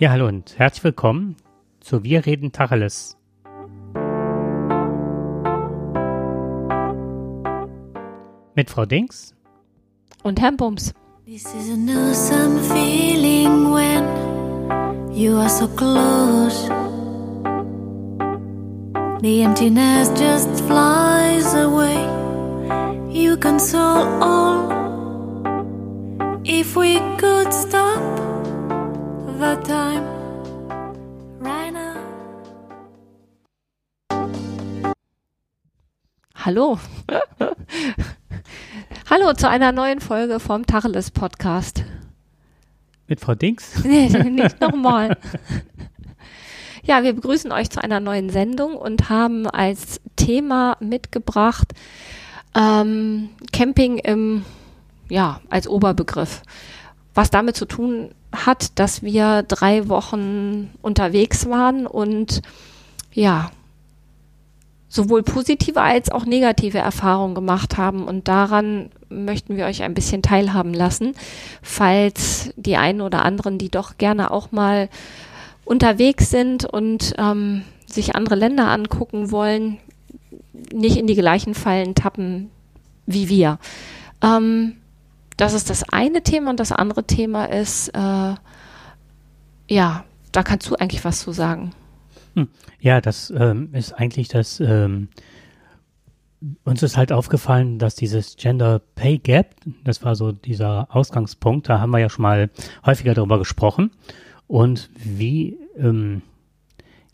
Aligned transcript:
Ja, 0.00 0.12
hallo 0.12 0.28
und 0.28 0.58
herzlich 0.58 0.82
willkommen 0.82 1.36
zu 1.80 2.02
Wir 2.02 2.24
reden 2.24 2.52
Tacheles. 2.52 3.18
Mit 8.54 8.70
Frau 8.70 8.86
Dings 8.86 9.34
und 10.22 10.40
Herrn 10.40 10.56
Bums. 10.56 10.94
This 11.26 11.44
is 11.54 11.70
an 11.70 11.86
awesome 11.90 12.58
feeling 12.72 13.74
when 13.74 15.12
you 15.12 15.36
are 15.36 15.50
so 15.50 15.68
close. 15.68 16.66
The 19.20 19.42
emptiness 19.42 20.08
just 20.18 20.62
flies 20.62 21.54
away. 21.54 22.06
You 23.10 23.36
console 23.36 24.06
all. 24.22 24.72
If 26.42 26.74
we 26.74 26.98
could 27.18 27.52
stop 27.52 28.19
the 29.40 29.56
time 29.64 30.04
right 31.40 31.72
now. 31.72 31.96
Hallo. 36.34 36.78
Hallo 39.08 39.32
zu 39.32 39.48
einer 39.48 39.72
neuen 39.72 40.00
Folge 40.00 40.40
vom 40.40 40.66
Tacheles 40.66 41.10
Podcast. 41.10 41.84
Mit 43.06 43.20
Frau 43.20 43.34
Dings? 43.34 43.82
Nee, 43.82 44.08
nicht 44.08 44.60
nochmal. 44.60 45.16
Ja, 46.82 47.02
wir 47.02 47.14
begrüßen 47.14 47.50
euch 47.50 47.70
zu 47.70 47.82
einer 47.82 47.98
neuen 47.98 48.28
Sendung 48.28 48.76
und 48.76 49.08
haben 49.08 49.46
als 49.46 50.02
Thema 50.16 50.76
mitgebracht 50.80 51.72
ähm, 52.54 53.30
Camping 53.54 53.96
im, 53.96 54.44
ja, 55.08 55.40
als 55.48 55.66
Oberbegriff. 55.66 56.42
Was 57.14 57.30
damit 57.30 57.56
zu 57.56 57.64
tun 57.64 58.10
hat, 58.32 58.78
dass 58.78 59.02
wir 59.02 59.42
drei 59.42 59.88
Wochen 59.88 60.70
unterwegs 60.82 61.48
waren 61.48 61.86
und 61.86 62.42
ja, 63.12 63.50
sowohl 64.88 65.22
positive 65.22 65.80
als 65.80 66.10
auch 66.10 66.26
negative 66.26 66.78
Erfahrungen 66.78 67.34
gemacht 67.34 67.78
haben. 67.78 68.04
Und 68.04 68.28
daran 68.28 68.90
möchten 69.08 69.56
wir 69.56 69.66
euch 69.66 69.82
ein 69.82 69.94
bisschen 69.94 70.22
teilhaben 70.22 70.74
lassen, 70.74 71.14
falls 71.62 72.52
die 72.56 72.76
einen 72.76 73.00
oder 73.00 73.24
anderen, 73.24 73.56
die 73.56 73.70
doch 73.70 73.98
gerne 73.98 74.30
auch 74.30 74.52
mal 74.52 74.88
unterwegs 75.64 76.30
sind 76.30 76.64
und 76.64 77.14
ähm, 77.18 77.62
sich 77.86 78.16
andere 78.16 78.34
Länder 78.34 78.68
angucken 78.68 79.30
wollen, 79.30 79.78
nicht 80.72 80.96
in 80.96 81.06
die 81.06 81.14
gleichen 81.14 81.54
Fallen 81.54 81.94
tappen 81.94 82.50
wie 83.06 83.28
wir. 83.28 83.58
Ähm, 84.22 84.76
das 85.40 85.54
ist 85.54 85.70
das 85.70 85.84
eine 85.88 86.22
Thema 86.22 86.50
und 86.50 86.60
das 86.60 86.70
andere 86.70 87.04
Thema 87.04 87.46
ist, 87.46 87.88
äh, 87.88 88.34
ja, 89.68 90.04
da 90.32 90.42
kannst 90.42 90.68
du 90.68 90.76
eigentlich 90.76 91.04
was 91.04 91.20
zu 91.20 91.32
sagen. 91.32 91.72
Hm. 92.34 92.48
Ja, 92.80 93.00
das 93.00 93.32
ähm, 93.34 93.70
ist 93.72 93.92
eigentlich 93.92 94.28
das, 94.28 94.60
ähm, 94.60 95.08
uns 96.64 96.82
ist 96.82 96.98
halt 96.98 97.10
aufgefallen, 97.10 97.78
dass 97.78 97.94
dieses 97.94 98.36
Gender 98.36 98.80
Pay 98.94 99.18
Gap, 99.18 99.54
das 99.82 100.04
war 100.04 100.14
so 100.14 100.32
dieser 100.32 100.94
Ausgangspunkt, 100.94 101.68
da 101.68 101.80
haben 101.80 101.90
wir 101.90 101.98
ja 101.98 102.10
schon 102.10 102.22
mal 102.22 102.50
häufiger 102.84 103.14
darüber 103.14 103.38
gesprochen 103.38 103.92
und 104.46 104.90
wie 104.94 105.56
ähm, 105.78 106.20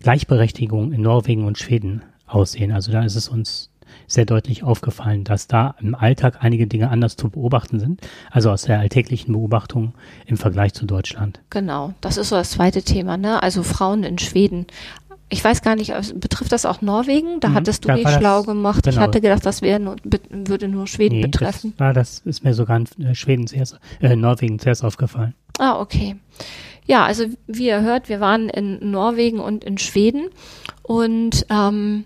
Gleichberechtigung 0.01 0.93
in 0.93 1.03
Norwegen 1.03 1.45
und 1.45 1.59
Schweden 1.59 2.03
aussehen. 2.27 2.73
Also 2.73 2.91
da 2.91 3.05
ist 3.05 3.15
es 3.15 3.29
uns 3.29 3.71
sehr 4.07 4.25
deutlich 4.25 4.63
aufgefallen, 4.63 5.25
dass 5.25 5.47
da 5.47 5.75
im 5.81 5.95
Alltag 5.95 6.39
einige 6.41 6.67
Dinge 6.67 6.91
anders 6.91 7.17
zu 7.17 7.31
beobachten 7.31 7.81
sind, 7.81 8.01
also 8.31 8.51
aus 8.51 8.63
der 8.63 8.79
alltäglichen 8.79 9.33
Beobachtung 9.33 9.95
im 10.27 10.37
Vergleich 10.37 10.75
zu 10.75 10.87
Deutschland. 10.87 11.41
Genau, 11.51 11.95
das 12.01 12.17
ist 12.17 12.31
so 12.31 12.37
das 12.37 12.51
zweite 12.51 12.83
Thema, 12.83 13.17
ne? 13.17 13.43
Also 13.43 13.63
Frauen 13.63 14.05
in 14.05 14.19
Schweden. 14.19 14.67
Ich 15.29 15.43
weiß 15.43 15.63
gar 15.63 15.75
nicht, 15.75 15.93
betrifft 16.21 16.53
das 16.53 16.65
auch 16.65 16.83
Norwegen? 16.83 17.41
Da 17.41 17.49
mhm, 17.49 17.55
hattest 17.55 17.85
du 17.85 17.93
dich 17.93 18.09
schlau 18.09 18.45
gemacht. 18.45 18.85
Genau. 18.85 18.95
Ich 18.95 19.01
hatte 19.01 19.21
gedacht, 19.21 19.45
das 19.45 19.61
nur, 19.61 19.97
würde 20.31 20.69
nur 20.69 20.87
Schweden 20.87 21.17
nee, 21.17 21.23
betreffen. 21.23 21.73
Das, 21.77 21.81
war, 21.81 21.93
das 21.93 22.19
ist 22.21 22.45
mir 22.45 22.55
sogar 22.55 22.77
in 22.77 22.87
äh, 23.05 23.15
Schweden 23.15 23.49
zuerst, 23.49 23.81
äh, 24.01 24.15
Norwegen 24.15 24.61
zuerst 24.61 24.85
aufgefallen. 24.85 25.35
Ah, 25.59 25.81
okay. 25.81 26.17
Ja, 26.87 27.05
also 27.05 27.25
wie 27.49 27.67
ihr 27.67 27.83
hört, 27.83 28.09
wir 28.09 28.21
waren 28.21 28.49
in 28.49 28.91
Norwegen 28.91 29.41
und 29.41 29.65
in 29.65 29.79
Schweden 29.79 30.29
und 30.83 31.45
ähm, 31.51 32.05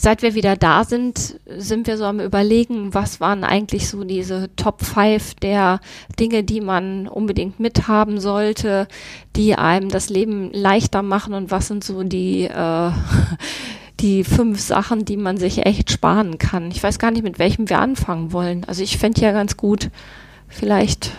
seit 0.00 0.22
wir 0.22 0.34
wieder 0.34 0.56
da 0.56 0.84
sind, 0.84 1.38
sind 1.46 1.86
wir 1.86 1.98
so 1.98 2.04
am 2.04 2.20
überlegen, 2.20 2.94
was 2.94 3.20
waren 3.20 3.44
eigentlich 3.44 3.88
so 3.88 4.02
diese 4.02 4.48
Top 4.56 4.82
5 4.82 5.34
der 5.34 5.80
Dinge, 6.18 6.42
die 6.42 6.62
man 6.62 7.06
unbedingt 7.06 7.60
mithaben 7.60 8.18
sollte, 8.18 8.88
die 9.36 9.56
einem 9.56 9.90
das 9.90 10.08
Leben 10.08 10.50
leichter 10.52 11.02
machen 11.02 11.34
und 11.34 11.50
was 11.50 11.68
sind 11.68 11.84
so 11.84 12.02
die, 12.02 12.44
äh, 12.44 12.90
die 14.00 14.24
fünf 14.24 14.58
Sachen, 14.60 15.04
die 15.04 15.18
man 15.18 15.36
sich 15.36 15.66
echt 15.66 15.90
sparen 15.90 16.38
kann. 16.38 16.70
Ich 16.70 16.82
weiß 16.82 16.98
gar 16.98 17.10
nicht, 17.10 17.22
mit 17.22 17.38
welchem 17.38 17.68
wir 17.68 17.78
anfangen 17.78 18.32
wollen. 18.32 18.64
Also 18.64 18.82
ich 18.82 18.96
fände 18.96 19.20
ja 19.20 19.32
ganz 19.32 19.58
gut, 19.58 19.90
vielleicht 20.48 21.12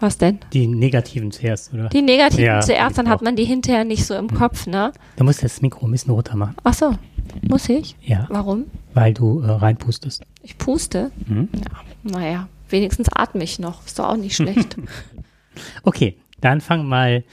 was 0.00 0.18
denn? 0.18 0.38
Die 0.52 0.66
negativen 0.66 1.32
zuerst, 1.32 1.72
oder? 1.74 1.88
Die 1.88 2.02
negativen 2.02 2.44
ja, 2.44 2.60
zuerst, 2.60 2.98
dann 2.98 3.08
hat 3.08 3.22
man 3.22 3.34
die 3.36 3.44
hinterher 3.44 3.84
nicht 3.84 4.04
so 4.04 4.14
im 4.14 4.30
hm. 4.30 4.36
Kopf, 4.36 4.66
ne? 4.66 4.92
Da 5.16 5.24
musst 5.24 5.40
du 5.40 5.46
das 5.46 5.60
Mikro 5.60 5.86
ein 5.86 5.90
bisschen 5.90 6.12
runter 6.12 6.36
machen. 6.36 6.54
Ach 6.62 6.74
so. 6.74 6.94
Muss 7.48 7.68
ich? 7.68 7.96
Ja. 8.02 8.26
Warum? 8.30 8.66
Weil 8.94 9.14
du 9.14 9.40
äh, 9.40 9.50
reinpustest. 9.50 10.22
Ich 10.42 10.58
puste? 10.58 11.10
Mhm. 11.26 11.48
Ja. 11.54 12.10
Naja, 12.10 12.48
wenigstens 12.68 13.08
atme 13.14 13.44
ich 13.44 13.58
noch. 13.58 13.84
Ist 13.86 13.98
doch 13.98 14.08
auch 14.08 14.16
nicht 14.16 14.36
schlecht. 14.36 14.76
okay, 15.82 16.16
dann 16.40 16.60
fang 16.60 16.86
mal. 16.86 17.24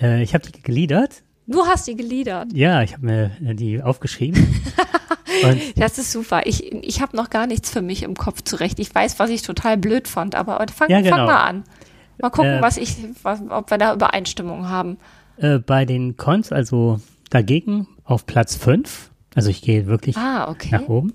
Äh, 0.00 0.22
ich 0.22 0.34
habe 0.34 0.50
die 0.50 0.62
geliedert. 0.62 1.22
Du 1.46 1.64
hast 1.64 1.86
die 1.86 1.94
geliedert? 1.94 2.52
Ja, 2.52 2.82
ich 2.82 2.94
habe 2.94 3.06
mir 3.06 3.30
äh, 3.44 3.54
die 3.54 3.80
aufgeschrieben. 3.80 4.62
das 5.76 5.98
ist 5.98 6.10
super. 6.10 6.42
Ich, 6.44 6.72
ich 6.72 7.00
habe 7.00 7.16
noch 7.16 7.30
gar 7.30 7.46
nichts 7.46 7.70
für 7.70 7.82
mich 7.82 8.02
im 8.02 8.14
Kopf 8.14 8.42
zurecht. 8.42 8.78
Ich 8.78 8.92
weiß, 8.92 9.18
was 9.18 9.30
ich 9.30 9.42
total 9.42 9.76
blöd 9.76 10.08
fand, 10.08 10.34
aber 10.34 10.64
fang, 10.74 10.90
ja, 10.90 11.00
genau. 11.00 11.16
fang 11.16 11.26
mal 11.26 11.44
an. 11.44 11.64
Mal 12.20 12.30
gucken, 12.30 12.58
äh, 12.58 12.62
was 12.62 12.76
ich, 12.78 12.96
was, 13.22 13.40
ob 13.48 13.70
wir 13.70 13.78
da 13.78 13.94
Übereinstimmung 13.94 14.68
haben. 14.68 14.98
Äh, 15.36 15.58
bei 15.58 15.84
den 15.84 16.16
Cons, 16.16 16.50
also 16.50 17.00
dagegen 17.30 17.86
auf 18.04 18.26
Platz 18.26 18.56
5 18.56 19.10
also 19.36 19.50
ich 19.50 19.60
gehe 19.60 19.86
wirklich 19.86 20.16
ah, 20.16 20.48
okay. 20.48 20.70
nach 20.72 20.88
oben. 20.88 21.12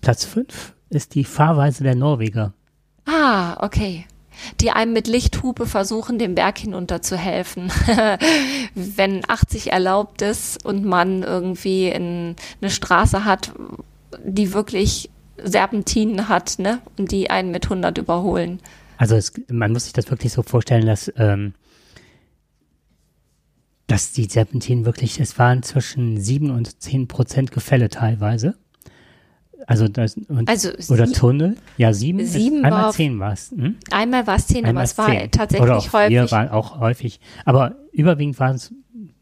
Platz 0.00 0.24
5 0.24 0.74
ist 0.90 1.14
die 1.14 1.24
Fahrweise 1.24 1.82
der 1.82 1.96
Norweger. 1.96 2.54
Ah, 3.04 3.62
okay. 3.64 4.06
Die 4.60 4.70
einem 4.70 4.92
mit 4.92 5.08
Lichthupe 5.08 5.66
versuchen, 5.66 6.18
den 6.18 6.34
Berg 6.34 6.58
hinunter 6.58 7.02
zu 7.02 7.16
helfen. 7.16 7.70
Wenn 8.74 9.28
80 9.28 9.72
erlaubt 9.72 10.22
ist 10.22 10.64
und 10.64 10.84
man 10.84 11.22
irgendwie 11.22 11.88
in 11.88 12.36
eine 12.60 12.70
Straße 12.70 13.24
hat, 13.24 13.52
die 14.24 14.52
wirklich 14.52 15.10
Serpentinen 15.42 16.28
hat, 16.28 16.58
ne? 16.58 16.80
Und 16.96 17.10
die 17.10 17.30
einen 17.30 17.50
mit 17.50 17.64
100 17.64 17.98
überholen. 17.98 18.60
Also 18.98 19.16
es, 19.16 19.32
man 19.48 19.72
muss 19.72 19.84
sich 19.84 19.92
das 19.92 20.10
wirklich 20.10 20.32
so 20.32 20.42
vorstellen, 20.42 20.86
dass 20.86 21.12
ähm, 21.16 21.54
dass 23.86 24.12
die 24.12 24.24
Serpentinen 24.24 24.84
wirklich, 24.86 25.20
es 25.20 25.38
waren 25.38 25.62
zwischen 25.62 26.20
sieben 26.20 26.50
und 26.50 26.80
zehn 26.80 27.08
Prozent 27.08 27.52
Gefälle 27.52 27.88
teilweise. 27.88 28.54
Also, 29.66 29.88
das, 29.88 30.16
und, 30.16 30.48
also 30.48 30.70
oder 30.90 31.10
Tunnel. 31.10 31.56
Ja, 31.78 31.92
sieben. 31.92 32.24
sieben 32.24 32.64
einmal 32.64 32.92
zehn 32.92 33.18
war 33.18 33.32
es. 33.32 33.50
Hm? 33.50 33.76
Einmal 33.90 34.26
war 34.26 34.36
es 34.36 34.46
zehn, 34.46 34.64
einmal 34.64 34.82
aber 34.82 34.84
es 34.84 34.98
war 34.98 35.06
zehn. 35.06 35.30
tatsächlich 35.30 35.62
oder 35.62 35.78
auch 35.78 35.92
häufig. 35.92 36.08
Vier 36.08 36.30
waren 36.30 36.48
auch 36.50 36.80
häufig. 36.80 37.20
Aber 37.44 37.76
überwiegend 37.92 38.38
waren 38.38 38.56
es 38.56 38.74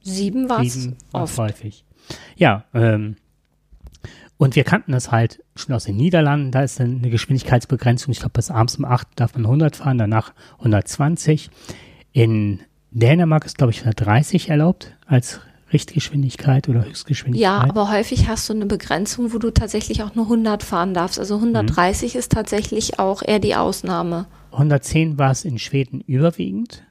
sieben 0.03 0.49
war 0.49 0.63
es 0.63 1.39
häufig. 1.39 1.85
Ja, 2.37 2.65
ähm, 2.75 3.17
und 4.37 4.57
wir 4.57 4.65
kannten 4.65 4.91
das 4.91 5.13
halt 5.13 5.45
schon 5.55 5.73
aus 5.73 5.85
den 5.85 5.97
Niederlanden. 5.97 6.51
Da 6.51 6.63
ist 6.63 6.81
eine 6.81 7.11
Geschwindigkeitsbegrenzung. 7.11 8.11
Ich 8.11 8.19
glaube, 8.19 8.33
bis 8.33 8.51
abends 8.51 8.77
um 8.77 8.85
acht 8.85 9.07
darf 9.15 9.35
man 9.35 9.45
100 9.45 9.77
fahren, 9.77 9.99
danach 9.99 10.33
120. 10.59 11.51
In 12.13 12.61
Dänemark 12.93 13.45
ist, 13.47 13.59
glaube 13.59 13.73
ich, 13.73 13.81
130 13.81 14.49
erlaubt 14.49 14.97
als 15.07 15.41
Richtgeschwindigkeit 15.73 16.69
oder 16.69 16.85
Höchstgeschwindigkeit. 16.85 17.43
Ja, 17.43 17.63
aber 17.63 17.91
häufig 17.91 18.29
hast 18.29 18.49
du 18.49 18.53
eine 18.53 18.67
Begrenzung, 18.67 19.33
wo 19.33 19.39
du 19.39 19.51
tatsächlich 19.51 20.03
auch 20.03 20.15
nur 20.15 20.27
100 20.27 20.63
fahren 20.63 20.93
darfst. 20.93 21.19
Also 21.19 21.37
130 21.37 22.15
mhm. 22.15 22.21
ist 22.21 22.33
tatsächlich 22.33 22.99
auch 22.99 23.23
eher 23.23 23.39
die 23.39 23.55
Ausnahme. 23.55 24.27
110 24.53 25.19
war 25.19 25.31
es 25.31 25.45
in 25.45 25.59
Schweden 25.59 26.03
überwiegend. 26.03 26.85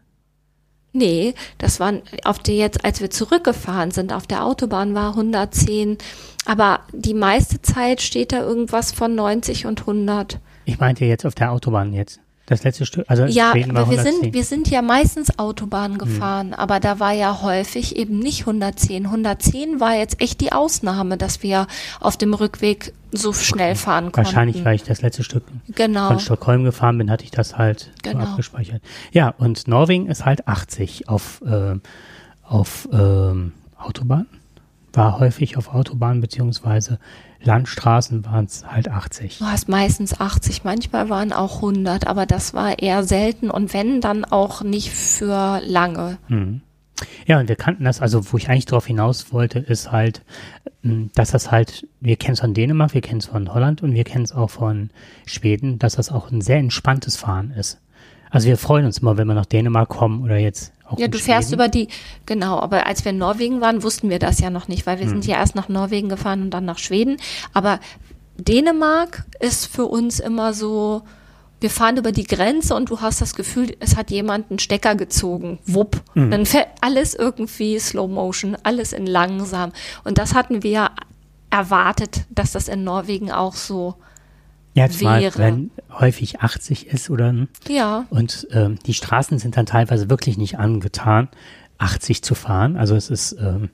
Nee, 0.94 1.36
das 1.58 1.80
waren 1.80 2.02
auf 2.26 2.40
der 2.40 2.56
jetzt, 2.56 2.84
als 2.84 3.00
wir 3.00 3.10
zurückgefahren 3.10 3.92
sind, 3.92 4.12
auf 4.12 4.28
der 4.28 4.44
Autobahn 4.44 4.94
war 4.94 5.12
110, 5.12 5.98
aber 6.46 6.82
die 6.92 7.14
meiste 7.14 7.62
Zeit 7.62 8.02
steht 8.02 8.34
da 8.34 8.42
irgendwas 8.42 8.92
von 8.92 9.16
90 9.16 9.68
und 9.68 9.82
100. 9.82 10.40
Ich 10.66 10.80
meinte 10.80 11.06
jetzt 11.06 11.26
auf 11.26 11.36
der 11.36 11.54
Autobahn 11.54 11.94
jetzt. 11.94 12.20
Das 12.52 12.66
letzte 12.66 12.86
Stück, 12.86 13.06
also 13.08 13.24
ja, 13.28 13.54
aber 13.54 13.90
wir 13.90 14.02
sind, 14.02 14.34
wir 14.34 14.44
sind 14.44 14.70
ja 14.70 14.82
meistens 14.82 15.40
Autobahn 15.40 15.94
hm. 15.94 15.98
gefahren, 16.00 16.48
hm. 16.48 16.54
aber 16.56 16.82
da 16.82 17.00
war 17.00 17.14
ja 17.14 17.42
häufig 17.42 17.96
eben 17.96 18.20
nicht 18.20 18.42
110. 18.42 19.06
110 19.06 19.80
war 19.80 19.96
jetzt 19.96 20.22
echt 20.22 20.42
die 20.42 20.52
Ausnahme, 20.52 21.16
dass 21.16 21.44
wir 21.44 21.68
auf 22.02 22.18
dem 22.18 22.34
Rückweg 22.34 22.92
so 23.14 23.32
schnell 23.32 23.76
fahren 23.76 24.12
konnten. 24.12 24.26
Wahrscheinlich, 24.26 24.66
weil 24.66 24.76
ich 24.76 24.84
das 24.84 25.02
letzte 25.02 25.24
Stück 25.24 25.46
genau. 25.70 26.10
von 26.10 26.20
Stockholm 26.20 26.66
gefahren 26.66 26.98
bin, 26.98 27.10
hatte 27.10 27.24
ich 27.24 27.32
das 27.32 27.58
halt 27.58 27.90
genau. 28.04 28.26
so 28.26 28.32
abgespeichert. 28.32 28.82
Ja, 29.14 29.30
und 29.30 29.70
Norwegen 29.70 30.08
ist 30.08 30.26
halt 30.26 30.46
80 30.46 31.08
auf, 31.08 31.42
äh, 31.46 31.76
auf 32.44 32.90
ähm, 32.92 33.54
Autobahn, 33.78 34.26
war 34.92 35.20
häufig 35.20 35.56
auf 35.56 35.74
Autobahn 35.74 36.20
beziehungsweise 36.20 37.00
Landstraßen 37.44 38.26
waren 38.26 38.46
es 38.46 38.66
halt 38.68 38.90
80. 38.90 39.40
Du 39.40 39.46
hast 39.46 39.68
meistens 39.68 40.20
80, 40.20 40.64
manchmal 40.64 41.10
waren 41.10 41.34
auch 41.34 41.58
100, 41.58 42.08
aber 42.08 42.26
das 42.26 42.54
war 42.54 42.80
eher 42.80 43.04
selten 43.04 43.50
und 43.50 43.74
wenn, 43.74 44.02
dann 44.02 44.26
auch 44.26 44.62
nicht 44.64 44.92
für 44.92 45.62
lange. 45.66 46.18
Mhm. 46.28 46.62
Ja, 47.26 47.40
und 47.40 47.50
wir 47.50 47.56
kannten 47.56 47.84
das, 47.84 48.00
also 48.00 48.32
wo 48.32 48.38
ich 48.38 48.50
eigentlich 48.50 48.66
darauf 48.66 48.86
hinaus 48.86 49.34
wollte, 49.34 49.60
ist 49.60 49.92
halt, 49.92 50.22
m, 50.84 51.10
dass 51.16 51.32
das 51.32 51.52
halt, 51.52 51.88
wir 52.00 52.16
kennen 52.16 52.34
es 52.34 52.42
von 52.42 52.54
Dänemark, 52.54 52.94
wir 52.94 53.02
kennen 53.02 53.20
es 53.20 53.26
von 53.26 53.52
Holland 53.54 53.82
und 53.82 53.94
wir 53.94 54.04
kennen 54.04 54.24
es 54.24 54.34
auch 54.34 54.50
von 54.50 54.92
Schweden, 55.26 55.80
dass 55.80 55.96
das 55.96 56.12
auch 56.12 56.32
ein 56.32 56.42
sehr 56.42 56.58
entspanntes 56.58 57.16
Fahren 57.16 57.52
ist. 57.52 57.80
Also 58.30 58.48
wir 58.48 58.58
freuen 58.58 58.86
uns 58.86 59.00
immer, 59.00 59.18
wenn 59.18 59.28
wir 59.28 59.34
nach 59.34 59.46
Dänemark 59.46 59.90
kommen 59.90 60.24
oder 60.24 60.38
jetzt 60.38 60.74
auch 60.92 61.00
Ja, 61.00 61.08
du 61.08 61.18
fährst 61.18 61.50
Schweden. 61.50 61.62
über 61.62 61.68
die, 61.70 61.88
genau, 62.26 62.60
aber 62.60 62.86
als 62.86 63.04
wir 63.06 63.12
in 63.12 63.18
Norwegen 63.18 63.62
waren, 63.62 63.84
wussten 63.84 64.10
wir 64.10 64.20
das 64.20 64.40
ja 64.40 64.50
noch 64.50 64.68
nicht, 64.68 64.86
weil 64.86 64.98
wir 65.00 65.06
Hm. 65.06 65.12
sind 65.12 65.26
ja 65.28 65.38
erst 65.38 65.56
nach 65.56 65.70
Norwegen 65.70 66.10
gefahren 66.10 66.42
und 66.44 66.52
dann 66.52 66.66
nach 66.66 66.78
Schweden. 66.78 67.18
Aber 67.54 67.80
Dänemark 68.38 69.26
ist 69.40 69.66
für 69.68 69.86
uns 69.86 70.20
immer 70.20 70.54
so, 70.54 71.04
wir 71.60 71.70
fahren 71.70 71.98
über 71.98 72.12
die 72.12 72.24
Grenze 72.24 72.74
und 72.76 72.90
du 72.90 73.02
hast 73.02 73.22
das 73.22 73.36
Gefühl, 73.36 73.76
es 73.80 73.96
hat 73.96 74.10
jemand 74.10 74.50
einen 74.50 74.58
Stecker 74.60 74.96
gezogen. 74.96 75.60
Wupp. 75.66 76.02
Hm. 76.14 76.32
Dann 76.32 76.46
fährt 76.46 76.68
alles 76.82 77.14
irgendwie 77.14 77.78
Slow 77.80 78.08
Motion, 78.12 78.58
alles 78.64 78.94
in 78.94 79.06
langsam. 79.06 79.72
Und 80.04 80.18
das 80.18 80.34
hatten 80.34 80.64
wir 80.64 80.90
erwartet, 81.52 82.22
dass 82.30 82.52
das 82.54 82.68
in 82.68 82.84
Norwegen 82.84 83.32
auch 83.32 83.54
so, 83.54 83.96
Ja, 84.74 84.90
zumal, 84.90 85.22
wäre. 85.22 85.38
wenn 85.38 85.72
häufig 85.92 86.40
80 86.40 86.88
ist 86.88 87.10
oder 87.10 87.36
ja, 87.68 88.06
und 88.10 88.48
ähm, 88.52 88.80
die 88.86 88.94
Straßen 88.94 89.38
sind 89.38 89.58
dann 89.58 89.66
teilweise 89.66 90.10
wirklich 90.10 90.38
nicht 90.38 90.60
angetan, 90.60 91.28
80 91.78 92.24
zu 92.24 92.36
fahren. 92.36 92.78
Also 92.78 92.96
es 92.96 93.10
ist 93.10 93.34
ähm, 93.34 93.70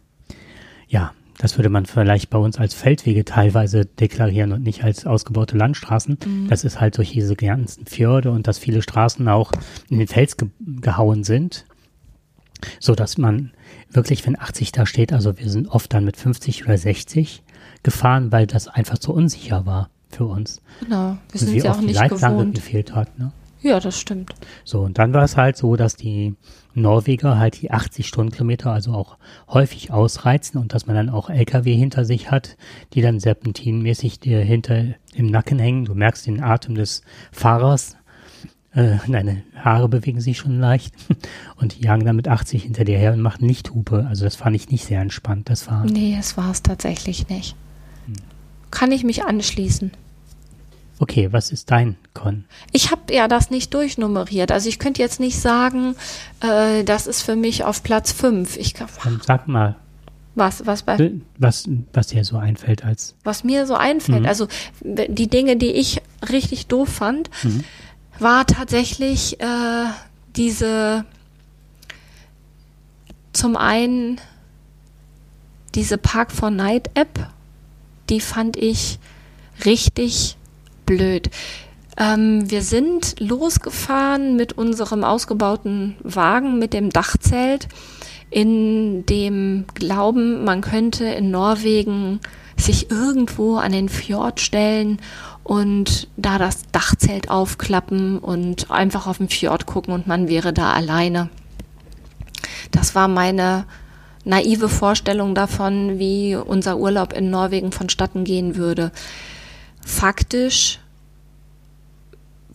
ja, 0.87 1.13
das 1.37 1.57
würde 1.57 1.69
man 1.69 1.85
vielleicht 1.85 2.29
bei 2.29 2.37
uns 2.37 2.57
als 2.57 2.73
Feldwege 2.73 3.23
teilweise 3.25 3.85
deklarieren 3.85 4.53
und 4.53 4.63
nicht 4.63 4.83
als 4.83 5.05
ausgebaute 5.05 5.55
Landstraßen. 5.55 6.17
Das 6.49 6.63
ist 6.63 6.81
halt 6.81 6.97
durch 6.97 7.11
diese 7.11 7.35
ganzen 7.35 7.85
Fjorde 7.85 8.31
und 8.31 8.47
dass 8.47 8.57
viele 8.57 8.81
Straßen 8.81 9.27
auch 9.27 9.51
in 9.89 9.99
den 9.99 10.07
Fels 10.07 10.37
ge 10.37 10.49
gehauen 10.59 11.23
sind, 11.23 11.65
so 12.79 12.95
dass 12.95 13.19
man 13.19 13.51
wirklich, 13.91 14.25
wenn 14.25 14.39
80 14.39 14.71
da 14.71 14.87
steht, 14.87 15.13
also 15.13 15.37
wir 15.37 15.49
sind 15.49 15.67
oft 15.67 15.93
dann 15.93 16.05
mit 16.05 16.17
50 16.17 16.65
oder 16.65 16.77
60 16.77 17.43
gefahren, 17.83 18.31
weil 18.31 18.47
das 18.47 18.67
einfach 18.67 18.97
zu 18.97 19.13
unsicher 19.13 19.67
war 19.67 19.91
für 20.09 20.25
uns. 20.25 20.61
genau. 20.79 21.17
Wir 21.31 21.39
sind 21.39 21.55
ja 21.55 21.71
auch 21.71 21.81
nicht 21.81 21.95
Leitplanke 21.95 22.37
gewohnt. 22.37 22.55
gefehlt 22.55 22.95
hat. 22.95 23.17
Ne? 23.19 23.31
Ja, 23.61 23.79
das 23.79 23.99
stimmt. 23.99 24.33
So, 24.63 24.81
und 24.81 24.97
dann 24.97 25.13
war 25.13 25.23
es 25.23 25.35
halt 25.35 25.57
so, 25.57 25.75
dass 25.75 25.95
die 25.95 26.35
Norweger 26.73 27.39
halt 27.39 27.61
die 27.61 27.71
80 27.71 28.07
Stundenkilometer 28.07 28.71
also 28.71 28.93
auch 28.93 29.17
häufig 29.49 29.91
ausreizen 29.91 30.59
und 30.61 30.73
dass 30.73 30.85
man 30.85 30.95
dann 30.95 31.09
auch 31.09 31.29
LKW 31.29 31.75
hinter 31.75 32.05
sich 32.05 32.29
hat, 32.29 32.55
die 32.93 33.01
dann 33.01 33.19
serpentinmäßig 33.19 34.19
dir 34.19 34.39
hinter 34.39 34.83
im 35.15 35.27
Nacken 35.27 35.59
hängen. 35.59 35.85
Du 35.85 35.95
merkst 35.95 36.27
den 36.27 36.41
Atem 36.41 36.75
des 36.75 37.01
Fahrers. 37.31 37.97
Äh, 38.73 38.97
deine 39.07 39.41
Haare 39.55 39.89
bewegen 39.89 40.21
sich 40.21 40.37
schon 40.37 40.59
leicht 40.59 40.93
und 41.55 41.75
die 41.75 41.85
jagen 41.85 42.05
dann 42.05 42.15
mit 42.15 42.27
80 42.27 42.63
hinter 42.63 42.83
dir 42.83 42.97
her 42.97 43.13
und 43.13 43.21
machen 43.21 43.47
Lichthupe. 43.47 44.05
Also 44.07 44.23
das 44.23 44.35
fand 44.35 44.55
ich 44.55 44.69
nicht 44.69 44.85
sehr 44.85 45.01
entspannt, 45.01 45.49
das 45.49 45.63
Fahren. 45.63 45.87
Nee, 45.87 46.15
es 46.19 46.37
war 46.37 46.51
es 46.51 46.61
tatsächlich 46.61 47.27
nicht. 47.27 47.55
Kann 48.71 48.91
ich 48.91 49.03
mich 49.03 49.23
anschließen. 49.23 49.91
Okay, 50.99 51.31
was 51.31 51.51
ist 51.51 51.69
dein 51.69 51.95
Con? 52.15 52.45
Ich 52.71 52.89
habe 52.91 53.13
ja 53.13 53.27
das 53.27 53.51
nicht 53.51 53.73
durchnummeriert. 53.73 54.51
Also 54.51 54.67
ich 54.67 54.79
könnte 54.79 55.01
jetzt 55.01 55.19
nicht 55.19 55.39
sagen, 55.39 55.95
äh, 56.41 56.83
das 56.83 57.05
ist 57.05 57.21
für 57.21 57.35
mich 57.35 57.63
auf 57.63 57.83
Platz 57.83 58.11
5. 58.11 58.57
Ich, 58.57 58.73
kann- 58.73 58.87
Dann 59.03 59.21
sag 59.25 59.47
mal, 59.47 59.75
was, 60.33 60.65
was, 60.65 60.81
bei, 60.83 60.97
was, 61.37 61.69
was 61.93 62.07
dir 62.07 62.23
so 62.23 62.37
einfällt 62.37 62.83
als 62.83 63.15
was 63.23 63.43
mir 63.43 63.65
so 63.67 63.75
einfällt. 63.75 64.25
Also 64.27 64.47
w- 64.81 65.07
die 65.07 65.27
Dinge, 65.27 65.55
die 65.57 65.71
ich 65.71 66.01
richtig 66.31 66.65
doof 66.67 66.89
fand, 66.89 67.29
war 68.19 68.45
tatsächlich 68.47 69.39
äh, 69.39 69.85
diese 70.35 71.05
zum 73.33 73.55
einen 73.55 74.19
diese 75.75 75.97
Park 75.97 76.31
for 76.31 76.49
Night 76.49 76.89
App, 76.95 77.27
die 78.09 78.21
fand 78.21 78.57
ich 78.57 78.99
richtig 79.65 80.37
blöd. 80.85 81.29
Ähm, 81.97 82.49
wir 82.49 82.61
sind 82.61 83.19
losgefahren 83.19 84.35
mit 84.35 84.53
unserem 84.53 85.03
ausgebauten 85.03 85.95
Wagen, 86.03 86.59
mit 86.59 86.73
dem 86.73 86.89
Dachzelt, 86.89 87.67
in 88.29 89.05
dem 89.05 89.65
Glauben, 89.73 90.43
man 90.43 90.61
könnte 90.61 91.05
in 91.05 91.31
Norwegen 91.31 92.19
sich 92.57 92.91
irgendwo 92.91 93.57
an 93.57 93.71
den 93.71 93.87
Fjord 93.87 94.41
stellen 94.41 94.99
und 95.43 96.07
da 96.17 96.37
das 96.37 96.63
Dachzelt 96.71 97.29
aufklappen 97.29 98.19
und 98.19 98.69
einfach 98.69 99.07
auf 99.07 99.19
den 99.19 99.29
Fjord 99.29 99.65
gucken 99.65 99.93
und 99.93 100.07
man 100.07 100.27
wäre 100.27 100.51
da 100.51 100.73
alleine. 100.73 101.29
Das 102.71 102.95
war 102.95 103.07
meine 103.07 103.65
naive 104.27 104.69
Vorstellung 104.69 105.33
davon, 105.33 105.99
wie 105.99 106.35
unser 106.35 106.77
Urlaub 106.77 107.13
in 107.13 107.29
Norwegen 107.29 107.71
vonstatten 107.71 108.23
gehen 108.23 108.55
würde. 108.55 108.91
Faktisch 109.81 110.79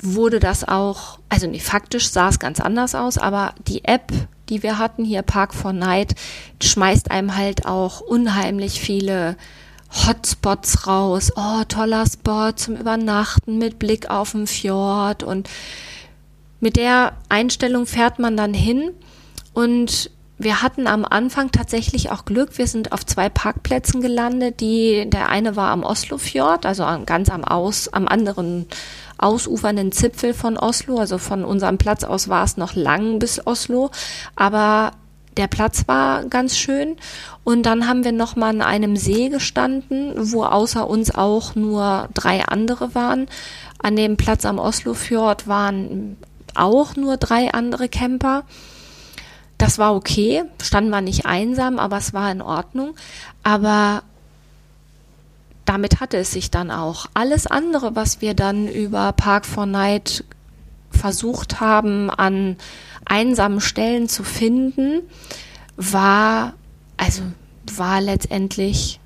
wurde 0.02 0.40
das 0.40 0.66
auch, 0.66 1.18
also 1.28 1.46
nee, 1.46 1.60
faktisch 1.60 2.10
sah 2.10 2.28
es 2.28 2.38
ganz 2.38 2.60
anders 2.60 2.94
aus, 2.94 3.18
aber 3.18 3.54
die 3.66 3.84
App, 3.84 4.12
die 4.48 4.62
wir 4.62 4.78
hatten 4.78 5.04
hier, 5.04 5.22
Park 5.22 5.54
for 5.54 5.72
Night, 5.72 6.14
schmeißt 6.62 7.10
einem 7.10 7.36
halt 7.36 7.64
auch 7.66 8.00
unheimlich 8.00 8.80
viele 8.80 9.36
Hotspots 10.06 10.86
raus. 10.86 11.32
Oh, 11.36 11.62
toller 11.68 12.04
Spot 12.06 12.52
zum 12.52 12.76
Übernachten 12.76 13.58
mit 13.58 13.78
Blick 13.78 14.10
auf 14.10 14.32
den 14.32 14.46
Fjord 14.46 15.22
und 15.22 15.48
mit 16.60 16.76
der 16.76 17.12
Einstellung 17.28 17.86
fährt 17.86 18.18
man 18.18 18.36
dann 18.36 18.54
hin 18.54 18.90
und 19.54 20.10
wir 20.42 20.62
hatten 20.62 20.86
am 20.86 21.04
Anfang 21.04 21.52
tatsächlich 21.52 22.10
auch 22.10 22.24
Glück. 22.24 22.58
Wir 22.58 22.66
sind 22.66 22.92
auf 22.92 23.06
zwei 23.06 23.28
Parkplätzen 23.28 24.00
gelandet. 24.00 24.60
Die, 24.60 25.08
der 25.08 25.28
eine 25.28 25.56
war 25.56 25.70
am 25.70 25.84
Oslofjord, 25.84 26.66
also 26.66 26.84
ganz 27.06 27.30
am 27.30 27.44
Aus, 27.44 27.88
am 27.92 28.08
anderen 28.08 28.66
ausufernden 29.18 29.92
Zipfel 29.92 30.34
von 30.34 30.58
Oslo. 30.58 30.98
Also 30.98 31.18
von 31.18 31.44
unserem 31.44 31.78
Platz 31.78 32.04
aus 32.04 32.28
war 32.28 32.44
es 32.44 32.56
noch 32.56 32.74
lang 32.74 33.18
bis 33.18 33.46
Oslo. 33.46 33.90
Aber 34.34 34.92
der 35.36 35.46
Platz 35.46 35.84
war 35.86 36.24
ganz 36.24 36.56
schön. 36.56 36.96
Und 37.44 37.64
dann 37.64 37.88
haben 37.88 38.04
wir 38.04 38.12
noch 38.12 38.36
mal 38.36 38.50
an 38.50 38.62
einem 38.62 38.96
See 38.96 39.28
gestanden, 39.28 40.12
wo 40.16 40.44
außer 40.44 40.88
uns 40.88 41.14
auch 41.14 41.54
nur 41.54 42.08
drei 42.14 42.44
andere 42.44 42.94
waren. 42.94 43.26
An 43.78 43.96
dem 43.96 44.16
Platz 44.16 44.44
am 44.44 44.58
Oslofjord 44.58 45.48
waren 45.48 46.16
auch 46.54 46.96
nur 46.96 47.16
drei 47.16 47.52
andere 47.52 47.88
Camper. 47.88 48.44
Das 49.62 49.78
war 49.78 49.94
okay, 49.94 50.42
standen 50.60 50.90
wir 50.90 51.02
nicht 51.02 51.24
einsam, 51.24 51.78
aber 51.78 51.96
es 51.96 52.12
war 52.12 52.32
in 52.32 52.42
Ordnung. 52.42 52.96
Aber 53.44 54.02
damit 55.64 56.00
hatte 56.00 56.16
es 56.16 56.32
sich 56.32 56.50
dann 56.50 56.72
auch. 56.72 57.06
Alles 57.14 57.46
andere, 57.46 57.94
was 57.94 58.20
wir 58.20 58.34
dann 58.34 58.66
über 58.66 59.12
Park 59.12 59.46
for 59.46 59.66
Night 59.66 60.24
versucht 60.90 61.60
haben, 61.60 62.10
an 62.10 62.56
einsamen 63.04 63.60
Stellen 63.60 64.08
zu 64.08 64.24
finden, 64.24 65.02
war, 65.76 66.54
also 66.96 67.22
war 67.72 68.00
letztendlich 68.00 68.98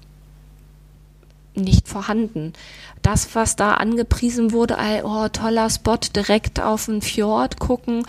nicht 1.55 1.87
vorhanden. 1.87 2.55
Das, 3.03 3.35
was 3.35 3.57
da 3.57 3.75
angepriesen 3.75 4.53
wurde, 4.53 4.79
oh, 5.05 5.29
toller 5.29 5.69
Spot, 5.69 5.99
direkt 6.15 6.61
auf 6.61 6.87
den 6.87 7.03
Fjord 7.03 7.59
gucken. 7.59 8.07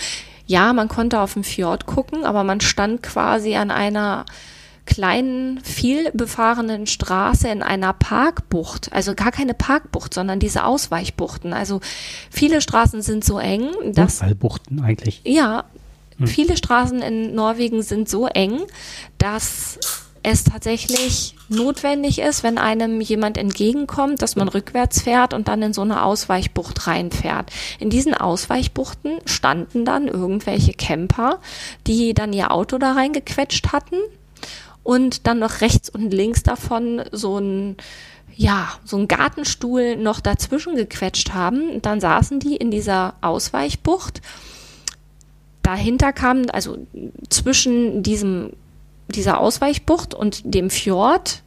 Ja, 0.48 0.74
man 0.74 0.88
konnte 0.88 1.20
auf 1.20 1.34
den 1.34 1.44
Fjord 1.44 1.86
gucken, 1.86 2.25
aber 2.25 2.44
man 2.44 2.62
stand 2.62 3.04
quasi 3.04 3.56
an 3.56 3.70
einer 3.70 4.25
kleinen, 4.86 5.60
viel 5.60 6.10
befahrenen 6.13 6.88
Straße 6.88 7.50
in 7.50 7.62
einer 7.62 7.94
Parkbucht. 7.94 8.92
Also 8.94 9.13
gar 9.13 9.32
keine 9.32 9.54
Parkbucht, 9.54 10.13
sondern 10.13 10.39
diese 10.39 10.63
Ausweichbuchten. 10.63 11.54
Also 11.54 11.82
viele 12.32 12.62
Straßen 12.62 13.01
sind 13.01 13.24
so 13.24 13.38
eng, 13.38 13.70
dass 13.94 14.22
Unfallbuchten 14.22 14.82
eigentlich? 14.82 15.22
ja, 15.25 15.66
viele 16.25 16.58
Straßen 16.58 17.01
in 17.01 17.36
Norwegen 17.36 17.84
sind 17.84 18.10
so 18.10 18.27
eng, 18.27 18.62
dass 19.18 19.77
es 20.30 20.44
tatsächlich 20.44 21.36
notwendig 21.48 22.20
ist, 22.20 22.44
wenn 22.44 22.58
einem 22.58 23.00
jemand 23.00 23.38
entgegenkommt, 23.38 24.22
dass 24.22 24.36
man 24.36 24.50
rückwärts 24.50 25.02
fährt 25.02 25.34
und 25.34 25.48
dann 25.48 25.62
in 25.62 25.72
so 25.72 25.84
eine 25.84 26.04
Ausweichbucht 26.04 26.86
reinfährt. 26.86 27.50
In 27.80 27.90
diesen 27.90 28.14
Ausweichbuchten 28.14 29.20
standen 29.26 29.86
dann 29.86 30.10
irgendwelche 30.10 30.74
Camper, 30.74 31.40
die 31.88 32.14
dann 32.14 32.34
ihr 32.34 32.52
Auto 32.52 32.78
da 32.78 32.92
reingequetscht 32.92 33.72
hatten 33.72 33.96
und 34.84 35.28
dann 35.28 35.40
noch 35.40 35.62
rechts 35.62 35.90
und 35.90 36.12
links 36.12 36.44
davon 36.44 37.04
so 37.14 37.40
ein 37.40 37.78
ja, 38.36 38.68
so 38.84 38.98
ein 38.98 39.08
Gartenstuhl 39.08 39.96
noch 39.96 40.20
dazwischen 40.20 40.76
gequetscht 40.76 41.34
haben. 41.34 41.82
Dann 41.82 42.00
saßen 42.00 42.40
die 42.40 42.56
in 42.56 42.70
dieser 42.70 43.16
Ausweichbucht 43.22 44.22
dahinter 45.64 46.14
kam, 46.14 46.44
also 46.52 46.78
zwischen 47.30 48.04
diesem 48.04 48.52
dieser 49.10 49.40
Ausweichbucht 49.40 50.14
und 50.14 50.42
dem 50.44 50.70
Fjord 50.70 51.44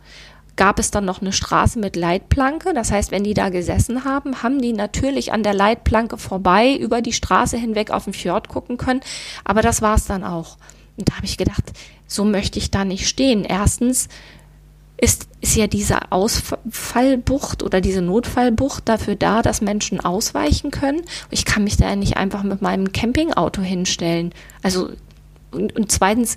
gab 0.57 0.79
es 0.79 0.91
dann 0.91 1.07
noch 1.07 1.23
eine 1.23 1.33
Straße 1.33 1.79
mit 1.79 1.97
Leitplanke. 1.97 2.75
Das 2.75 2.93
heißt, 2.93 3.11
wenn 3.11 3.25
die 3.25 3.35
da 3.35 3.49
gesessen 3.49 4.05
haben, 4.05 4.43
haben 4.43 4.61
die 4.61 4.73
natürlich 4.73 5.33
an 5.33 5.43
der 5.43 5.55
Leitplanke 5.55 6.19
vorbei 6.19 6.77
über 6.77 7.01
die 7.01 7.15
Straße 7.15 7.57
hinweg 7.57 7.91
auf 7.91 8.05
den 8.05 8.13
Fjord 8.13 8.49
gucken 8.49 8.77
können. 8.77 9.01
Aber 9.45 9.63
das 9.63 9.81
war 9.81 9.95
es 9.95 10.05
dann 10.05 10.23
auch. 10.23 10.59
Und 10.99 11.09
da 11.09 11.17
habe 11.17 11.25
ich 11.25 11.39
gedacht, 11.39 11.73
so 12.07 12.25
möchte 12.25 12.59
ich 12.59 12.71
da 12.71 12.85
nicht 12.85 13.09
stehen. 13.09 13.45
Erstens 13.45 14.09
ist, 14.99 15.29
ist 15.41 15.57
ja 15.57 15.67
diese 15.67 16.13
Ausfallbucht 16.13 17.63
oder 17.63 17.81
diese 17.81 18.03
Notfallbucht 18.03 18.87
dafür 18.87 19.15
da, 19.15 19.41
dass 19.41 19.63
Menschen 19.63 20.01
ausweichen 20.01 20.71
können. 20.71 21.01
Ich 21.31 21.47
kann 21.47 21.65
mich 21.65 21.79
da 21.79 21.89
ja 21.89 21.97
nicht 21.97 22.19
einfach 22.19 22.43
mit 22.43 22.61
meinem 22.61 22.93
Campingauto 22.93 23.63
hinstellen. 23.63 24.35
Also, 24.63 24.91
und, 25.53 25.75
und 25.75 25.91
zweitens, 25.91 26.37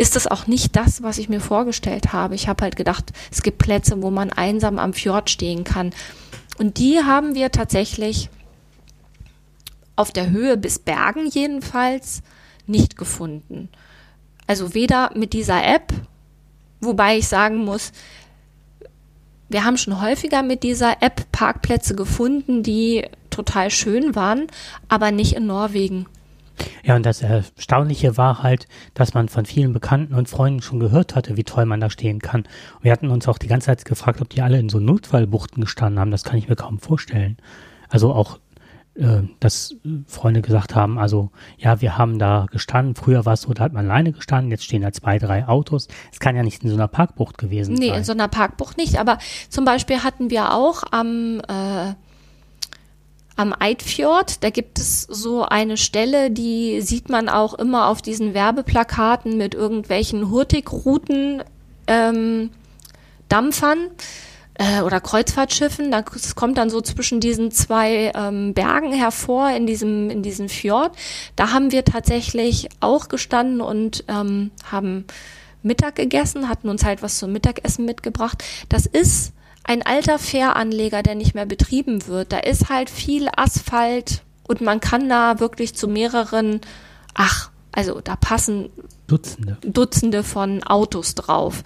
ist 0.00 0.16
das 0.16 0.26
auch 0.26 0.46
nicht 0.46 0.76
das, 0.76 1.02
was 1.02 1.18
ich 1.18 1.28
mir 1.28 1.40
vorgestellt 1.40 2.14
habe. 2.14 2.34
Ich 2.34 2.48
habe 2.48 2.62
halt 2.62 2.74
gedacht, 2.74 3.12
es 3.30 3.42
gibt 3.42 3.58
Plätze, 3.58 4.00
wo 4.00 4.10
man 4.10 4.30
einsam 4.30 4.78
am 4.78 4.94
Fjord 4.94 5.28
stehen 5.28 5.62
kann. 5.62 5.92
Und 6.58 6.78
die 6.78 7.00
haben 7.00 7.34
wir 7.34 7.52
tatsächlich 7.52 8.30
auf 9.96 10.10
der 10.10 10.30
Höhe 10.30 10.56
bis 10.56 10.78
Bergen 10.78 11.28
jedenfalls 11.28 12.22
nicht 12.66 12.96
gefunden. 12.96 13.68
Also 14.46 14.72
weder 14.72 15.10
mit 15.14 15.34
dieser 15.34 15.62
App, 15.62 15.92
wobei 16.80 17.18
ich 17.18 17.28
sagen 17.28 17.58
muss, 17.58 17.92
wir 19.50 19.66
haben 19.66 19.76
schon 19.76 20.00
häufiger 20.00 20.42
mit 20.42 20.62
dieser 20.62 21.02
App 21.02 21.30
Parkplätze 21.30 21.94
gefunden, 21.94 22.62
die 22.62 23.04
total 23.28 23.70
schön 23.70 24.14
waren, 24.14 24.46
aber 24.88 25.10
nicht 25.10 25.34
in 25.34 25.46
Norwegen. 25.46 26.06
Ja, 26.84 26.96
und 26.96 27.06
das 27.06 27.22
Erstaunliche 27.22 28.16
war 28.16 28.42
halt, 28.42 28.66
dass 28.94 29.14
man 29.14 29.28
von 29.28 29.44
vielen 29.44 29.72
Bekannten 29.72 30.14
und 30.14 30.28
Freunden 30.28 30.62
schon 30.62 30.80
gehört 30.80 31.14
hatte, 31.14 31.36
wie 31.36 31.44
toll 31.44 31.66
man 31.66 31.80
da 31.80 31.90
stehen 31.90 32.20
kann. 32.20 32.42
Und 32.42 32.84
wir 32.84 32.92
hatten 32.92 33.10
uns 33.10 33.28
auch 33.28 33.38
die 33.38 33.48
ganze 33.48 33.66
Zeit 33.66 33.84
gefragt, 33.84 34.20
ob 34.20 34.28
die 34.28 34.42
alle 34.42 34.58
in 34.58 34.68
so 34.68 34.78
Notfallbuchten 34.78 35.62
gestanden 35.62 36.00
haben. 36.00 36.10
Das 36.10 36.24
kann 36.24 36.38
ich 36.38 36.48
mir 36.48 36.56
kaum 36.56 36.78
vorstellen. 36.78 37.36
Also 37.88 38.12
auch, 38.12 38.38
äh, 38.94 39.22
dass 39.40 39.74
Freunde 40.06 40.42
gesagt 40.42 40.74
haben, 40.74 40.98
also 40.98 41.30
ja, 41.58 41.80
wir 41.80 41.98
haben 41.98 42.18
da 42.18 42.46
gestanden. 42.50 42.94
Früher 42.94 43.26
war 43.26 43.34
es 43.34 43.42
so, 43.42 43.52
da 43.52 43.64
hat 43.64 43.72
man 43.72 43.86
alleine 43.86 44.12
gestanden, 44.12 44.50
jetzt 44.50 44.64
stehen 44.64 44.82
da 44.82 44.92
zwei, 44.92 45.18
drei 45.18 45.46
Autos. 45.46 45.88
Es 46.12 46.20
kann 46.20 46.36
ja 46.36 46.42
nicht 46.42 46.62
in 46.62 46.70
so 46.70 46.76
einer 46.76 46.88
Parkbucht 46.88 47.38
gewesen 47.38 47.74
nee, 47.74 47.86
sein. 47.86 47.90
Nee, 47.90 47.98
in 47.98 48.04
so 48.04 48.12
einer 48.12 48.28
Parkbucht 48.28 48.76
nicht. 48.76 48.98
Aber 48.98 49.18
zum 49.48 49.64
Beispiel 49.64 50.02
hatten 50.02 50.30
wir 50.30 50.54
auch 50.54 50.82
am 50.90 51.40
äh, 51.48 51.94
am 53.40 53.54
Eidfjord. 53.58 54.44
Da 54.44 54.50
gibt 54.50 54.78
es 54.78 55.02
so 55.02 55.44
eine 55.44 55.78
Stelle, 55.78 56.30
die 56.30 56.82
sieht 56.82 57.08
man 57.08 57.30
auch 57.30 57.54
immer 57.54 57.88
auf 57.88 58.02
diesen 58.02 58.34
Werbeplakaten 58.34 59.38
mit 59.38 59.54
irgendwelchen 59.54 60.30
Hurtigruten, 60.30 61.42
ähm, 61.86 62.50
Dampfern 63.30 63.88
äh, 64.54 64.82
oder 64.82 65.00
Kreuzfahrtschiffen. 65.00 65.90
Das 65.90 66.34
kommt 66.34 66.58
dann 66.58 66.68
so 66.68 66.82
zwischen 66.82 67.20
diesen 67.20 67.50
zwei 67.50 68.12
ähm, 68.14 68.52
Bergen 68.52 68.92
hervor 68.92 69.48
in 69.48 69.66
diesem, 69.66 70.10
in 70.10 70.22
diesem 70.22 70.50
Fjord. 70.50 70.94
Da 71.34 71.50
haben 71.50 71.72
wir 71.72 71.86
tatsächlich 71.86 72.68
auch 72.80 73.08
gestanden 73.08 73.62
und 73.62 74.04
ähm, 74.08 74.50
haben 74.70 75.06
Mittag 75.62 75.94
gegessen, 75.94 76.50
hatten 76.50 76.68
uns 76.68 76.84
halt 76.84 77.02
was 77.02 77.16
zum 77.16 77.32
Mittagessen 77.32 77.86
mitgebracht. 77.86 78.44
Das 78.68 78.84
ist 78.84 79.32
ein 79.64 79.82
alter 79.82 80.18
Fähranleger, 80.18 81.02
der 81.02 81.14
nicht 81.14 81.34
mehr 81.34 81.46
betrieben 81.46 82.06
wird. 82.06 82.32
Da 82.32 82.38
ist 82.38 82.68
halt 82.68 82.90
viel 82.90 83.28
Asphalt 83.36 84.22
und 84.46 84.60
man 84.60 84.80
kann 84.80 85.08
da 85.08 85.40
wirklich 85.40 85.74
zu 85.74 85.86
mehreren, 85.88 86.60
ach, 87.14 87.50
also 87.72 88.00
da 88.00 88.16
passen 88.16 88.70
Dutzende. 89.06 89.58
Dutzende 89.62 90.22
von 90.22 90.62
Autos 90.62 91.14
drauf. 91.14 91.62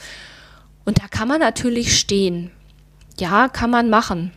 Und 0.85 0.99
da 1.03 1.09
kann 1.09 1.29
man 1.29 1.41
natürlich 1.41 1.99
stehen. 1.99 2.51
Ja, 3.19 3.49
kann 3.49 3.71
man 3.71 3.91
machen. 3.91 4.33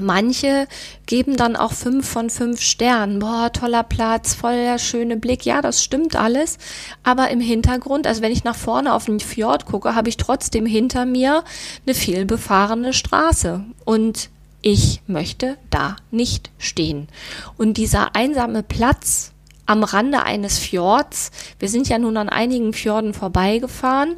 Manche 0.00 0.66
geben 1.06 1.36
dann 1.36 1.56
auch 1.56 1.72
fünf 1.72 2.08
von 2.08 2.30
fünf 2.30 2.60
Sternen. 2.60 3.18
Boah, 3.18 3.52
toller 3.52 3.82
Platz, 3.82 4.34
voller 4.34 4.78
schöne 4.78 5.16
Blick. 5.16 5.44
Ja, 5.44 5.62
das 5.62 5.82
stimmt 5.82 6.16
alles. 6.16 6.58
Aber 7.02 7.30
im 7.30 7.40
Hintergrund, 7.40 8.06
also 8.06 8.22
wenn 8.22 8.32
ich 8.32 8.44
nach 8.44 8.56
vorne 8.56 8.94
auf 8.94 9.06
den 9.06 9.20
Fjord 9.20 9.66
gucke, 9.66 9.94
habe 9.94 10.08
ich 10.08 10.16
trotzdem 10.16 10.66
hinter 10.66 11.04
mir 11.04 11.44
eine 11.86 11.94
viel 11.94 12.24
befahrene 12.24 12.92
Straße. 12.92 13.64
Und 13.84 14.30
ich 14.62 15.02
möchte 15.06 15.56
da 15.70 15.96
nicht 16.10 16.50
stehen. 16.58 17.08
Und 17.56 17.76
dieser 17.76 18.14
einsame 18.16 18.62
Platz 18.62 19.32
am 19.66 19.84
Rande 19.84 20.22
eines 20.22 20.58
Fjords, 20.58 21.30
wir 21.58 21.68
sind 21.68 21.88
ja 21.88 21.98
nun 21.98 22.16
an 22.16 22.28
einigen 22.28 22.72
Fjorden 22.72 23.12
vorbeigefahren, 23.14 24.16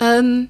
ähm, 0.00 0.48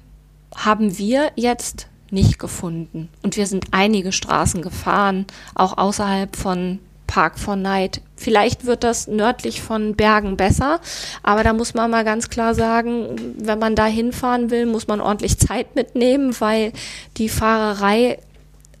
haben 0.55 0.97
wir 0.97 1.31
jetzt 1.35 1.87
nicht 2.11 2.39
gefunden. 2.39 3.09
Und 3.23 3.37
wir 3.37 3.47
sind 3.47 3.65
einige 3.71 4.11
Straßen 4.11 4.61
gefahren, 4.61 5.25
auch 5.55 5.77
außerhalb 5.77 6.35
von 6.35 6.79
Park 7.11 7.39
for 7.39 7.57
Night. 7.57 7.99
Vielleicht 8.15 8.65
wird 8.65 8.85
das 8.85 9.07
nördlich 9.07 9.61
von 9.61 9.95
Bergen 9.95 10.37
besser, 10.37 10.79
aber 11.23 11.43
da 11.43 11.51
muss 11.51 11.73
man 11.73 11.91
mal 11.91 12.05
ganz 12.05 12.29
klar 12.29 12.55
sagen, 12.55 13.35
wenn 13.37 13.59
man 13.59 13.75
da 13.75 13.85
hinfahren 13.85 14.49
will, 14.49 14.65
muss 14.65 14.87
man 14.87 15.01
ordentlich 15.01 15.37
Zeit 15.37 15.75
mitnehmen, 15.75 16.33
weil 16.39 16.71
die 17.17 17.27
Fahrerei, 17.27 18.17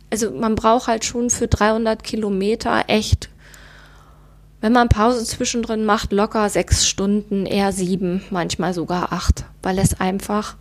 also 0.09 0.31
man 0.31 0.55
braucht 0.55 0.87
halt 0.87 1.03
schon 1.03 1.29
für 1.29 1.49
300 1.49 2.05
Kilometer 2.05 2.85
echt, 2.87 3.29
wenn 4.61 4.71
man 4.71 4.87
Pause 4.87 5.25
zwischendrin 5.25 5.83
macht, 5.83 6.13
locker 6.13 6.47
sechs 6.47 6.87
Stunden, 6.87 7.45
eher 7.45 7.73
sieben, 7.73 8.23
manchmal 8.29 8.73
sogar 8.73 9.11
acht, 9.11 9.43
weil 9.61 9.77
es 9.77 9.99
einfach 9.99 10.55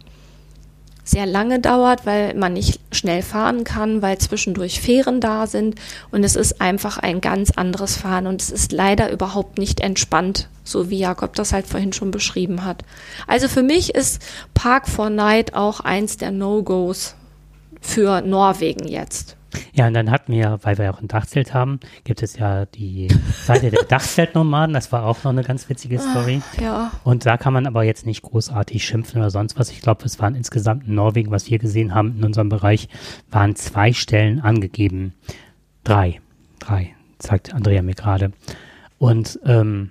sehr 1.05 1.27
lange 1.27 1.61
dauert, 1.61 2.07
weil 2.07 2.35
man 2.35 2.53
nicht 2.53 2.81
schnell 2.93 3.23
fahren 3.23 3.65
kann, 3.65 4.03
weil 4.03 4.19
zwischendurch 4.19 4.81
Fähren 4.81 5.21
da 5.21 5.47
sind 5.47 5.77
und 6.11 6.25
es 6.25 6.37
ist 6.37 6.61
einfach 6.61 6.99
ein 6.99 7.21
ganz 7.21 7.51
anderes 7.51 7.97
Fahren 7.97 8.27
und 8.27 8.43
es 8.43 8.51
ist 8.51 8.73
leider 8.73 9.11
überhaupt 9.11 9.59
nicht 9.59 9.81
entspannt, 9.81 10.49
so 10.65 10.91
wie 10.91 10.99
Jakob 10.99 11.35
das 11.35 11.53
halt 11.53 11.67
vorhin 11.67 11.93
schon 11.93 12.11
beschrieben 12.11 12.65
hat. 12.65 12.85
Also 13.27 13.49
für 13.49 13.63
mich 13.63 13.95
ist 13.95 14.23
Park 14.55 14.89
for 14.89 15.11
Night 15.11 15.55
auch 15.55 15.81
eins 15.81 16.17
der 16.17 16.31
No-Gos 16.31 17.15
für 17.81 18.21
Norwegen 18.21 18.87
jetzt. 18.87 19.37
Ja, 19.73 19.87
und 19.87 19.95
dann 19.95 20.11
hatten 20.11 20.33
wir, 20.33 20.59
weil 20.63 20.79
wir 20.79 20.87
ja 20.87 20.93
auch 20.93 21.01
ein 21.01 21.09
Dachzelt 21.09 21.55
haben, 21.55 21.81
gibt 22.05 22.23
es 22.23 22.37
ja 22.37 22.67
die 22.67 23.09
Seite 23.45 23.71
der 23.71 23.85
Dachzeltnomaden. 23.89 24.75
Das 24.75 24.93
war 24.93 25.05
auch 25.05 25.25
noch 25.25 25.31
eine 25.31 25.43
ganz 25.43 25.69
witzige 25.69 25.99
ah, 25.99 26.11
Story. 26.11 26.43
Ja. 26.61 26.93
Und 27.05 27.27
da 27.27 27.37
kann 27.37 27.53
man 27.53 27.67
aber 27.67 27.83
jetzt 27.85 28.07
nicht 28.07 28.23
großartig 28.23 28.85
schimpfen 28.85 29.21
oder 29.21 29.31
sonst 29.31 29.59
was. 29.59 29.71
Ich 29.71 29.81
glaube, 29.81 30.05
es 30.05 30.19
waren 30.21 30.35
insgesamt 30.35 30.87
in 30.87 30.95
Norwegen, 30.95 31.31
was 31.31 31.51
wir 31.51 31.59
gesehen 31.59 31.95
haben 31.95 32.17
in 32.19 32.25
unserem 32.25 32.49
Bereich, 32.49 32.89
waren 33.31 33.57
zwei 33.57 33.93
Stellen 33.93 34.41
angegeben. 34.41 35.15
Drei. 35.85 36.21
Drei, 36.59 36.95
sagt 37.19 37.55
Andrea 37.55 37.83
mir 37.83 37.95
gerade. 37.95 38.33
Und 38.99 39.41
ähm, 39.47 39.91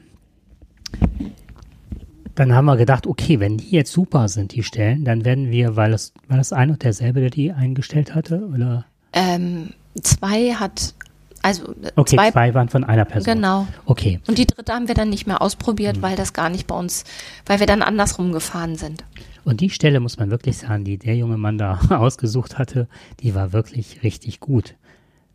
dann 2.35 2.53
haben 2.53 2.65
wir 2.65 2.77
gedacht, 2.77 3.07
okay, 3.07 3.39
wenn 3.39 3.57
die 3.57 3.71
jetzt 3.71 3.91
super 3.91 4.29
sind, 4.29 4.53
die 4.53 4.63
Stellen, 4.63 5.03
dann 5.03 5.25
werden 5.25 5.51
wir, 5.51 5.75
weil 5.75 5.93
es, 5.93 6.13
war 6.27 6.37
das 6.37 6.53
ein 6.53 6.69
und 6.69 6.83
derselbe, 6.83 7.19
der 7.19 7.31
die 7.31 7.51
eingestellt 7.51 8.15
hatte, 8.15 8.47
oder? 8.53 8.85
Ähm, 9.13 9.73
zwei 10.01 10.53
hat, 10.53 10.93
also 11.41 11.73
okay, 11.95 12.15
zwei, 12.15 12.31
zwei 12.31 12.53
waren 12.53 12.69
von 12.69 12.83
einer 12.83 13.05
Person. 13.05 13.35
Genau. 13.35 13.67
Okay. 13.85 14.19
Und 14.27 14.37
die 14.37 14.45
dritte 14.45 14.73
haben 14.73 14.87
wir 14.87 14.95
dann 14.95 15.09
nicht 15.09 15.27
mehr 15.27 15.41
ausprobiert, 15.41 15.97
mhm. 15.97 16.01
weil 16.01 16.15
das 16.15 16.33
gar 16.33 16.49
nicht 16.49 16.67
bei 16.67 16.75
uns, 16.75 17.05
weil 17.45 17.59
wir 17.59 17.67
dann 17.67 17.81
andersrum 17.81 18.31
gefahren 18.31 18.75
sind. 18.75 19.03
Und 19.45 19.61
die 19.61 19.69
Stelle 19.69 19.99
muss 19.99 20.17
man 20.17 20.31
wirklich 20.31 20.57
sagen, 20.57 20.83
die 20.83 20.97
der 20.97 21.15
junge 21.15 21.37
Mann 21.37 21.57
da 21.57 21.79
ausgesucht 21.89 22.57
hatte, 22.57 22.87
die 23.21 23.35
war 23.35 23.53
wirklich 23.53 24.03
richtig 24.03 24.39
gut. 24.39 24.75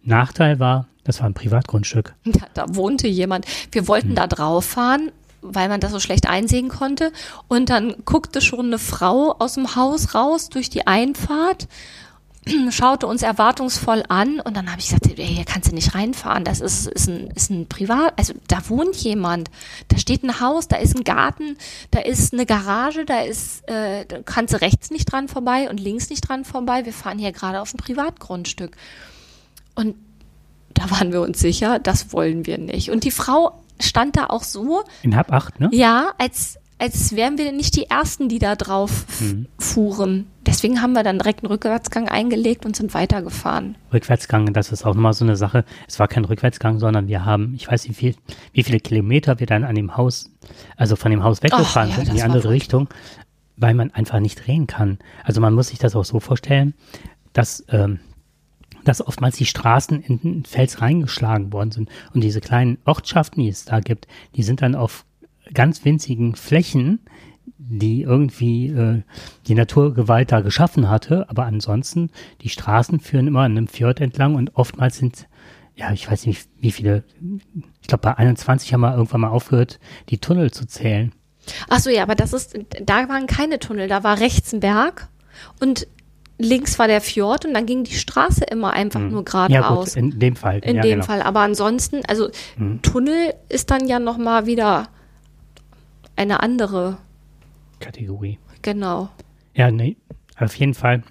Nachteil 0.02 0.59
war, 0.61 0.87
das 1.04 1.21
war 1.21 1.26
ein 1.26 1.35
Privatgrundstück. 1.35 2.14
Ja, 2.25 2.47
da 2.54 2.75
wohnte 2.75 3.09
jemand. 3.09 3.47
Wir 3.73 3.88
wollten 3.88 4.09
hm. 4.09 4.14
da 4.14 4.26
drauf 4.26 4.64
fahren, 4.64 5.11
weil 5.40 5.69
man 5.69 5.81
das 5.81 5.93
so 5.93 6.00
schlecht 6.00 6.28
einsehen 6.28 6.69
konnte. 6.69 7.12
Und 7.49 7.71
dann 7.71 7.95
guckte 8.04 8.40
schon 8.40 8.66
eine 8.66 8.78
Frau 8.78 9.35
aus 9.38 9.54
dem 9.54 9.76
Haus 9.76 10.14
raus 10.14 10.49
durch 10.49 10.71
die 10.71 10.87
Einfahrt 10.87 11.69
schaute 12.71 13.07
uns 13.07 13.23
erwartungsvoll 13.23 14.03
an 14.09 14.41
und 14.41 14.57
dann 14.57 14.71
habe 14.71 14.81
ich 14.81 14.89
gesagt, 14.89 15.07
hey, 15.07 15.27
hier 15.27 15.45
kannst 15.45 15.71
du 15.71 15.75
nicht 15.75 15.95
reinfahren, 15.95 16.45
das 16.45 16.61
ist, 16.61 16.87
ist, 16.87 17.09
ein, 17.09 17.31
ist 17.31 17.51
ein 17.51 17.67
Privat, 17.67 18.13
also 18.17 18.35
da 18.49 18.69
wohnt 18.69 18.97
jemand, 18.97 19.51
da 19.89 19.99
steht 19.99 20.23
ein 20.23 20.41
Haus, 20.41 20.69
da 20.69 20.77
ist 20.77 20.97
ein 20.97 21.05
Garten, 21.05 21.57
da 21.91 22.01
ist 22.01 22.33
eine 22.33 22.47
Garage, 22.47 23.05
da 23.05 23.21
ist, 23.21 23.69
äh, 23.69 24.05
da 24.07 24.23
kannst 24.23 24.55
du 24.55 24.61
rechts 24.61 24.91
nicht 24.91 25.07
dran 25.07 25.29
vorbei 25.29 25.69
und 25.71 25.81
links 25.81 26.11
nicht 26.11 26.29
dran 26.29 26.45
vorbei, 26.45 26.85
wir 26.85 26.93
fahren 26.93 27.19
hier 27.19 27.33
gerade 27.33 27.61
auf 27.61 27.73
ein 27.75 27.79
Privatgrundstück. 27.79 28.77
Und 29.75 29.97
da 30.75 30.91
waren 30.91 31.13
wir 31.13 31.21
uns 31.21 31.41
sicher, 31.41 31.79
das 31.79 32.13
wollen 32.13 32.47
wir 32.47 32.59
nicht. 32.59 32.91
Und 32.91 33.05
die 33.05 33.11
Frau 33.11 33.63
stand 33.81 34.17
da 34.17 34.27
auch 34.27 34.43
so. 34.43 34.85
In 35.03 35.17
Hab 35.17 35.33
8, 35.33 35.61
ne? 35.61 35.69
Ja, 35.73 36.13
als, 36.19 36.59
als 36.78 37.14
wären 37.14 37.38
wir 37.38 37.52
nicht 37.52 37.76
die 37.76 37.88
Ersten, 37.88 38.28
die 38.28 38.38
da 38.38 38.57
drauf 38.57 39.07
mhm. 39.21 39.47
fuhren. 39.59 40.26
Deswegen 40.47 40.83
haben 40.83 40.93
wir 40.93 41.02
dann 41.02 41.19
direkt 41.19 41.43
einen 41.43 41.50
Rückwärtsgang 41.50 42.09
eingelegt 42.09 42.66
und 42.66 42.76
sind 42.76 42.93
weitergefahren. 42.93 43.76
Rückwärtsgang, 43.93 44.52
das 44.52 44.73
ist 44.73 44.85
auch 44.85 44.95
nochmal 44.95 45.14
so 45.14 45.25
eine 45.25 45.37
Sache. 45.37 45.64
Es 45.88 45.99
war 45.99 46.09
kein 46.09 46.25
Rückwärtsgang, 46.25 46.78
sondern 46.78 47.09
wir 47.09 47.25
haben, 47.25 47.54
ich 47.54 47.71
weiß 47.71 47.88
nicht, 47.88 48.00
wie, 48.00 48.12
viel, 48.12 48.16
wie 48.52 48.62
viele 48.62 48.81
Kilometer 48.81 49.40
wir 49.40 49.47
dann 49.47 49.64
an 49.64 49.75
dem 49.75 49.97
Haus, 49.97 50.31
also 50.76 50.97
von 50.97 51.11
dem 51.11 51.23
Haus 51.23 51.43
weggefahren 51.43 51.90
ja, 51.90 51.97
sind 51.97 52.09
in 52.09 52.16
die 52.16 52.23
andere 52.23 52.50
Richtung. 52.50 52.88
weil 53.57 53.75
man 53.75 53.93
einfach 53.93 54.21
nicht 54.21 54.47
drehen 54.47 54.66
kann. 54.66 54.99
Also 55.23 55.40
man 55.40 55.54
muss 55.54 55.69
sich 55.69 55.78
das 55.78 55.95
auch 55.95 56.04
so 56.04 56.19
vorstellen, 56.21 56.75
dass, 57.33 57.64
ähm, 57.69 58.00
dass 58.85 59.07
oftmals 59.07 59.37
die 59.37 59.47
Straßen 59.47 60.02
in 60.02 60.21
den 60.21 60.45
Fels 60.45 60.81
reingeschlagen 60.81 61.52
worden 61.52 61.71
sind. 61.71 61.88
Und 62.12 62.23
diese 62.23 62.40
kleinen 62.40 62.78
Ortschaften, 62.85 63.40
die 63.40 63.49
es 63.49 63.64
da 63.64 63.81
gibt, 63.81 64.09
die 64.35 64.43
sind 64.43 64.61
dann 64.61 64.75
auf 64.75 65.04
ganz 65.53 65.85
winzigen 65.85 66.35
Flächen, 66.37 67.01
die 67.59 68.03
irgendwie 68.03 68.69
äh, 68.69 69.03
die 69.47 69.55
Naturgewalt 69.55 70.33
da 70.33 70.41
geschaffen 70.41 70.89
hatte. 70.89 71.29
Aber 71.29 71.45
ansonsten, 71.45 72.11
die 72.43 72.49
Straßen 72.49 73.01
führen 73.01 73.27
immer 73.27 73.41
an 73.43 73.53
einem 73.53 73.69
Fjord 73.69 74.01
entlang 74.01 74.35
und 74.35 74.55
oftmals 74.57 74.99
sind, 74.99 75.27
ja, 75.77 75.93
ich 75.93 76.11
weiß 76.11 76.27
nicht, 76.27 76.49
wie 76.61 76.71
viele, 76.73 77.05
ich 77.81 77.89
glaube 77.89 78.03
bei 78.03 78.15
21 78.17 78.73
haben 78.73 78.81
wir 78.83 78.93
irgendwann 78.95 79.23
mal 79.23 79.29
aufgehört, 79.31 79.81
die 80.09 80.19
Tunnel 80.19 80.51
zu 80.53 80.67
zählen. 80.67 81.13
Ach 81.69 81.79
so, 81.81 81.91
ja, 81.91 82.03
aber 82.03 82.15
das 82.15 82.33
ist, 82.33 82.59
da 82.85 83.09
waren 83.09 83.27
keine 83.27 83.59
Tunnel, 83.59 83.89
da 83.89 84.03
war 84.05 84.21
rechts 84.21 84.53
ein 84.55 84.61
Berg 84.61 85.09
und 85.61 85.87
links 86.39 86.79
war 86.79 86.89
der 86.89 87.01
Fjord 87.01 87.45
und 87.45 87.55
dann 87.55 87.67
ging 87.67 87.85
die 87.85 87.95
Straße 87.95 88.45
immer 88.45 88.73
einfach 88.73 89.01
nur 89.01 89.25
Ja 89.29 89.41
gut, 89.43 89.49
geradeaus. 89.51 89.97
in 89.97 90.19
dem 90.19 90.37
Fall. 90.37 90.59
in 90.61 90.77
ja, 90.77 90.83
dem 90.83 90.91
genau. 91.01 91.05
Fall. 91.05 91.23
Aber 91.23 91.41
ansonsten, 91.41 92.01
also 92.09 92.29
Mhm. 92.57 92.83
Tunnel 92.83 93.35
ist 93.49 93.71
dann 93.71 93.87
ja 93.87 93.99
nochmal 93.99 94.47
wieder 94.47 94.89
eine 96.16 96.40
andere, 96.40 96.99
Kategorie. 97.80 98.38
genau. 98.62 99.09
Ja, 99.54 99.71
nee, 99.71 99.97
auf 100.38 100.54
jeden 100.56 100.75
Fall. 100.75 101.02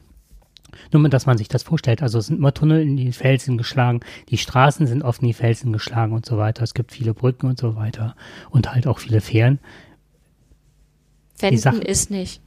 Nur 0.92 1.02
mal, 1.02 1.10
dass 1.10 1.26
man 1.28 1.38
sich 1.38 1.48
das 1.48 1.62
vorstellt. 1.64 2.02
Also 2.02 2.18
es 2.18 2.28
sind 2.28 2.38
immer 2.38 2.54
Tunnel 2.54 2.82
in 2.82 2.98
die 2.98 3.12
Felsen 3.12 3.58
geschlagen, 3.58 4.00
die 4.30 4.38
Straßen 4.38 4.88
sind 4.88 5.04
oft 5.04 5.22
in 5.22 5.28
die 5.28 5.34
Felsen 5.34 5.72
geschlagen 5.72 6.14
und 6.14 6.26
so 6.26 6.38
weiter. 6.38 6.64
Es 6.64 6.74
gibt 6.74 6.92
viele 6.92 7.14
Brücken 7.14 7.46
und 7.48 7.60
so 7.60 7.76
weiter 7.76 8.16
und 8.50 8.74
halt 8.74 8.88
auch 8.88 9.00
viele 9.00 9.22
Fähren. 9.22 9.60
Wenden 11.40 11.60
Sachen- 11.60 11.82
ist 11.84 12.10
nicht. 12.10 12.42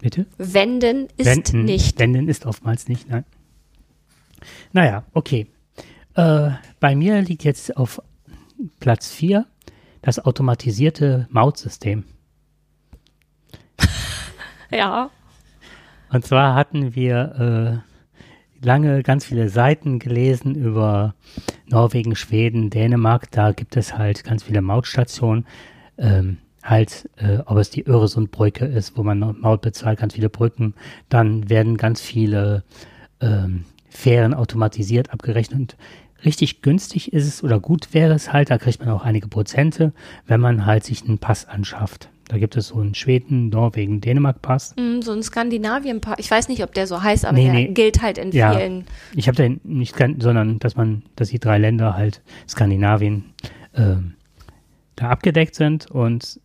Bitte? 0.00 0.26
Wenden 0.38 1.06
ist 1.16 1.26
Wenden, 1.26 1.64
nicht. 1.64 1.98
Wenden 2.00 2.28
ist 2.28 2.46
oftmals 2.46 2.88
nicht, 2.88 3.08
nein. 3.08 3.24
Naja, 4.72 5.04
okay. 5.12 5.46
Äh, 6.14 6.50
bei 6.80 6.96
mir 6.96 7.22
liegt 7.22 7.44
jetzt 7.44 7.76
auf 7.76 8.02
Platz 8.80 9.10
4 9.10 9.46
das 10.02 10.18
automatisierte 10.18 11.26
Mautsystem. 11.30 12.04
Ja. 14.74 15.10
Und 16.10 16.24
zwar 16.24 16.54
hatten 16.54 16.94
wir 16.94 17.82
äh, 17.82 18.66
lange 18.66 19.02
ganz 19.02 19.26
viele 19.26 19.50
Seiten 19.50 19.98
gelesen 19.98 20.54
über 20.54 21.14
Norwegen, 21.66 22.16
Schweden, 22.16 22.70
Dänemark. 22.70 23.30
Da 23.30 23.52
gibt 23.52 23.76
es 23.76 23.96
halt 23.98 24.24
ganz 24.24 24.44
viele 24.44 24.62
Mautstationen. 24.62 25.46
Ähm, 25.98 26.38
halt, 26.62 27.10
äh, 27.16 27.38
ob 27.44 27.58
es 27.58 27.70
die 27.70 27.86
Öresundbrücke 27.86 28.64
ist, 28.64 28.96
wo 28.96 29.02
man 29.02 29.18
Maut 29.40 29.62
bezahlt, 29.62 29.98
ganz 29.98 30.14
viele 30.14 30.28
Brücken. 30.28 30.74
Dann 31.08 31.50
werden 31.50 31.76
ganz 31.76 32.00
viele 32.00 32.64
ähm, 33.20 33.64
Fähren 33.88 34.32
automatisiert 34.32 35.12
abgerechnet. 35.12 35.76
Richtig 36.24 36.62
günstig 36.62 37.12
ist 37.12 37.26
es 37.26 37.42
oder 37.42 37.58
gut 37.60 37.92
wäre 37.94 38.14
es 38.14 38.32
halt, 38.32 38.50
da 38.50 38.58
kriegt 38.58 38.80
man 38.80 38.90
auch 38.90 39.02
einige 39.02 39.28
Prozente, 39.28 39.92
wenn 40.26 40.40
man 40.40 40.66
halt 40.66 40.84
sich 40.84 41.02
einen 41.04 41.18
Pass 41.18 41.48
anschafft. 41.48 42.08
Da 42.28 42.38
gibt 42.38 42.56
es 42.56 42.68
so 42.68 42.80
einen 42.80 42.94
Schweden, 42.94 43.48
Norwegen, 43.50 44.00
Dänemark-Pass. 44.00 44.74
Mm, 44.76 45.00
So 45.02 45.12
ein 45.12 45.22
Skandinavien-Paar. 45.22 46.18
Ich 46.18 46.30
weiß 46.30 46.48
nicht, 46.48 46.62
ob 46.62 46.72
der 46.72 46.86
so 46.86 47.02
heißt, 47.02 47.26
aber 47.26 47.36
Nee, 47.36 47.44
der 47.46 47.52
nee. 47.54 47.68
gilt 47.68 48.00
halt 48.00 48.16
in 48.18 48.30
Ja. 48.30 48.54
vielen. 48.54 48.84
Ich 49.14 49.26
habe 49.28 49.36
da 49.36 49.54
nicht, 49.64 49.96
sondern 50.18 50.58
dass 50.58 50.76
man, 50.76 51.02
dass 51.16 51.28
die 51.28 51.38
drei 51.40 51.58
Länder 51.58 51.94
halt 51.96 52.22
Skandinavien 52.48 53.24
ähm, 53.74 54.14
da 54.96 55.10
abgedeckt 55.10 55.54
sind 55.56 55.90
und 55.90 56.40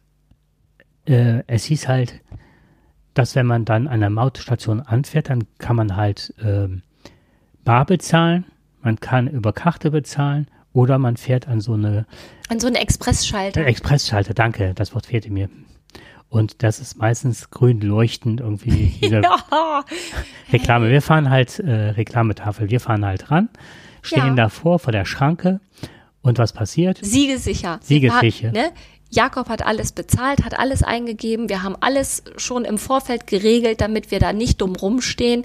äh, 1.05 1.43
es 1.47 1.65
hieß 1.65 1.87
halt, 1.87 2.19
dass 3.13 3.35
wenn 3.35 3.45
man 3.45 3.63
dann 3.63 3.87
an 3.87 3.99
der 4.01 4.09
Mautstation 4.09 4.81
anfährt, 4.81 5.29
dann 5.29 5.45
kann 5.57 5.75
man 5.75 5.95
halt 5.95 6.33
ähm, 6.43 6.81
bar 7.63 7.85
bezahlen, 7.85 8.45
man 8.87 9.01
kann 9.01 9.27
über 9.27 9.51
Karte 9.51 9.91
bezahlen 9.91 10.47
oder 10.71 10.97
man 10.97 11.17
fährt 11.17 11.49
an 11.49 11.59
so 11.59 11.73
eine 11.73 12.05
An 12.47 12.61
so 12.61 12.67
einen 12.67 12.77
Expressschalter. 12.77 13.65
Expressschalter, 13.65 14.33
danke, 14.33 14.73
das 14.73 14.93
Wort 14.95 15.07
fehlte 15.07 15.29
mir. 15.29 15.49
Und 16.29 16.63
das 16.63 16.79
ist 16.79 16.97
meistens 16.97 17.49
grün 17.51 17.81
leuchtend 17.81 18.39
irgendwie. 18.39 18.93
Ja. 19.01 19.83
Reklame. 20.53 20.89
Wir 20.89 21.01
fahren 21.01 21.29
halt 21.29 21.59
äh, 21.59 21.71
Reklametafel. 21.71 22.69
Wir 22.69 22.79
fahren 22.79 23.05
halt 23.05 23.29
ran, 23.29 23.49
stehen 24.01 24.27
Ja. 24.29 24.33
davor 24.35 24.79
vor 24.79 24.93
der 24.93 25.03
Schranke 25.05 25.59
und 26.21 26.37
was 26.37 26.53
passiert? 26.53 26.99
Siegesicher. 27.01 27.79
Siegessicher. 27.83 28.51
Ne? 28.53 28.71
Jakob 29.09 29.49
hat 29.49 29.65
alles 29.65 29.91
bezahlt, 29.91 30.45
hat 30.45 30.57
alles 30.57 30.81
eingegeben. 30.83 31.49
Wir 31.49 31.63
haben 31.63 31.75
alles 31.81 32.23
schon 32.37 32.63
im 32.63 32.77
Vorfeld 32.77 33.27
geregelt, 33.27 33.81
damit 33.81 34.11
wir 34.11 34.19
da 34.19 34.31
nicht 34.31 34.61
dumm 34.61 34.75
rumstehen. 34.77 35.43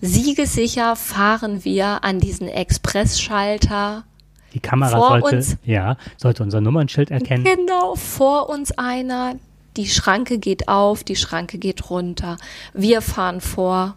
Siegesicher 0.00 0.96
fahren 0.96 1.64
wir 1.64 2.04
an 2.04 2.20
diesen 2.20 2.48
Expressschalter. 2.48 4.04
Die 4.52 4.60
Kamera 4.60 4.96
Vor 4.96 5.20
sollte, 5.20 5.36
uns. 5.36 5.56
ja, 5.64 5.96
sollte 6.16 6.42
unser 6.42 6.60
Nummernschild 6.60 7.10
erkennen. 7.10 7.44
Genau, 7.44 7.94
vor 7.94 8.48
uns 8.48 8.72
einer. 8.78 9.36
Die 9.76 9.86
Schranke 9.86 10.38
geht 10.38 10.68
auf, 10.68 11.04
die 11.04 11.16
Schranke 11.16 11.58
geht 11.58 11.90
runter. 11.90 12.38
Wir 12.72 13.02
fahren 13.02 13.40
vor. 13.40 13.96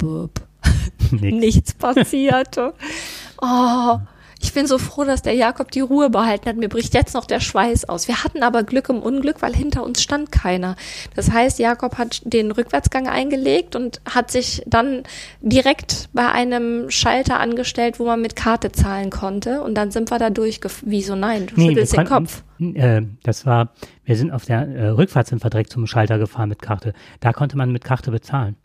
Nix. 0.02 0.30
Nichts 1.20 1.74
passierte. 1.74 2.74
Oh, 3.46 3.98
ich 4.44 4.52
bin 4.52 4.66
so 4.66 4.76
froh, 4.76 5.04
dass 5.04 5.22
der 5.22 5.32
Jakob 5.34 5.70
die 5.70 5.80
Ruhe 5.80 6.10
behalten 6.10 6.48
hat. 6.50 6.56
Mir 6.56 6.68
bricht 6.68 6.92
jetzt 6.92 7.14
noch 7.14 7.24
der 7.24 7.40
Schweiß 7.40 7.88
aus. 7.88 8.08
Wir 8.08 8.22
hatten 8.22 8.42
aber 8.42 8.62
Glück 8.62 8.90
im 8.90 9.00
Unglück, 9.00 9.40
weil 9.40 9.54
hinter 9.54 9.82
uns 9.82 10.02
stand 10.02 10.30
keiner. 10.30 10.76
Das 11.16 11.30
heißt, 11.32 11.58
Jakob 11.58 11.96
hat 11.96 12.20
den 12.24 12.50
Rückwärtsgang 12.50 13.08
eingelegt 13.08 13.74
und 13.74 14.02
hat 14.08 14.30
sich 14.30 14.62
dann 14.66 15.04
direkt 15.40 16.10
bei 16.12 16.30
einem 16.30 16.90
Schalter 16.90 17.40
angestellt, 17.40 17.98
wo 17.98 18.04
man 18.04 18.20
mit 18.20 18.36
Karte 18.36 18.70
zahlen 18.70 19.08
konnte. 19.08 19.62
Und 19.62 19.74
dann 19.76 19.90
sind 19.90 20.10
wir 20.10 20.18
da 20.18 20.28
durchgef... 20.28 20.82
Wieso 20.84 21.16
nein? 21.16 21.46
Du 21.46 21.54
Nee, 21.56 21.68
schüttelst 21.70 21.96
den 21.96 22.04
Kopf. 22.04 22.42
äh, 22.60 23.00
das 23.22 23.46
war, 23.46 23.72
wir 24.04 24.16
sind 24.16 24.30
auf 24.30 24.44
der 24.44 24.68
äh, 24.68 24.88
Rückfahrt 24.88 25.26
sind 25.26 25.42
wir 25.42 25.48
direkt 25.48 25.72
zum 25.72 25.86
Schalter 25.86 26.18
gefahren 26.18 26.50
mit 26.50 26.60
Karte. 26.60 26.92
Da 27.20 27.32
konnte 27.32 27.56
man 27.56 27.72
mit 27.72 27.82
Karte 27.82 28.10
bezahlen. 28.10 28.56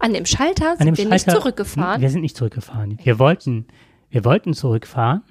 An 0.00 0.14
dem 0.14 0.26
Schalter 0.26 0.72
An 0.72 0.78
sind 0.78 0.86
dem 0.86 0.96
wir 0.96 1.04
Schalter, 1.18 1.32
nicht 1.32 1.40
zurückgefahren. 1.42 2.00
Wir 2.02 2.10
sind 2.10 2.20
nicht 2.22 2.36
zurückgefahren. 2.36 2.98
Wir 3.02 3.18
wollten, 3.18 3.66
wir 4.10 4.24
wollten 4.24 4.54
zurückfahren. 4.54 5.22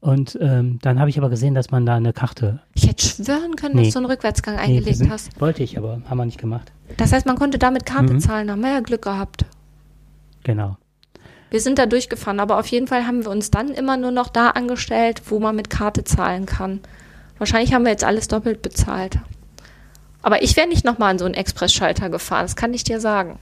Und 0.00 0.38
ähm, 0.40 0.78
dann 0.80 1.00
habe 1.00 1.10
ich 1.10 1.18
aber 1.18 1.28
gesehen, 1.28 1.54
dass 1.54 1.72
man 1.72 1.84
da 1.84 1.96
eine 1.96 2.12
Karte. 2.12 2.60
Ich 2.74 2.86
hätte 2.86 3.04
schwören 3.04 3.56
können, 3.56 3.74
Nee. 3.74 3.84
dass 3.86 3.94
du 3.94 3.98
einen 3.98 4.06
Rückwärtsgang 4.06 4.54
Nee, 4.54 4.60
eingelegt 4.60 4.96
sind, 4.98 5.10
hast. 5.10 5.40
Wollte 5.40 5.64
ich, 5.64 5.76
aber 5.76 6.00
haben 6.08 6.16
wir 6.18 6.24
nicht 6.24 6.38
gemacht. 6.38 6.70
Das 6.98 7.12
heißt, 7.12 7.26
man 7.26 7.36
konnte 7.36 7.58
da 7.58 7.72
mit 7.72 7.84
Karte 7.84 8.14
Mhm. 8.14 8.20
zahlen. 8.20 8.46
Da 8.46 8.52
haben 8.52 8.60
wir 8.60 8.70
ja 8.70 8.80
Glück 8.80 9.02
gehabt. 9.02 9.44
Genau. 10.44 10.76
Wir 11.50 11.60
sind 11.60 11.78
da 11.80 11.86
durchgefahren, 11.86 12.38
aber 12.38 12.58
auf 12.60 12.66
jeden 12.68 12.86
Fall 12.86 13.06
haben 13.06 13.24
wir 13.24 13.30
uns 13.30 13.50
dann 13.50 13.70
immer 13.70 13.96
nur 13.96 14.12
noch 14.12 14.28
da 14.28 14.50
angestellt, 14.50 15.22
wo 15.26 15.40
man 15.40 15.56
mit 15.56 15.68
Karte 15.68 16.04
zahlen 16.04 16.46
kann. 16.46 16.80
Wahrscheinlich 17.38 17.72
haben 17.74 17.82
wir 17.84 17.90
jetzt 17.90 18.04
alles 18.04 18.28
doppelt 18.28 18.62
bezahlt. 18.62 19.18
Aber 20.22 20.42
ich 20.42 20.56
wäre 20.56 20.68
nicht 20.68 20.84
nochmal 20.84 21.10
an 21.10 21.18
so 21.18 21.24
einen 21.24 21.34
Expressschalter 21.34 22.08
gefahren, 22.10 22.42
das 22.44 22.54
kann 22.54 22.72
ich 22.74 22.84
dir 22.84 23.00
sagen. 23.00 23.38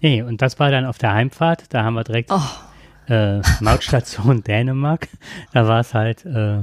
Nee, 0.00 0.22
und 0.22 0.40
das 0.40 0.58
war 0.58 0.70
dann 0.70 0.86
auf 0.86 0.96
der 0.98 1.12
Heimfahrt. 1.12 1.64
Da 1.70 1.82
haben 1.84 1.94
wir 1.94 2.04
direkt 2.04 2.30
Oh. 2.32 2.40
Äh, 3.08 3.40
Mautstation 3.60 4.42
Dänemark. 4.46 5.08
Da 5.52 5.66
war 5.66 5.80
es 5.80 5.94
halt, 5.94 6.24
äh, 6.24 6.62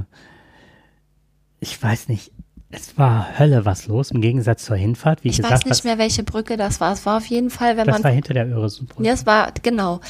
ich 1.60 1.82
weiß 1.82 2.08
nicht, 2.08 2.32
es 2.70 2.98
war 2.98 3.38
Hölle 3.38 3.64
was 3.64 3.86
los, 3.86 4.10
im 4.10 4.20
Gegensatz 4.20 4.64
zur 4.64 4.76
Hinfahrt. 4.76 5.24
Wie 5.24 5.28
Ich 5.28 5.36
gesagt, 5.36 5.52
weiß 5.52 5.64
nicht 5.64 5.70
was, 5.70 5.84
mehr, 5.84 5.98
welche 5.98 6.22
Brücke 6.24 6.56
das 6.56 6.80
war. 6.80 6.92
Es 6.92 7.06
war 7.06 7.18
auf 7.18 7.26
jeden 7.26 7.50
Fall, 7.50 7.76
wenn 7.76 7.86
das 7.86 7.96
man 7.96 8.04
war 8.04 8.10
hinter 8.10 8.34
der 8.34 8.48
Öresundbrücke. 8.48 9.06
Ja, 9.06 9.14
es 9.14 9.26
war, 9.26 9.52
genau. 9.62 10.00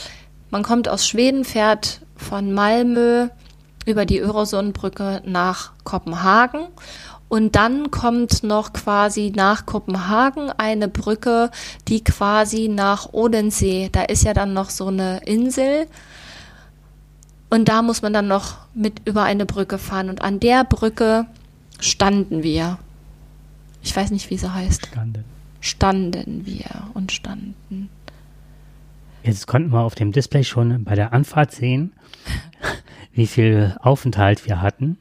Man 0.51 0.62
kommt 0.62 0.88
aus 0.88 1.07
Schweden, 1.07 1.44
fährt 1.44 2.01
von 2.16 2.53
Malmö 2.53 3.29
über 3.85 4.07
die 4.07 4.18
Öresundbrücke 4.18 5.22
nach 5.25 5.72
Kopenhagen. 5.85 6.66
Und 7.29 7.57
dann 7.57 7.90
kommt 7.90 8.44
noch 8.44 8.72
quasi 8.72 9.33
nach 9.35 9.66
Kopenhagen 9.66 10.51
eine 10.51 10.88
Brücke, 10.88 11.51
die 11.88 12.05
quasi 12.05 12.68
nach 12.68 13.12
Odensee, 13.12 13.88
da 13.90 14.03
ist 14.03 14.22
ja 14.25 14.33
dann 14.33 14.53
noch 14.55 14.70
so 14.70 14.87
eine 14.87 15.20
Insel. 15.25 15.88
Und 17.57 17.71
da 17.71 17.81
muss 17.81 18.03
man 18.03 18.12
dann 18.12 18.29
noch 18.29 18.59
mit 18.75 19.01
über 19.07 19.23
eine 19.23 19.47
Brücke 19.47 19.79
fahren. 19.79 20.11
Und 20.11 20.21
an 20.21 20.40
der 20.40 20.62
Brücke 20.62 21.25
standen 21.81 22.42
wir. 22.42 22.77
Ich 23.83 23.97
weiß 23.97 24.11
nicht, 24.11 24.29
wie 24.29 24.37
sie 24.37 24.53
heißt. 24.53 24.88
Standen. 24.88 25.25
Standen 25.62 26.45
wir 26.45 26.66
und 26.92 27.12
standen. 27.12 27.88
Jetzt 29.23 29.47
konnten 29.47 29.73
wir 29.73 29.81
auf 29.81 29.95
dem 29.95 30.12
Display 30.12 30.45
schon 30.45 30.85
bei 30.85 30.95
der 30.97 31.14
Anfahrt 31.14 31.51
sehen, 31.51 31.95
wie 33.14 33.27
viel 33.27 33.75
Aufenthalt 33.81 34.45
wir 34.47 34.61
hatten 34.61 34.99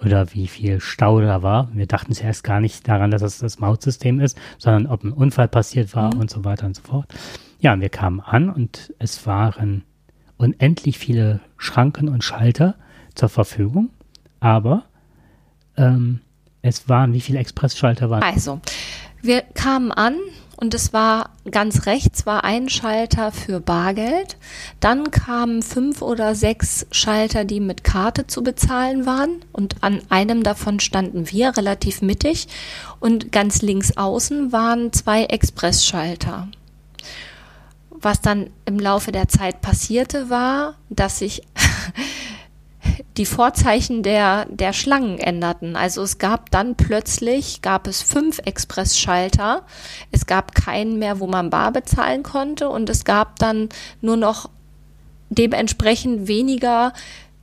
oder 0.00 0.32
wie 0.34 0.46
viel 0.46 0.78
Stau 0.78 1.20
da 1.20 1.42
war. 1.42 1.68
Wir 1.74 1.86
dachten 1.86 2.12
zuerst 2.12 2.44
gar 2.44 2.60
nicht 2.60 2.86
daran, 2.86 3.10
dass 3.10 3.22
es 3.22 3.38
das 3.38 3.58
Mautsystem 3.58 4.20
ist, 4.20 4.38
sondern 4.58 4.86
ob 4.86 5.02
ein 5.02 5.10
Unfall 5.10 5.48
passiert 5.48 5.96
war 5.96 6.14
und 6.14 6.30
so 6.30 6.44
weiter 6.44 6.66
und 6.66 6.76
so 6.76 6.82
fort. 6.82 7.12
Ja, 7.58 7.72
und 7.72 7.80
wir 7.80 7.88
kamen 7.88 8.20
an 8.20 8.50
und 8.50 8.94
es 9.00 9.26
waren 9.26 9.82
unendlich 10.42 10.98
viele 10.98 11.40
Schranken 11.56 12.08
und 12.08 12.24
Schalter 12.24 12.74
zur 13.14 13.28
Verfügung, 13.28 13.90
aber 14.40 14.84
ähm, 15.76 16.20
es 16.62 16.88
waren, 16.88 17.12
wie 17.12 17.20
viele 17.20 17.38
Expressschalter 17.38 18.10
waren? 18.10 18.22
Also, 18.22 18.60
Wir 19.22 19.42
kamen 19.42 19.92
an 19.92 20.16
und 20.56 20.74
es 20.74 20.92
war 20.92 21.30
ganz 21.50 21.86
rechts 21.86 22.26
war 22.26 22.44
ein 22.44 22.68
Schalter 22.68 23.32
für 23.32 23.60
Bargeld. 23.60 24.36
Dann 24.80 25.10
kamen 25.10 25.62
fünf 25.62 26.02
oder 26.02 26.34
sechs 26.34 26.86
Schalter, 26.92 27.44
die 27.44 27.60
mit 27.60 27.82
Karte 27.82 28.26
zu 28.26 28.42
bezahlen 28.42 29.06
waren. 29.06 29.44
Und 29.52 29.76
an 29.82 30.02
einem 30.08 30.42
davon 30.44 30.78
standen 30.78 31.30
wir 31.30 31.56
relativ 31.56 32.00
mittig. 32.00 32.46
Und 33.00 33.32
ganz 33.32 33.62
links 33.62 33.96
außen 33.96 34.52
waren 34.52 34.92
zwei 34.92 35.24
Expressschalter. 35.24 36.48
Was 38.02 38.20
dann 38.20 38.50
im 38.64 38.78
Laufe 38.78 39.12
der 39.12 39.28
Zeit 39.28 39.60
passierte, 39.60 40.28
war, 40.28 40.74
dass 40.90 41.20
sich 41.20 41.42
die 43.16 43.26
Vorzeichen 43.26 44.02
der, 44.02 44.46
der 44.46 44.72
Schlangen 44.72 45.18
änderten. 45.18 45.76
Also 45.76 46.02
es 46.02 46.18
gab 46.18 46.50
dann 46.50 46.74
plötzlich, 46.74 47.62
gab 47.62 47.86
es 47.86 48.02
fünf 48.02 48.40
Expressschalter. 48.44 49.62
Es 50.10 50.26
gab 50.26 50.54
keinen 50.54 50.98
mehr, 50.98 51.20
wo 51.20 51.26
man 51.26 51.50
bar 51.50 51.72
bezahlen 51.72 52.22
konnte 52.22 52.68
und 52.68 52.90
es 52.90 53.04
gab 53.04 53.38
dann 53.38 53.68
nur 54.00 54.16
noch 54.16 54.50
dementsprechend 55.30 56.26
weniger 56.28 56.92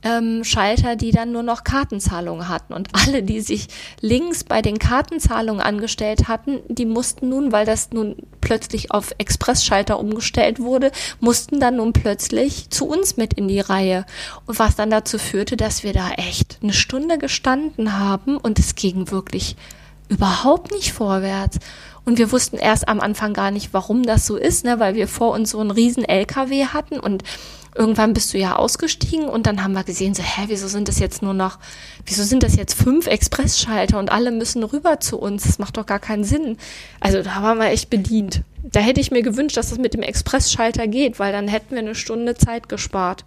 ähm, 0.02 0.44
Schalter, 0.44 0.96
die 0.96 1.10
dann 1.10 1.32
nur 1.32 1.42
noch 1.42 1.64
Kartenzahlungen 1.64 2.48
hatten. 2.48 2.72
Und 2.72 2.88
alle, 2.92 3.22
die 3.22 3.40
sich 3.40 3.68
links 4.00 4.44
bei 4.44 4.62
den 4.62 4.78
Kartenzahlungen 4.78 5.60
angestellt 5.60 6.28
hatten, 6.28 6.60
die 6.68 6.86
mussten 6.86 7.28
nun, 7.28 7.52
weil 7.52 7.66
das 7.66 7.90
nun 7.92 8.16
plötzlich 8.40 8.90
auf 8.90 9.14
Expressschalter 9.18 9.98
umgestellt 9.98 10.60
wurde, 10.60 10.90
mussten 11.20 11.60
dann 11.60 11.76
nun 11.76 11.92
plötzlich 11.92 12.70
zu 12.70 12.86
uns 12.86 13.16
mit 13.16 13.34
in 13.34 13.48
die 13.48 13.60
Reihe. 13.60 14.06
Und 14.46 14.58
was 14.58 14.76
dann 14.76 14.90
dazu 14.90 15.18
führte, 15.18 15.56
dass 15.56 15.82
wir 15.82 15.92
da 15.92 16.10
echt 16.12 16.58
eine 16.62 16.72
Stunde 16.72 17.18
gestanden 17.18 17.98
haben 17.98 18.36
und 18.36 18.58
es 18.58 18.74
ging 18.74 19.10
wirklich 19.10 19.56
überhaupt 20.08 20.72
nicht 20.72 20.92
vorwärts. 20.92 21.58
Und 22.04 22.18
wir 22.18 22.32
wussten 22.32 22.56
erst 22.56 22.88
am 22.88 23.00
Anfang 23.00 23.34
gar 23.34 23.50
nicht, 23.50 23.72
warum 23.72 24.02
das 24.02 24.26
so 24.26 24.36
ist, 24.36 24.64
ne, 24.64 24.80
weil 24.80 24.94
wir 24.94 25.08
vor 25.08 25.32
uns 25.32 25.50
so 25.50 25.60
einen 25.60 25.70
riesen 25.70 26.04
LKW 26.04 26.66
hatten 26.66 26.98
und 26.98 27.22
irgendwann 27.74 28.14
bist 28.14 28.34
du 28.34 28.38
ja 28.38 28.56
ausgestiegen 28.56 29.28
und 29.28 29.46
dann 29.46 29.62
haben 29.62 29.72
wir 29.72 29.84
gesehen, 29.84 30.14
so, 30.14 30.22
hä, 30.22 30.44
wieso 30.48 30.68
sind 30.68 30.88
das 30.88 30.98
jetzt 30.98 31.22
nur 31.22 31.34
noch, 31.34 31.58
wieso 32.04 32.22
sind 32.24 32.42
das 32.42 32.56
jetzt 32.56 32.74
fünf 32.74 33.06
Expressschalter 33.06 33.98
und 33.98 34.10
alle 34.10 34.32
müssen 34.32 34.62
rüber 34.64 35.00
zu 35.00 35.18
uns? 35.18 35.44
Das 35.44 35.58
macht 35.58 35.76
doch 35.76 35.86
gar 35.86 36.00
keinen 36.00 36.24
Sinn. 36.24 36.56
Also 36.98 37.22
da 37.22 37.42
waren 37.42 37.58
wir 37.58 37.68
echt 37.68 37.90
bedient. 37.90 38.42
Da 38.62 38.80
hätte 38.80 39.00
ich 39.00 39.10
mir 39.10 39.22
gewünscht, 39.22 39.56
dass 39.56 39.70
das 39.70 39.78
mit 39.78 39.94
dem 39.94 40.02
Expressschalter 40.02 40.88
geht, 40.88 41.18
weil 41.18 41.32
dann 41.32 41.48
hätten 41.48 41.72
wir 41.72 41.78
eine 41.78 41.94
Stunde 41.94 42.34
Zeit 42.34 42.68
gespart. 42.68 43.24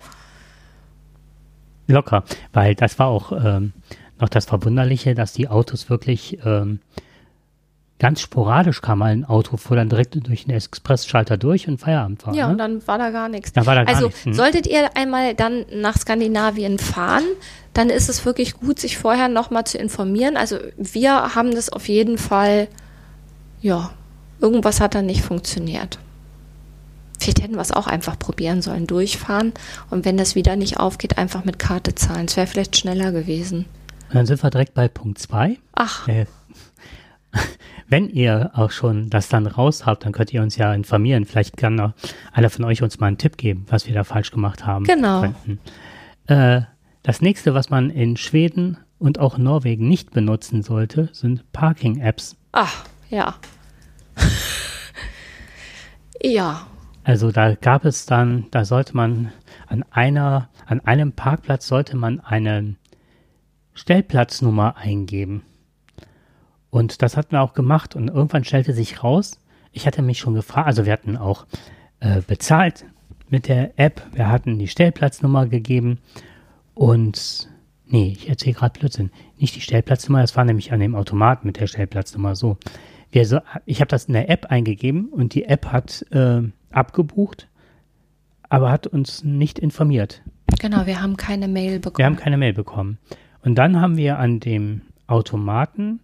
Locker, 1.87 2.23
weil 2.53 2.75
das 2.75 2.99
war 2.99 3.07
auch 3.07 3.31
ähm, 3.31 3.73
noch 4.19 4.29
das 4.29 4.45
Verwunderliche, 4.45 5.15
dass 5.15 5.33
die 5.33 5.47
Autos 5.47 5.89
wirklich 5.89 6.39
ähm, 6.45 6.79
ganz 8.03 8.19
sporadisch 8.19 8.81
kam 8.81 8.99
mal 8.99 9.13
ein 9.13 9.23
Auto, 9.23 9.55
fuhr 9.55 9.77
dann 9.77 9.87
direkt 9.87 10.27
durch 10.27 10.43
den 10.43 10.53
Expressschalter 10.53 11.37
durch 11.37 11.69
und 11.69 11.77
Feierabend 11.77 12.27
war. 12.27 12.35
Ja, 12.35 12.47
ne? 12.47 12.51
und 12.51 12.57
dann 12.57 12.85
war 12.85 12.97
da 12.97 13.11
gar 13.11 13.29
nichts. 13.29 13.53
Da 13.53 13.65
war 13.65 13.75
da 13.75 13.85
gar 13.85 13.95
also 13.95 14.07
nichts, 14.07 14.25
hm. 14.25 14.33
solltet 14.33 14.67
ihr 14.67 14.97
einmal 14.97 15.35
dann 15.35 15.63
nach 15.73 15.97
Skandinavien 15.97 16.79
fahren, 16.79 17.23
dann 17.71 17.89
ist 17.89 18.09
es 18.09 18.25
wirklich 18.25 18.55
gut, 18.55 18.77
sich 18.77 18.97
vorher 18.97 19.29
nochmal 19.29 19.63
zu 19.63 19.77
informieren. 19.77 20.35
Also 20.35 20.57
wir 20.75 21.33
haben 21.33 21.51
das 21.51 21.69
auf 21.69 21.87
jeden 21.87 22.17
Fall, 22.17 22.67
ja, 23.61 23.91
irgendwas 24.41 24.81
hat 24.81 24.95
da 24.95 25.01
nicht 25.01 25.21
funktioniert. 25.21 25.97
Vielleicht 27.21 27.41
hätten 27.41 27.55
wir 27.55 27.61
es 27.61 27.71
auch 27.71 27.87
einfach 27.87 28.19
probieren 28.19 28.61
sollen, 28.61 28.85
durchfahren 28.85 29.53
und 29.91 30.03
wenn 30.03 30.17
das 30.17 30.35
wieder 30.35 30.57
nicht 30.57 30.77
aufgeht, 30.77 31.17
einfach 31.17 31.45
mit 31.45 31.57
Karte 31.57 31.95
zahlen. 31.95 32.25
Es 32.25 32.35
wäre 32.35 32.47
vielleicht 32.47 32.75
schneller 32.75 33.13
gewesen. 33.13 33.59
Und 34.09 34.15
dann 34.15 34.25
sind 34.25 34.43
wir 34.43 34.49
direkt 34.49 34.73
bei 34.73 34.89
Punkt 34.89 35.19
2. 35.19 35.57
Ach, 35.73 36.07
Äh, 36.09 36.25
wenn 37.87 38.09
ihr 38.09 38.51
auch 38.53 38.71
schon 38.71 39.09
das 39.09 39.29
dann 39.29 39.47
raus 39.47 39.85
habt, 39.85 40.05
dann 40.05 40.11
könnt 40.11 40.33
ihr 40.33 40.41
uns 40.41 40.55
ja 40.55 40.73
informieren. 40.73 41.25
Vielleicht 41.25 41.57
kann 41.57 41.75
noch 41.75 41.93
einer 42.31 42.49
von 42.49 42.65
euch 42.65 42.81
uns 42.81 42.99
mal 42.99 43.07
einen 43.07 43.17
Tipp 43.17 43.37
geben, 43.37 43.65
was 43.69 43.87
wir 43.87 43.93
da 43.93 44.03
falsch 44.03 44.31
gemacht 44.31 44.65
haben. 44.65 44.85
Genau. 44.85 45.33
Äh, 46.27 46.61
das 47.03 47.21
nächste, 47.21 47.53
was 47.53 47.69
man 47.69 47.89
in 47.89 48.15
Schweden 48.15 48.77
und 48.97 49.19
auch 49.19 49.37
Norwegen 49.37 49.89
nicht 49.89 50.11
benutzen 50.11 50.63
sollte, 50.63 51.09
sind 51.11 51.51
Parking-Apps. 51.51 52.37
ach, 52.53 52.85
ja. 53.09 53.35
ja, 56.23 56.65
Also 57.03 57.31
da 57.31 57.55
gab 57.55 57.83
es 57.85 58.05
dann, 58.05 58.45
da 58.51 58.63
sollte 58.63 58.95
man 58.95 59.31
an 59.67 59.83
einer, 59.91 60.49
an 60.65 60.79
einem 60.81 61.11
Parkplatz 61.11 61.67
sollte 61.67 61.97
man 61.97 62.19
eine 62.21 62.75
Stellplatznummer 63.73 64.77
eingeben. 64.77 65.43
Und 66.73 67.03
das 67.03 67.17
hatten 67.17 67.33
wir 67.33 67.43
auch 67.43 67.53
gemacht 67.53 67.95
und 67.95 68.07
irgendwann 68.07 68.43
stellte 68.43 68.73
sich 68.73 69.03
raus, 69.03 69.39
ich 69.73 69.85
hatte 69.85 70.01
mich 70.01 70.17
schon 70.17 70.33
gefragt, 70.33 70.65
also 70.65 70.87
wir 70.87 70.93
hatten 70.93 71.17
auch 71.17 71.45
äh, 71.99 72.21
bezahlt 72.25 72.85
mit 73.29 73.47
der 73.47 73.77
App, 73.77 74.01
wir 74.11 74.27
hatten 74.27 74.57
die 74.57 74.67
Stellplatznummer 74.67 75.45
gegeben 75.45 75.99
und 76.73 77.47
nee, 77.85 78.15
ich 78.17 78.27
erzähle 78.27 78.55
gerade 78.55 78.79
Blödsinn, 78.79 79.11
nicht 79.37 79.55
die 79.55 79.61
Stellplatznummer, 79.61 80.21
das 80.21 80.35
war 80.35 80.45
nämlich 80.45 80.73
an 80.73 80.79
dem 80.79 80.95
Automat 80.95 81.45
mit 81.45 81.59
der 81.59 81.67
Stellplatznummer 81.67 82.35
so. 82.35 82.57
Wir 83.11 83.27
so 83.27 83.37
ich 83.67 83.79
habe 83.79 83.89
das 83.89 84.05
in 84.05 84.15
der 84.15 84.31
App 84.31 84.47
eingegeben 84.47 85.09
und 85.09 85.35
die 85.35 85.45
App 85.45 85.67
hat 85.67 86.03
äh, 86.09 86.41
abgebucht, 86.71 87.49
aber 88.49 88.71
hat 88.71 88.87
uns 88.87 89.23
nicht 89.23 89.59
informiert. 89.59 90.23
genau, 90.59 90.87
wir 90.87 91.03
haben 91.03 91.17
keine 91.17 91.47
Mail 91.47 91.77
bekommen. 91.77 91.99
Wir 91.99 92.05
haben 92.07 92.15
keine 92.15 92.37
Mail 92.37 92.53
bekommen. 92.53 92.97
Und 93.43 93.59
dann 93.59 93.79
haben 93.79 93.95
wir 93.95 94.17
an 94.17 94.39
dem 94.39 94.81
Automaten 95.05 95.99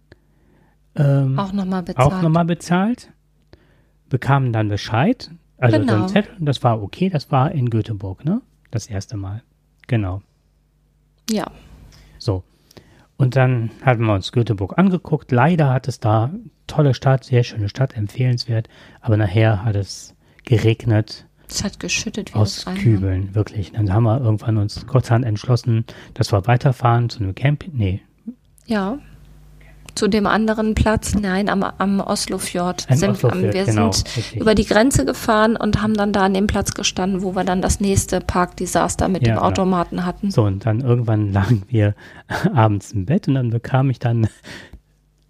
ähm, 1.00 1.38
auch 1.38 1.52
nochmal 1.52 1.82
bezahlt. 1.82 2.12
auch 2.12 2.22
nochmal 2.22 2.44
bezahlt, 2.44 3.10
bekamen 4.08 4.52
dann 4.52 4.68
Bescheid, 4.68 5.30
also 5.58 5.76
so 5.76 5.82
Genau. 5.82 6.02
ein 6.02 6.08
Zettel, 6.08 6.32
und 6.38 6.46
das 6.46 6.62
war 6.62 6.82
okay, 6.82 7.08
das 7.10 7.30
war 7.30 7.52
in 7.52 7.70
Göteborg, 7.70 8.24
ne? 8.24 8.40
Das 8.70 8.86
erste 8.86 9.16
Mal. 9.16 9.42
Genau. 9.88 10.22
Ja, 11.30 11.50
So. 12.18 12.44
Und 13.16 13.36
dann 13.36 13.70
hatten 13.82 14.04
wir 14.06 14.14
uns 14.14 14.32
Göteborg 14.32 14.78
angeguckt. 14.78 15.30
Leider 15.30 15.70
hat 15.72 15.88
es 15.88 16.00
da 16.00 16.30
tolle 16.66 16.94
Stadt, 16.94 17.24
sehr 17.24 17.42
schöne 17.44 17.68
Stadt, 17.68 17.94
empfehlenswert. 17.94 18.68
Aber 19.02 19.16
nachher 19.18 19.62
hat 19.62 19.76
es 19.76 20.14
geregnet 20.46 21.26
es 21.46 21.62
hat 21.62 21.78
geschüttet 21.80 22.32
wie 22.32 22.38
aus 22.38 22.66
Reine. 22.66 22.78
Kübeln, 22.78 23.34
wirklich. 23.34 23.72
Dann 23.72 23.92
haben 23.92 24.04
wir 24.04 24.20
irgendwann 24.20 24.56
uns 24.56 24.86
kurzerhand 24.86 25.24
entschlossen, 25.26 25.84
dass 26.14 26.32
wir 26.32 26.46
weiterfahren 26.46 27.10
zu 27.10 27.18
einem 27.20 27.34
Camping. 27.34 27.72
Nee, 27.74 28.00
Ja. 28.66 28.98
Zu 29.94 30.08
dem 30.08 30.26
anderen 30.26 30.74
Platz, 30.74 31.14
nein, 31.14 31.48
am, 31.48 31.62
am 31.62 32.00
Oslofjord. 32.00 32.86
Sind, 32.90 33.10
Oslofjord, 33.10 33.54
wir 33.54 33.64
genau, 33.64 33.92
sind 33.92 34.16
richtig. 34.16 34.40
über 34.40 34.54
die 34.54 34.64
Grenze 34.64 35.04
gefahren 35.04 35.56
und 35.56 35.82
haben 35.82 35.94
dann 35.94 36.12
da 36.12 36.22
an 36.22 36.34
dem 36.34 36.46
Platz 36.46 36.74
gestanden, 36.74 37.22
wo 37.22 37.34
wir 37.34 37.44
dann 37.44 37.62
das 37.62 37.80
nächste 37.80 38.20
Parkdesaster 38.20 39.08
mit 39.08 39.22
Ja, 39.22 39.32
dem 39.32 39.36
genau. 39.36 39.48
Automaten 39.48 40.04
hatten. 40.06 40.30
So, 40.30 40.44
und 40.44 40.64
dann 40.66 40.80
irgendwann 40.80 41.32
lagen 41.32 41.62
wir 41.68 41.94
abends 42.54 42.92
im 42.92 43.06
Bett 43.06 43.28
und 43.28 43.34
dann 43.34 43.50
bekam 43.50 43.90
ich 43.90 43.98
dann, 43.98 44.28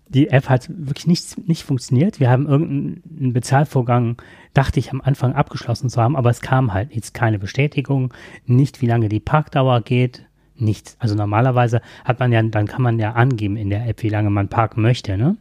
die 0.09 0.29
App 0.29 0.49
hat 0.49 0.68
wirklich 0.68 1.07
nicht, 1.07 1.49
nicht 1.49 1.62
funktioniert. 1.62 2.18
Wir 2.18 2.31
haben 2.31 2.46
irgendeinen 2.46 3.33
Bezahlvorgang, 3.33 4.16
dachte 4.55 4.81
ich 4.81 4.90
am 4.90 5.01
Anfang 5.01 5.35
abgeschlossen 5.35 5.88
zu 5.88 6.03
haben, 6.03 6.16
aber 6.16 6.31
es 6.31 6.40
kam 6.40 6.75
halt 6.75 6.94
jetzt 6.94 7.14
keine 7.14 7.38
Bestätigung, 7.38 8.12
nicht 8.44 8.83
wie 8.83 8.87
lange 8.87 9.09
die 9.09 9.20
Parkdauer 9.20 9.83
geht, 9.83 10.25
nichts. 10.61 10.96
Also 10.99 11.14
normalerweise 11.14 11.81
hat 12.05 12.18
man 12.20 12.33
ja, 12.33 12.42
dann 12.42 12.66
kann 12.66 12.83
man 12.83 12.99
ja 12.99 13.12
angeben 13.12 13.57
in 13.57 13.70
der 13.70 13.87
App, 13.88 14.03
wie 14.03 14.09
lange 14.09 14.31
man 14.31 14.49
parken 14.49 14.83
möchte, 14.83 15.16
ne? 15.16 15.37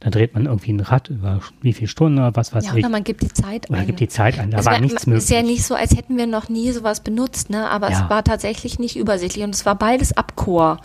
Da 0.00 0.10
dreht 0.10 0.34
man 0.34 0.46
irgendwie 0.46 0.72
ein 0.72 0.80
Rad 0.80 1.10
über 1.10 1.40
wie 1.60 1.72
viele 1.72 1.86
Stunden 1.86 2.18
oder 2.18 2.34
was 2.34 2.52
weiß 2.52 2.64
Ja, 2.66 2.72
ich. 2.74 2.78
oder 2.84 2.88
man 2.88 3.04
gibt 3.04 3.22
die 3.22 3.28
Zeit 3.32 3.70
Oder 3.70 3.78
ein. 3.80 3.86
gibt 3.86 4.00
die 4.00 4.08
Zeit 4.08 4.36
an, 4.40 4.50
da 4.50 4.58
Es 4.58 4.66
war 4.66 4.80
nichts 4.80 5.02
Ist 5.02 5.06
möglich. 5.06 5.28
ja 5.30 5.42
nicht 5.42 5.62
so, 5.62 5.76
als 5.76 5.96
hätten 5.96 6.16
wir 6.16 6.26
noch 6.26 6.48
nie 6.48 6.72
sowas 6.72 7.02
benutzt, 7.04 7.50
ne? 7.50 7.70
Aber 7.70 7.88
Ja. 7.90 8.02
es 8.04 8.10
war 8.10 8.24
tatsächlich 8.24 8.80
nicht 8.80 8.96
übersichtlich 8.96 9.44
und 9.44 9.54
es 9.54 9.64
war 9.64 9.76
beides 9.76 10.16
Abchor. 10.16 10.80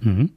mhm. 0.00 0.30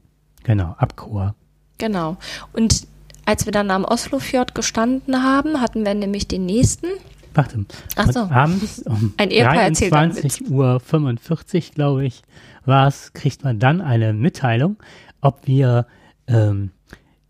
Genau, 0.43 0.73
Abchor. 0.79 1.35
Genau. 1.77 2.17
Und 2.53 2.87
als 3.25 3.45
wir 3.45 3.51
dann 3.51 3.69
am 3.69 3.85
Oslofjord 3.85 4.55
gestanden 4.55 5.21
haben, 5.21 5.61
hatten 5.61 5.85
wir 5.85 5.93
nämlich 5.93 6.27
den 6.27 6.45
nächsten. 6.47 6.87
Warte. 7.35 7.65
Ach 7.95 8.11
so. 8.11 8.21
abends 8.21 8.79
um 8.87 9.13
Ein 9.17 9.29
Ehepaar 9.29 9.61
erzählt 9.63 9.93
einen 9.93 10.13
23 10.13 10.49
Uhr 10.49 10.79
45, 10.79 11.73
glaube 11.75 12.05
ich, 12.05 12.23
war 12.65 12.87
es, 12.87 13.13
kriegt 13.13 13.43
man 13.43 13.59
dann 13.59 13.81
eine 13.81 14.13
Mitteilung, 14.13 14.77
ob 15.21 15.47
wir 15.47 15.85
ähm, 16.27 16.71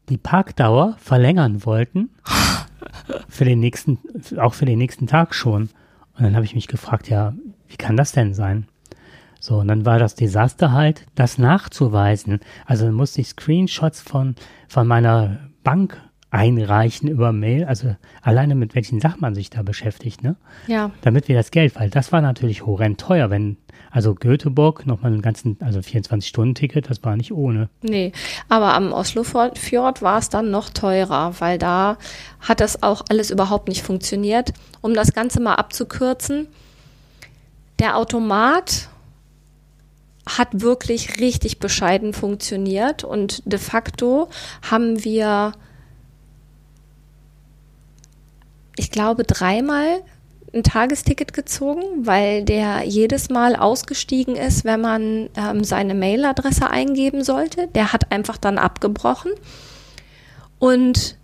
die 0.10 0.18
Parkdauer 0.18 0.96
verlängern 1.00 1.66
wollten 1.66 2.10
für 3.30 3.46
den 3.46 3.60
nächsten, 3.60 4.00
auch 4.38 4.54
für 4.54 4.66
den 4.66 4.78
nächsten 4.78 5.08
Tag 5.08 5.34
schon. 5.34 5.70
Und 6.18 6.26
dann 6.26 6.36
habe 6.36 6.46
ich 6.46 6.56
mich 6.56 6.68
gefragt, 6.68 7.10
ja, 7.10 7.34
wie 7.68 7.78
kann 7.78 7.96
das 7.96 8.12
denn 8.12 8.34
sein? 8.34 8.68
So, 9.40 9.60
und 9.60 9.70
dann 9.70 9.86
war 9.86 10.00
das 10.00 10.16
Desaster 10.16 10.74
halt, 10.74 11.06
das 11.16 11.38
nachzuweisen. 11.38 12.40
Also 12.66 12.92
musste 12.92 13.22
ich 13.22 13.30
Screenshots 13.30 14.02
von, 14.02 14.36
von 14.68 14.86
meiner 14.86 15.40
Bank 15.64 15.98
einreichen 16.30 17.08
über 17.08 17.32
Mail. 17.32 17.66
Also 17.66 17.96
alleine 18.22 18.56
mit 18.56 18.76
welchen 18.76 19.00
Sachen 19.00 19.22
man 19.22 19.36
sich 19.36 19.50
da 19.50 19.64
beschäftigt, 19.64 20.24
ne? 20.24 20.36
Ja. 20.68 20.92
Damit 21.02 21.28
wir 21.28 21.36
das 21.36 21.52
Geld, 21.52 21.76
weil 21.80 21.90
das 21.90 22.12
war 22.12 22.22
natürlich 22.22 22.66
horrend 22.66 23.00
teuer, 23.00 23.30
wenn, 23.30 23.58
also 23.92 24.14
Göteborg 24.14 24.86
nochmal 24.86 25.12
einen 25.12 25.22
ganzen, 25.22 25.58
also 25.62 25.80
24-Stunden-Ticket, 25.80 26.90
das 26.90 27.04
war 27.04 27.16
nicht 27.16 27.32
ohne. 27.32 27.70
Nee, 27.82 28.12
aber 28.48 28.74
am 28.74 28.94
Oslofjord 28.94 30.02
war 30.02 30.20
es 30.20 30.30
dann 30.30 30.52
noch 30.52 30.70
teurer, 30.70 31.34
weil 31.40 31.58
da 31.58 31.98
hat 32.40 32.60
das 32.60 32.84
auch 32.84 33.04
alles 33.10 33.32
überhaupt 33.32 33.68
nicht 33.68 33.82
funktioniert. 33.82 34.54
Um 34.82 34.94
das 34.94 35.14
Ganze 35.14 35.42
mal 35.42 35.56
abzukürzen, 35.56 36.48
der 37.80 37.98
Automat 37.98 38.90
hat 40.28 40.62
wirklich 40.62 41.20
richtig 41.20 41.60
bescheiden 41.60 42.14
funktioniert 42.14 43.04
und 43.04 43.42
de 43.52 43.58
facto 43.58 44.30
haben 44.70 45.04
wir, 45.04 45.54
ich 48.76 48.92
glaube, 48.92 49.24
dreimal 49.24 50.04
ein 50.54 50.64
Tagesticket 50.64 51.34
gezogen, 51.34 51.84
weil 51.98 52.44
der 52.44 52.84
jedes 52.84 53.30
Mal 53.30 53.56
ausgestiegen 53.56 54.36
ist, 54.36 54.66
wenn 54.66 54.82
man 54.82 55.30
ähm, 55.36 55.64
seine 55.64 55.96
Mailadresse 55.96 56.70
eingeben 56.70 57.24
sollte. 57.24 57.68
Der 57.68 57.94
hat 57.94 58.12
einfach 58.12 58.38
dann 58.38 58.58
abgebrochen. 58.58 59.32
Und 60.58 61.18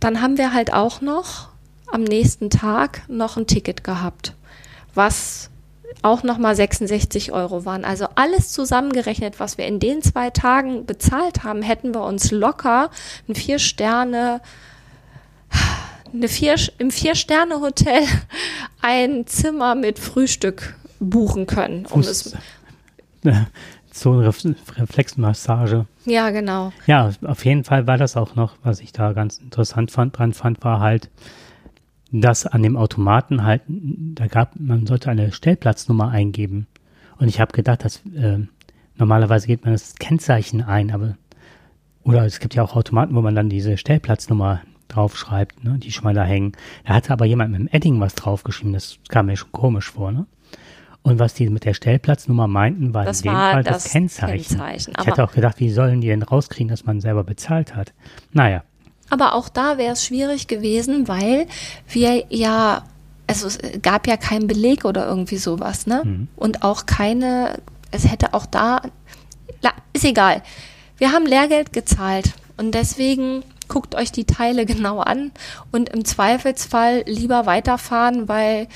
dann 0.00 0.22
haben 0.22 0.38
wir 0.38 0.52
halt 0.52 0.72
auch 0.72 1.00
noch 1.00 1.48
am 1.90 2.04
nächsten 2.04 2.50
Tag 2.50 3.02
noch 3.08 3.36
ein 3.36 3.46
Ticket 3.46 3.82
gehabt, 3.82 4.34
was 4.94 5.50
auch 6.02 6.22
nochmal 6.22 6.54
66 6.54 7.32
Euro 7.32 7.64
waren. 7.64 7.84
Also 7.84 8.06
alles 8.14 8.52
zusammengerechnet, 8.52 9.40
was 9.40 9.58
wir 9.58 9.66
in 9.66 9.80
den 9.80 10.02
zwei 10.02 10.30
Tagen 10.30 10.86
bezahlt 10.86 11.42
haben, 11.44 11.62
hätten 11.62 11.94
wir 11.94 12.02
uns 12.02 12.30
locker 12.30 12.90
ein 13.28 13.34
vier 13.34 13.58
Sterne 13.58 14.40
eine 16.12 16.28
vier, 16.28 16.56
im 16.78 16.90
Vier-Sterne-Hotel 16.90 18.02
ein 18.82 19.26
Zimmer 19.26 19.74
mit 19.74 19.98
Frühstück 19.98 20.76
buchen 21.00 21.46
können. 21.46 21.86
Um 21.86 22.00
es, 22.00 22.36
Zonenreflexmassage. 23.90 25.86
ja, 26.04 26.30
genau. 26.30 26.72
Ja, 26.86 27.10
auf 27.24 27.44
jeden 27.44 27.64
Fall 27.64 27.86
war 27.86 27.98
das 27.98 28.16
auch 28.16 28.34
noch, 28.36 28.54
was 28.62 28.80
ich 28.80 28.92
da 28.92 29.12
ganz 29.12 29.38
interessant 29.38 29.90
fand, 29.90 30.16
dran 30.18 30.32
fand, 30.32 30.62
war 30.64 30.80
halt, 30.80 31.10
dass 32.10 32.46
an 32.46 32.62
dem 32.62 32.76
Automaten 32.76 33.44
halt, 33.44 33.62
da 33.66 34.26
gab, 34.26 34.58
man 34.58 34.86
sollte 34.86 35.10
eine 35.10 35.32
Stellplatznummer 35.32 36.08
eingeben. 36.08 36.66
Und 37.18 37.28
ich 37.28 37.40
habe 37.40 37.52
gedacht, 37.52 37.84
dass 37.84 38.02
äh, 38.14 38.38
normalerweise 38.96 39.46
geht 39.46 39.64
man 39.64 39.74
das 39.74 39.96
Kennzeichen 39.96 40.62
ein, 40.62 40.92
aber 40.92 41.16
oder 42.04 42.24
es 42.24 42.40
gibt 42.40 42.54
ja 42.54 42.62
auch 42.62 42.74
Automaten, 42.74 43.14
wo 43.14 43.20
man 43.20 43.34
dann 43.34 43.50
diese 43.50 43.76
Stellplatznummer 43.76 44.62
draufschreibt, 44.88 45.64
ne, 45.64 45.78
die 45.78 45.92
schon 45.92 46.04
mal 46.04 46.14
da 46.14 46.24
hängen. 46.24 46.52
Da 46.86 46.94
hatte 46.94 47.12
aber 47.12 47.24
jemand 47.24 47.52
mit 47.52 47.60
dem 47.60 47.68
Edding 47.70 48.00
was 48.00 48.14
draufgeschrieben, 48.14 48.72
das 48.72 48.98
kam 49.08 49.26
mir 49.26 49.36
schon 49.36 49.52
komisch 49.52 49.90
vor, 49.90 50.12
ne? 50.12 50.26
Und 51.02 51.18
was 51.18 51.32
die 51.32 51.48
mit 51.48 51.64
der 51.64 51.74
Stellplatznummer 51.74 52.48
meinten, 52.48 52.92
war 52.92 53.04
Das 53.04 53.20
in 53.20 53.30
dem 53.30 53.34
war 53.34 53.52
Fall 53.52 53.62
das, 53.62 53.84
das 53.84 53.92
Kennzeichen. 53.92 54.58
Kennzeichen, 54.58 54.92
Ich 54.98 55.06
hätte 55.06 55.24
auch 55.24 55.32
gedacht, 55.32 55.58
wie 55.60 55.70
sollen 55.70 56.00
die 56.00 56.08
denn 56.08 56.22
rauskriegen, 56.22 56.68
dass 56.68 56.84
man 56.84 57.00
selber 57.00 57.24
bezahlt 57.24 57.74
hat? 57.76 57.94
Naja, 58.32 58.62
Aber 59.08 59.34
auch 59.34 59.48
da 59.48 59.78
wäre 59.78 59.92
es 59.92 60.04
schwierig 60.04 60.48
gewesen, 60.48 61.08
weil 61.08 61.46
wir 61.88 62.24
ja, 62.28 62.84
also 63.26 63.46
es 63.46 63.58
gab 63.80 64.06
ja 64.06 64.16
keinen 64.18 64.48
Beleg 64.48 64.84
oder 64.84 65.06
irgendwie 65.06 65.38
sowas, 65.38 65.86
ne? 65.86 66.26
Und 66.36 66.62
auch 66.62 66.84
keine, 66.84 67.60
es 67.90 68.10
hätte 68.10 68.34
auch 68.34 68.44
da, 68.44 68.82
ist 69.94 70.04
egal. 70.04 70.42
Wir 70.98 71.12
haben 71.12 71.24
Lehrgeld 71.26 71.72
gezahlt 71.72 72.32
und 72.56 72.74
deswegen 72.74 73.44
guckt 73.68 73.94
euch 73.94 74.12
die 74.12 74.24
Teile 74.24 74.66
genau 74.66 75.00
an 75.00 75.30
und 75.72 75.88
im 75.90 76.04
Zweifelsfall 76.04 77.04
lieber 77.06 77.46
weiterfahren, 77.46 78.28
weil 78.28 78.68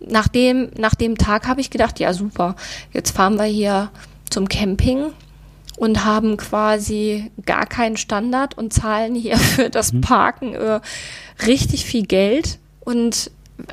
nach 0.00 0.28
dem, 0.28 0.70
nach 0.76 0.94
dem 0.94 1.16
Tag 1.16 1.46
habe 1.46 1.60
ich 1.60 1.70
gedacht, 1.70 2.00
ja 2.00 2.12
super, 2.12 2.56
jetzt 2.92 3.12
fahren 3.12 3.36
wir 3.36 3.44
hier 3.44 3.90
zum 4.28 4.48
Camping 4.48 5.12
und 5.76 6.04
haben 6.04 6.36
quasi 6.36 7.30
gar 7.44 7.66
keinen 7.66 7.96
Standard 7.96 8.56
und 8.56 8.72
zahlen 8.72 9.14
hier 9.14 9.36
für 9.38 9.70
das 9.70 9.92
Parken 10.00 10.54
äh, 10.54 10.80
richtig 11.46 11.84
viel 11.84 12.06
Geld. 12.06 12.58
Und 12.80 13.30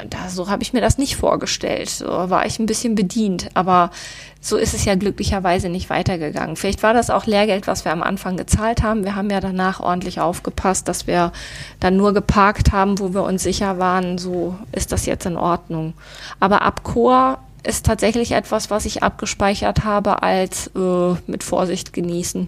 da, 0.10 0.30
so 0.30 0.50
habe 0.50 0.62
ich 0.64 0.74
mir 0.74 0.82
das 0.82 0.98
nicht 0.98 1.16
vorgestellt. 1.16 1.90
So 1.90 2.08
war 2.08 2.46
ich 2.46 2.60
ein 2.60 2.68
bisschen 2.68 2.96
bedient. 2.96 3.50
Aber 3.56 3.92
so 4.40 4.58
ist 4.58 4.74
es 4.74 4.86
ja 4.86 4.96
glücklicherweise 4.96 5.70
nicht 5.70 5.90
weitergegangen. 5.90 6.56
Vielleicht 6.56 6.84
war 6.84 6.94
das 6.94 7.10
auch 7.10 7.26
Lehrgeld, 7.26 7.68
was 7.68 7.86
wir 7.86 7.92
am 7.92 8.04
Anfang 8.04 8.38
gezahlt 8.38 8.84
haben. 8.84 9.04
Wir 9.04 9.16
haben 9.16 9.30
ja 9.30 9.40
danach 9.40 9.80
ordentlich 9.80 10.20
aufgepasst, 10.20 10.88
dass 10.88 11.08
wir 11.08 11.32
dann 11.80 11.98
nur 11.98 12.14
geparkt 12.14 12.72
haben, 12.72 13.00
wo 13.00 13.14
wir 13.14 13.24
uns 13.24 13.44
sicher 13.44 13.80
waren, 13.80 14.18
so 14.18 14.56
ist 14.72 14.92
das 14.92 15.06
jetzt 15.06 15.26
in 15.26 15.38
Ordnung. 15.38 15.94
Aber 16.40 16.62
ab 16.62 16.84
Chor 16.84 17.40
ist 17.64 17.86
tatsächlich 17.86 18.32
etwas, 18.32 18.70
was 18.70 18.86
ich 18.86 19.04
abgespeichert 19.04 19.84
habe 19.84 20.24
als 20.24 20.68
äh, 20.76 21.14
mit 21.28 21.44
Vorsicht 21.44 21.94
genießen. 21.94 22.48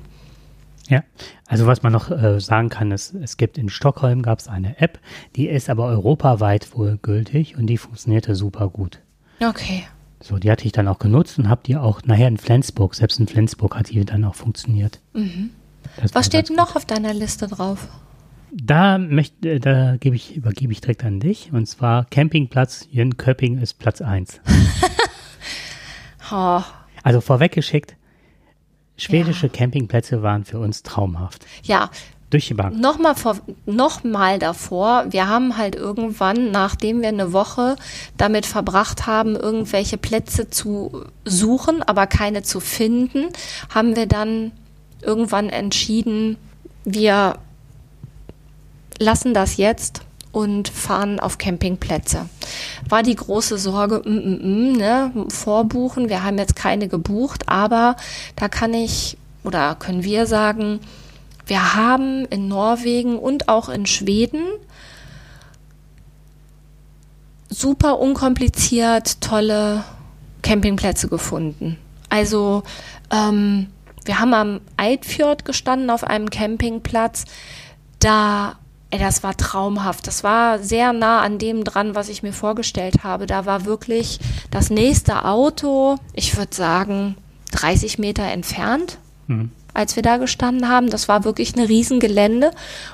Ja, 0.90 1.04
also 1.48 1.66
was 1.66 1.82
man 1.82 1.94
noch 1.94 2.12
äh, 2.12 2.40
sagen 2.40 2.70
kann, 2.70 2.92
ist, 2.92 3.14
es 3.14 3.38
gibt 3.38 3.58
in 3.58 3.70
Stockholm 3.70 4.22
gab 4.22 4.40
es 4.40 4.48
eine 4.48 4.80
App, 4.82 5.00
die 5.36 5.48
ist 5.48 5.70
aber 5.70 5.86
europaweit 5.86 6.76
wohl 6.76 6.98
gültig 7.02 7.58
und 7.58 7.68
die 7.68 7.78
funktionierte 7.78 8.36
super 8.36 8.70
gut. 8.70 9.00
Okay. 9.42 9.86
So, 10.22 10.38
die 10.38 10.52
hatte 10.52 10.66
ich 10.66 10.72
dann 10.72 10.88
auch 10.88 11.00
genutzt 11.00 11.38
und 11.40 11.50
habe 11.50 11.62
die 11.66 11.76
auch 11.78 12.02
nachher 12.04 12.28
in 12.28 12.38
Flensburg, 12.38 12.96
selbst 12.96 13.20
in 13.20 13.28
Flensburg 13.28 13.76
hat 13.76 13.90
die 13.90 14.04
dann 14.06 14.24
auch 14.26 14.36
funktioniert. 14.36 15.00
Mhm. 15.14 15.52
Was 16.14 16.26
steht 16.26 16.50
noch 16.50 16.76
auf 16.76 16.86
deiner 16.86 17.14
Liste 17.14 17.48
drauf? 17.48 17.88
Da 18.52 18.98
möchte, 18.98 19.50
äh, 19.50 19.60
da 19.60 19.98
gebe 19.98 20.16
ich, 20.16 20.36
übergebe 20.36 20.72
ich 20.72 20.82
direkt 20.82 21.04
an 21.04 21.20
dich. 21.20 21.52
Und 21.52 21.66
zwar 21.68 22.06
Campingplatz 22.06 22.88
Jönköping 22.92 23.58
ist 23.58 23.80
Platz 23.80 24.02
1. 24.02 24.42
Oh, 26.32 26.62
Also 27.04 27.20
vorweggeschickt, 27.20 27.98
schwedische 28.98 29.50
Campingplätze 29.50 30.22
waren 30.22 30.46
für 30.46 30.60
uns 30.60 30.84
traumhaft. 30.84 31.46
ja, 31.64 31.90
Durch 32.30 32.48
die 32.48 32.54
Bank. 32.54 32.80
Nochmal 32.80 33.16
noch 33.66 34.04
mal 34.04 34.40
davor, 34.40 35.06
wir 35.10 35.28
haben 35.28 35.58
halt 35.58 35.76
irgendwann, 35.76 36.52
nachdem 36.52 37.02
wir 37.02 37.10
eine 37.10 37.34
Woche 37.34 37.76
damit 38.18 38.46
verbracht 38.46 39.06
haben, 39.06 39.36
irgendwelche 39.36 39.98
Plätze 39.98 40.50
zu 40.50 41.06
suchen, 41.26 41.84
aber 41.84 42.08
keine 42.08 42.44
zu 42.44 42.60
finden, 42.60 43.28
haben 43.74 43.96
wir 43.96 44.08
dann 44.08 44.52
irgendwann 45.02 45.50
entschieden, 45.50 46.38
wir 46.86 47.36
lassen 49.00 49.34
das 49.34 49.58
jetzt 49.58 50.02
und 50.34 50.68
fahren 50.68 51.22
auf 51.22 51.38
Campingplätze. 51.38 52.28
War 52.90 53.04
die 53.04 53.16
große 53.16 53.58
Sorge, 53.58 54.02
mm, 54.04 54.10
mm, 54.10 54.40
mm, 54.42 54.72
ne, 54.74 55.12
vorbuchen, 55.30 56.10
wir 56.10 56.24
haben 56.26 56.38
jetzt 56.38 56.58
keine 56.58 56.90
gebucht, 56.90 57.48
aber 57.48 57.96
da 58.36 58.50
kann 58.50 58.74
ich 58.74 59.18
oder 59.46 59.76
können 59.76 60.04
wir 60.04 60.26
sagen, 60.26 60.82
wir 61.46 61.76
haben 61.76 62.26
in 62.26 62.48
Norwegen 62.48 63.18
und 63.18 63.48
auch 63.48 63.70
in 63.70 63.86
Schweden 63.86 64.42
super 67.50 68.00
unkompliziert 68.00 69.22
tolle 69.22 69.84
Campingplätze 70.42 71.08
gefunden. 71.08 71.78
Also 72.10 72.64
ähm, 73.12 73.68
wir 74.06 74.20
haben 74.20 74.34
am 74.34 74.62
Eidfjord 74.78 75.46
gestanden 75.46 75.90
auf 75.90 76.04
einem 76.04 76.30
Campingplatz. 76.30 77.26
Da, 78.00 78.56
ey, 78.94 79.00
das 79.00 79.24
war 79.24 79.36
traumhaft. 79.36 80.06
Das 80.08 80.24
war 80.24 80.60
sehr 80.60 80.94
nah 80.94 81.22
an 81.22 81.40
dem 81.40 81.64
dran, 81.64 81.96
was 81.96 82.10
ich 82.10 82.24
mir 82.24 82.34
vorgestellt 82.34 83.04
habe. 83.04 83.26
Da 83.26 83.46
war 83.46 83.66
wirklich 83.66 84.20
das 84.52 84.70
nächste 84.70 85.26
Auto, 85.26 85.98
ich 86.14 86.38
würde 86.38 86.56
sagen, 86.56 87.16
30 87.52 87.98
Meter 88.00 88.24
entfernt 88.24 88.98
als 89.74 89.96
wir 89.96 90.04
da 90.04 90.18
gestanden 90.18 90.70
haben. 90.70 90.90
Das 90.90 91.08
war 91.08 91.24
wirklich 91.24 91.56
eine 91.56 91.68
Riesengelände 91.68 92.52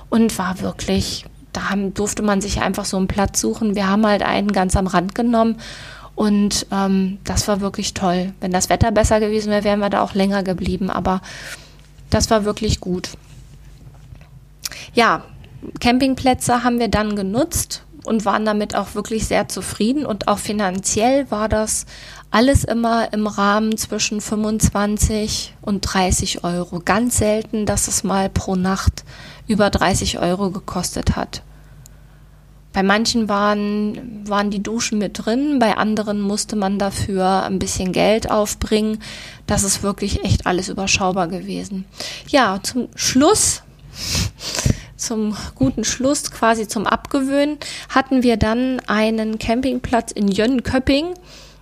und 0.10 0.38
war 0.38 0.62
wirklich, 0.62 1.26
da 1.54 1.70
haben, 1.70 1.94
durfte 1.94 2.22
man 2.22 2.42
sich 2.42 2.62
einfach 2.62 2.86
so 2.86 2.98
einen 2.98 3.08
Platz 3.08 3.42
suchen. 3.42 3.76
Wir 3.76 3.88
haben 3.88 4.06
halt 4.06 4.24
einen 4.24 4.52
ganz 4.52 4.76
am 4.76 4.88
Rand 4.88 5.16
genommen 5.16 5.58
und 6.16 6.68
ähm, 6.72 7.18
das 7.24 7.48
war 7.48 7.62
wirklich 7.62 7.94
toll. 7.94 8.34
Wenn 8.40 8.52
das 8.52 8.70
Wetter 8.70 8.92
besser 8.92 9.20
gewesen 9.20 9.52
wäre, 9.52 9.64
wären 9.64 9.80
wir 9.80 9.90
da 9.90 10.02
auch 10.02 10.14
länger 10.14 10.44
geblieben, 10.44 10.90
aber 10.90 11.22
das 12.10 12.30
war 12.30 12.46
wirklich 12.46 12.80
gut. 12.80 13.10
Ja, 14.94 15.24
Campingplätze 15.80 16.64
haben 16.64 16.80
wir 16.80 16.88
dann 16.88 17.16
genutzt 17.16 17.84
und 18.06 18.26
waren 18.26 18.46
damit 18.46 18.76
auch 18.76 18.96
wirklich 18.96 19.28
sehr 19.28 19.48
zufrieden 19.50 20.06
und 20.06 20.28
auch 20.28 20.40
finanziell 20.40 21.30
war 21.30 21.50
das 21.50 21.86
alles 22.32 22.64
immer 22.64 23.12
im 23.14 23.28
Rahmen 23.28 23.78
zwischen 23.78 24.22
25 24.22 25.56
und 25.62 25.82
30 25.82 26.44
Euro. 26.44 26.80
Ganz 26.84 27.18
selten, 27.18 27.66
dass 27.66 27.88
es 27.88 28.04
mal 28.04 28.30
pro 28.30 28.56
Nacht 28.56 29.04
über 29.48 29.70
30 29.70 30.20
Euro 30.20 30.52
gekostet 30.52 31.16
hat. 31.16 31.42
bei 32.72 32.84
manchen 32.84 33.28
waren, 33.28 34.28
waren 34.30 34.52
die 34.52 34.62
Duschen 34.62 35.00
mit 35.00 35.26
drin, 35.26 35.58
bei 35.58 35.76
anderen 35.76 36.22
musste 36.22 36.56
man 36.56 36.78
dafür 36.78 37.44
ein 37.44 37.58
bisschen 37.58 37.92
Geld 37.94 38.30
aufbringen. 38.30 39.00
Das 39.48 39.64
ist 39.64 39.82
wirklich 39.82 40.24
echt 40.24 40.46
alles 40.46 40.70
überschaubar 40.70 41.28
gewesen. 41.28 41.86
Ja, 42.28 42.60
zum 42.62 42.88
Schluss, 42.96 43.64
zum 45.00 45.36
guten 45.56 45.84
Schluss, 45.84 46.32
quasi 46.32 46.68
zum 46.68 46.86
Abgewöhnen, 46.86 47.58
hatten 47.90 48.24
wir 48.24 48.38
dann 48.38 48.80
einen 48.88 49.40
Campingplatz 49.40 50.12
in 50.12 50.28
Jönköping. 50.28 51.14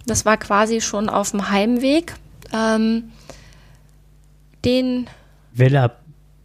Das 0.06 0.26
war 0.26 0.38
quasi 0.38 0.82
schon 0.82 1.10
auf 1.10 1.32
dem 1.32 1.50
Heimweg. 1.50 2.16
Ähm, 2.54 3.12
den 4.66 5.08
Villa 5.54 5.92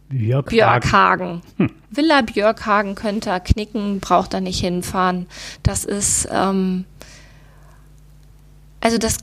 Björkhagen. 0.09 0.49
Björkhagen. 0.49 1.41
Hm. 1.57 1.69
Villa 1.89 2.21
Björkhagen 2.21 2.95
könnte 2.95 3.29
er 3.29 3.39
knicken, 3.39 3.99
braucht 3.99 4.33
er 4.33 4.41
nicht 4.41 4.59
hinfahren. 4.59 5.27
Das 5.63 5.85
ist, 5.85 6.27
ähm, 6.31 6.85
also 8.81 8.97
das, 8.97 9.17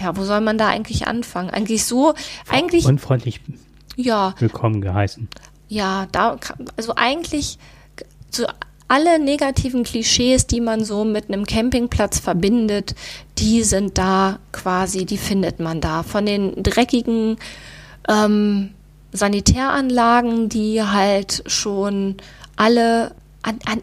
ja, 0.00 0.16
wo 0.16 0.24
soll 0.24 0.40
man 0.40 0.58
da 0.58 0.68
eigentlich 0.68 1.06
anfangen? 1.06 1.50
Eigentlich 1.50 1.84
so, 1.84 2.14
eigentlich. 2.48 2.86
Unfreundlich 2.86 3.40
ja. 3.96 4.34
willkommen 4.38 4.80
geheißen. 4.80 5.28
Ja, 5.68 6.06
da, 6.12 6.38
also 6.76 6.92
eigentlich 6.96 7.58
so 8.30 8.46
alle 8.88 9.18
negativen 9.18 9.82
Klischees, 9.82 10.46
die 10.46 10.60
man 10.60 10.84
so 10.84 11.04
mit 11.04 11.28
einem 11.28 11.44
Campingplatz 11.44 12.20
verbindet, 12.20 12.94
die 13.38 13.64
sind 13.64 13.98
da 13.98 14.38
quasi, 14.52 15.04
die 15.04 15.18
findet 15.18 15.58
man 15.58 15.80
da. 15.80 16.02
Von 16.02 16.26
den 16.26 16.62
dreckigen 16.62 17.36
ähm, 18.08 18.70
Sanitäranlagen, 19.12 20.48
die 20.48 20.82
halt 20.82 21.42
schon 21.46 22.16
alle 22.54 23.12
an, 23.42 23.58
an 23.64 23.82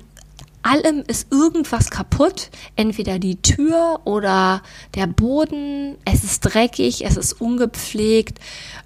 allem 0.64 1.04
ist 1.08 1.32
irgendwas 1.32 1.90
kaputt. 1.90 2.50
Entweder 2.76 3.20
die 3.20 3.42
Tür 3.42 4.00
oder 4.06 4.64
der 4.96 5.08
Boden. 5.08 5.98
Es 6.06 6.24
ist 6.24 6.42
dreckig, 6.42 7.06
es 7.06 7.18
ist 7.18 7.34
ungepflegt. 7.34 8.40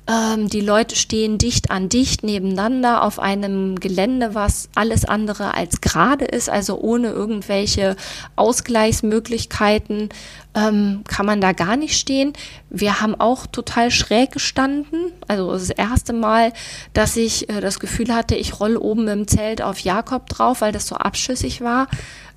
Ähm, 0.10 0.48
die 0.48 0.62
Leute 0.62 0.96
stehen 0.96 1.38
dicht 1.38 1.70
an 1.70 1.90
dicht 1.90 2.24
nebeneinander 2.24 3.04
auf 3.04 3.20
einem 3.20 3.80
Gelände, 3.80 4.36
was 4.36 4.70
alles 4.74 5.04
andere 5.04 5.54
als 5.54 5.82
gerade 5.82 6.24
ist, 6.24 6.50
also 6.50 6.80
ohne 6.80 7.10
irgendwelche 7.10 7.98
Ausgleichsmöglichkeiten 8.38 10.10
ähm, 10.56 11.04
kann 11.08 11.26
man 11.26 11.42
da 11.42 11.52
gar 11.52 11.76
nicht 11.76 11.98
stehen. 11.98 12.32
Wir 12.70 13.02
haben 13.02 13.16
auch 13.16 13.48
total 13.48 13.92
schräg 13.92 14.32
gestanden. 14.32 15.12
Also 15.28 15.52
das 15.52 15.70
erste 15.70 16.14
Mal, 16.14 16.54
dass 16.94 17.18
ich 17.18 17.50
äh, 17.50 17.60
das 17.60 17.80
Gefühl 17.80 18.16
hatte, 18.16 18.36
ich 18.36 18.62
roll 18.62 18.78
oben 18.78 19.08
im 19.10 19.28
Zelt 19.28 19.62
auf 19.62 19.80
Jakob 19.80 20.30
drauf, 20.30 20.62
weil 20.62 20.72
das 20.72 20.88
so 20.88 20.96
abschüssig 20.96 21.62
war. 21.62 21.88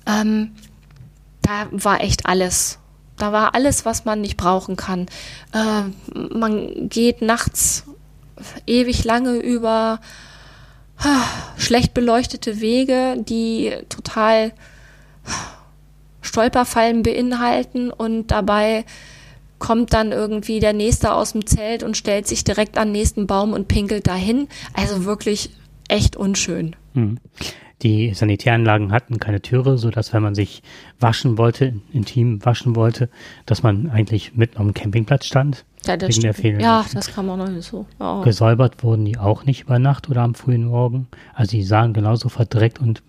Ähm, 0.05 0.51
da 1.41 1.67
war 1.71 2.01
echt 2.01 2.25
alles 2.25 2.80
da 3.21 3.31
war 3.31 3.55
alles, 3.55 3.85
was 3.85 4.05
man 4.05 4.21
nicht 4.21 4.37
brauchen 4.37 4.75
kann. 4.75 5.07
Äh, 5.53 5.83
man 6.33 6.89
geht 6.89 7.21
nachts 7.21 7.83
ewig 8.65 9.03
lange 9.03 9.35
über 9.37 9.99
äh, 10.99 11.59
schlecht 11.59 11.93
beleuchtete 11.93 12.61
Wege, 12.61 13.17
die 13.19 13.73
total 13.89 14.53
Stolperfallen 16.21 17.03
beinhalten 17.03 17.91
und 17.91 18.27
dabei 18.27 18.85
kommt 19.59 19.93
dann 19.93 20.11
irgendwie 20.11 20.59
der 20.59 20.73
Nächste 20.73 21.13
aus 21.13 21.33
dem 21.33 21.45
Zelt 21.45 21.83
und 21.83 21.95
stellt 21.95 22.27
sich 22.27 22.43
direkt 22.43 22.77
an 22.77 22.87
den 22.87 22.93
nächsten 22.93 23.27
Baum 23.27 23.53
und 23.53 23.67
pinkelt 23.67 24.07
dahin. 24.07 24.47
Also 24.73 25.05
wirklich 25.05 25.51
echt 25.87 26.15
unschön. 26.15 26.75
Hm. 26.93 27.19
Die 27.81 28.13
Sanitäranlagen 28.13 28.91
hatten 28.91 29.19
keine 29.19 29.41
Türe, 29.41 29.77
so 29.77 29.89
dass 29.89 30.13
wenn 30.13 30.21
man 30.21 30.35
sich 30.35 30.61
waschen 30.99 31.37
wollte, 31.37 31.73
intim 31.91 32.43
waschen 32.45 32.75
wollte, 32.75 33.09
dass 33.45 33.63
man 33.63 33.89
eigentlich 33.89 34.35
mitten 34.35 34.59
am 34.59 34.73
Campingplatz 34.73 35.25
stand. 35.25 35.65
Ja, 35.85 35.97
das, 35.97 36.15
stimmt. 36.15 36.61
ja, 36.61 36.85
das 36.93 37.11
kam 37.11 37.29
auch 37.29 37.37
noch 37.37 37.49
nicht 37.49 37.65
so. 37.65 37.87
Oh. 37.99 38.21
Gesäubert 38.21 38.83
wurden 38.83 39.05
die 39.05 39.17
auch 39.17 39.45
nicht 39.45 39.63
über 39.63 39.79
Nacht 39.79 40.09
oder 40.09 40.21
am 40.21 40.35
frühen 40.35 40.65
Morgen. 40.65 41.07
Also 41.33 41.51
die 41.51 41.63
sahen 41.63 41.93
genauso 41.93 42.29
verdreckt 42.29 42.79
und 42.79 43.01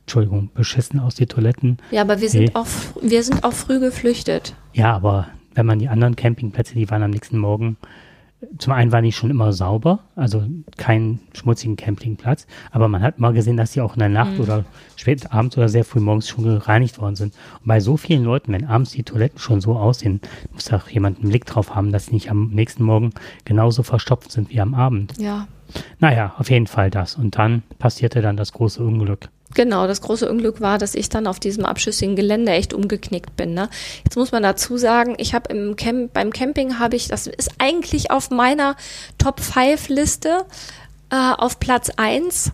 Entschuldigung, 0.00 0.50
beschissen 0.52 0.98
aus 0.98 1.14
die 1.14 1.26
Toiletten. 1.26 1.78
Ja, 1.92 2.02
aber 2.02 2.20
wir 2.20 2.28
sind 2.28 2.48
hey. 2.48 2.50
auch 2.54 2.66
wir 3.00 3.22
sind 3.22 3.44
auch 3.44 3.52
früh 3.52 3.78
geflüchtet. 3.78 4.56
Ja, 4.72 4.94
aber 4.94 5.28
wenn 5.54 5.66
man 5.66 5.78
die 5.78 5.88
anderen 5.88 6.16
Campingplätze, 6.16 6.74
die 6.74 6.90
waren 6.90 7.04
am 7.04 7.10
nächsten 7.10 7.38
Morgen 7.38 7.76
zum 8.58 8.72
einen 8.72 8.92
war 8.92 9.02
die 9.02 9.12
schon 9.12 9.30
immer 9.30 9.52
sauber, 9.52 10.00
also 10.14 10.44
kein 10.76 11.18
schmutzigen 11.34 11.76
Campingplatz, 11.76 12.46
aber 12.70 12.86
man 12.86 13.02
hat 13.02 13.18
mal 13.18 13.32
gesehen, 13.32 13.56
dass 13.56 13.72
die 13.72 13.80
auch 13.80 13.94
in 13.94 13.98
der 13.98 14.08
Nacht 14.08 14.34
mhm. 14.34 14.40
oder 14.40 14.64
spät 14.96 15.32
abends 15.32 15.56
oder 15.56 15.68
sehr 15.68 15.84
früh 15.84 15.98
morgens 15.98 16.28
schon 16.28 16.44
gereinigt 16.44 17.00
worden 17.00 17.16
sind. 17.16 17.34
Und 17.60 17.66
bei 17.66 17.80
so 17.80 17.96
vielen 17.96 18.24
Leuten, 18.24 18.52
wenn 18.52 18.66
abends 18.66 18.92
die 18.92 19.02
Toiletten 19.02 19.38
schon 19.38 19.60
so 19.60 19.76
aussehen, 19.76 20.20
muss 20.52 20.72
auch 20.72 20.88
jemand 20.88 21.18
einen 21.18 21.30
Blick 21.30 21.46
drauf 21.46 21.74
haben, 21.74 21.90
dass 21.90 22.06
sie 22.06 22.14
nicht 22.14 22.30
am 22.30 22.50
nächsten 22.50 22.84
Morgen 22.84 23.10
genauso 23.44 23.82
verstopft 23.82 24.30
sind 24.30 24.50
wie 24.50 24.60
am 24.60 24.74
Abend. 24.74 25.14
Ja. 25.18 25.48
Naja, 25.98 26.34
auf 26.38 26.48
jeden 26.48 26.66
Fall 26.66 26.90
das. 26.90 27.16
Und 27.16 27.36
dann 27.36 27.62
passierte 27.78 28.22
dann 28.22 28.36
das 28.36 28.52
große 28.52 28.82
Unglück. 28.82 29.28
Genau, 29.58 29.88
das 29.88 30.02
große 30.02 30.30
Unglück 30.30 30.60
war, 30.60 30.78
dass 30.78 30.94
ich 30.94 31.08
dann 31.08 31.26
auf 31.26 31.40
diesem 31.40 31.64
abschüssigen 31.64 32.14
Gelände 32.14 32.52
echt 32.52 32.72
umgeknickt 32.72 33.34
bin. 33.34 33.54
Ne? 33.54 33.68
Jetzt 34.04 34.14
muss 34.14 34.30
man 34.30 34.44
dazu 34.44 34.76
sagen, 34.76 35.16
ich 35.18 35.34
habe 35.34 35.52
im 35.52 35.74
Camp, 35.74 36.12
beim 36.12 36.32
Camping 36.32 36.78
habe 36.78 36.94
ich, 36.94 37.08
das 37.08 37.26
ist 37.26 37.50
eigentlich 37.58 38.12
auf 38.12 38.30
meiner 38.30 38.76
Top 39.18 39.40
5 39.40 39.88
Liste 39.88 40.44
äh, 41.10 41.16
auf 41.16 41.58
Platz 41.58 41.90
1 41.96 42.52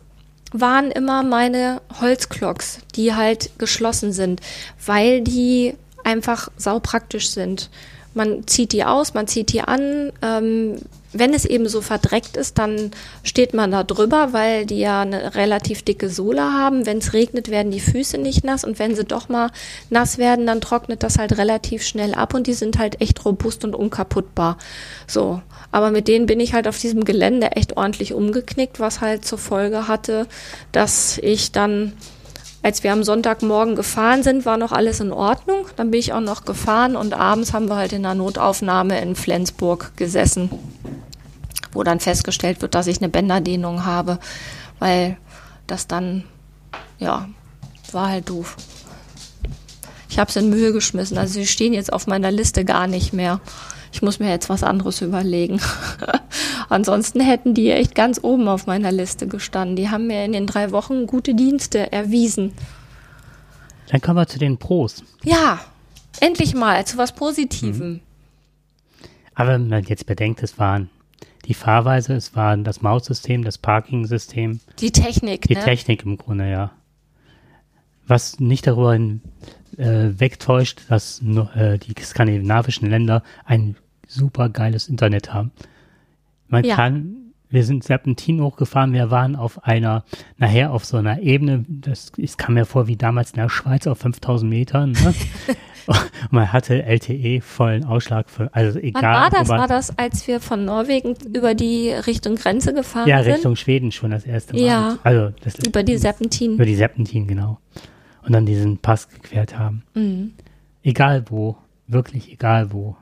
waren 0.52 0.90
immer 0.90 1.22
meine 1.22 1.82
Holzklocks, 2.00 2.78
die 2.94 3.14
halt 3.14 3.50
geschlossen 3.58 4.14
sind, 4.14 4.40
weil 4.86 5.20
die 5.20 5.74
einfach 6.04 6.48
saupraktisch 6.56 7.28
sind. 7.28 7.68
Man 8.14 8.46
zieht 8.46 8.72
die 8.72 8.86
aus, 8.86 9.12
man 9.12 9.26
zieht 9.26 9.52
die 9.52 9.60
an. 9.60 10.10
Ähm, 10.22 10.78
wenn 11.14 11.32
es 11.32 11.44
eben 11.44 11.68
so 11.68 11.80
verdreckt 11.80 12.36
ist, 12.36 12.58
dann 12.58 12.90
steht 13.22 13.54
man 13.54 13.70
da 13.70 13.84
drüber, 13.84 14.32
weil 14.32 14.66
die 14.66 14.80
ja 14.80 15.02
eine 15.02 15.34
relativ 15.34 15.82
dicke 15.82 16.08
Sohle 16.08 16.42
haben. 16.42 16.86
Wenn 16.86 16.98
es 16.98 17.12
regnet, 17.12 17.50
werden 17.50 17.70
die 17.72 17.80
Füße 17.80 18.18
nicht 18.18 18.44
nass 18.44 18.64
und 18.64 18.78
wenn 18.78 18.94
sie 18.94 19.04
doch 19.04 19.28
mal 19.28 19.50
nass 19.90 20.18
werden, 20.18 20.46
dann 20.46 20.60
trocknet 20.60 21.02
das 21.02 21.18
halt 21.18 21.38
relativ 21.38 21.84
schnell 21.84 22.14
ab 22.14 22.34
und 22.34 22.46
die 22.46 22.52
sind 22.52 22.78
halt 22.78 23.00
echt 23.00 23.24
robust 23.24 23.64
und 23.64 23.74
unkaputtbar. 23.74 24.58
So. 25.06 25.40
Aber 25.70 25.90
mit 25.90 26.08
denen 26.08 26.26
bin 26.26 26.40
ich 26.40 26.52
halt 26.52 26.68
auf 26.68 26.78
diesem 26.78 27.04
Gelände 27.04 27.52
echt 27.52 27.76
ordentlich 27.76 28.12
umgeknickt, 28.12 28.78
was 28.78 29.00
halt 29.00 29.24
zur 29.24 29.38
Folge 29.38 29.88
hatte, 29.88 30.26
dass 30.72 31.18
ich 31.18 31.52
dann 31.52 31.92
als 32.64 32.82
wir 32.82 32.92
am 32.92 33.04
Sonntagmorgen 33.04 33.76
gefahren 33.76 34.24
sind, 34.24 34.44
war 34.44 34.56
noch 34.56 34.72
alles 34.72 34.98
in 34.98 35.12
Ordnung. 35.12 35.66
Dann 35.76 35.92
bin 35.92 36.00
ich 36.00 36.12
auch 36.12 36.20
noch 36.20 36.44
gefahren 36.44 36.96
und 36.96 37.14
abends 37.14 37.52
haben 37.52 37.68
wir 37.68 37.76
halt 37.76 37.92
in 37.92 38.02
der 38.02 38.14
Notaufnahme 38.14 39.00
in 39.00 39.14
Flensburg 39.14 39.92
gesessen 39.96 40.50
wo 41.74 41.82
dann 41.82 42.00
festgestellt 42.00 42.62
wird, 42.62 42.74
dass 42.74 42.86
ich 42.86 42.98
eine 42.98 43.08
Bänderdehnung 43.08 43.84
habe, 43.84 44.18
weil 44.78 45.16
das 45.66 45.86
dann, 45.86 46.24
ja, 46.98 47.28
war 47.92 48.08
halt 48.08 48.28
doof. 48.28 48.56
Ich 50.08 50.18
habe 50.18 50.30
es 50.30 50.36
in 50.36 50.50
Mühe 50.50 50.72
geschmissen, 50.72 51.18
also 51.18 51.34
sie 51.34 51.46
stehen 51.46 51.74
jetzt 51.74 51.92
auf 51.92 52.06
meiner 52.06 52.30
Liste 52.30 52.64
gar 52.64 52.86
nicht 52.86 53.12
mehr. 53.12 53.40
Ich 53.94 54.02
muss 54.02 54.18
mir 54.18 54.28
jetzt 54.28 54.48
was 54.48 54.64
anderes 54.64 55.02
überlegen. 55.02 55.60
Ansonsten 56.68 57.20
hätten 57.20 57.54
die 57.54 57.70
echt 57.70 57.94
ganz 57.94 58.18
oben 58.20 58.48
auf 58.48 58.66
meiner 58.66 58.90
Liste 58.90 59.28
gestanden. 59.28 59.76
Die 59.76 59.88
haben 59.88 60.08
mir 60.08 60.24
in 60.24 60.32
den 60.32 60.48
drei 60.48 60.72
Wochen 60.72 61.06
gute 61.06 61.36
Dienste 61.36 61.92
erwiesen. 61.92 62.52
Dann 63.90 64.00
kommen 64.00 64.16
wir 64.16 64.26
zu 64.26 64.40
den 64.40 64.58
Pros. 64.58 65.04
Ja, 65.22 65.60
endlich 66.18 66.56
mal 66.56 66.84
zu 66.84 66.98
was 66.98 67.14
Positivem. 67.14 67.88
Mhm. 67.88 68.00
Aber 69.36 69.52
wenn 69.52 69.68
man 69.68 69.84
jetzt 69.84 70.06
bedenkt, 70.06 70.42
es 70.42 70.58
waren 70.58 70.90
die 71.44 71.54
Fahrweise, 71.54 72.14
es 72.14 72.34
war 72.34 72.56
das 72.56 72.82
Maussystem, 72.82 73.44
das 73.44 73.58
Parking-System. 73.58 74.58
Die 74.80 74.90
Technik, 74.90 75.42
Die 75.42 75.54
ne? 75.54 75.62
Technik 75.62 76.04
im 76.04 76.18
Grunde, 76.18 76.50
ja. 76.50 76.72
Was 78.08 78.40
nicht 78.40 78.66
darüber 78.66 78.96
äh, 78.96 79.18
wegtäuscht, 79.78 80.82
dass 80.88 81.22
äh, 81.54 81.78
die 81.78 81.94
skandinavischen 82.02 82.90
Länder 82.90 83.22
ein 83.44 83.76
super 84.08 84.48
geiles 84.48 84.88
Internet 84.88 85.32
haben. 85.32 85.52
Man 86.48 86.64
ja. 86.64 86.76
kann, 86.76 87.32
wir 87.50 87.64
sind 87.64 87.84
Serpentin 87.84 88.42
hochgefahren, 88.42 88.92
wir 88.92 89.10
waren 89.10 89.36
auf 89.36 89.64
einer, 89.64 90.04
nachher 90.38 90.72
auf 90.72 90.84
so 90.84 90.96
einer 90.96 91.20
Ebene, 91.20 91.64
das, 91.68 92.12
das 92.16 92.36
kam 92.36 92.54
mir 92.54 92.64
vor 92.64 92.86
wie 92.86 92.96
damals 92.96 93.30
in 93.30 93.36
der 93.36 93.48
Schweiz 93.48 93.86
auf 93.86 93.98
5000 93.98 94.48
Metern. 94.48 94.92
Ne? 94.92 95.14
Man 96.30 96.52
hatte 96.52 96.82
LTE 96.82 97.40
vollen 97.40 97.84
Ausschlag 97.84 98.30
für, 98.30 98.52
also 98.54 98.78
egal. 98.78 99.02
Wann 99.02 99.12
war 99.12 99.30
das? 99.30 99.48
War 99.48 99.68
das, 99.68 99.98
als 99.98 100.26
wir 100.26 100.40
von 100.40 100.64
Norwegen 100.64 101.14
über 101.34 101.54
die 101.54 101.90
Richtung 101.90 102.36
Grenze 102.36 102.72
gefahren 102.72 103.08
ja, 103.08 103.18
sind? 103.18 103.28
Ja, 103.28 103.34
Richtung 103.34 103.56
Schweden 103.56 103.92
schon 103.92 104.10
das 104.10 104.24
erste 104.24 104.54
Mal. 104.54 104.62
Ja. 104.62 104.98
Also 105.02 105.32
das, 105.42 105.58
über 105.66 105.82
die 105.82 105.96
Serpentin. 105.96 106.54
Über 106.54 106.64
die 106.64 106.74
Serpentin, 106.74 107.26
genau. 107.26 107.58
Und 108.22 108.32
dann 108.32 108.46
diesen 108.46 108.78
Pass 108.78 109.08
gequert 109.08 109.58
haben. 109.58 109.82
Mhm. 109.94 110.32
Egal 110.82 111.24
wo, 111.28 111.56
wirklich 111.86 112.32
egal 112.32 112.72
wo. 112.72 112.96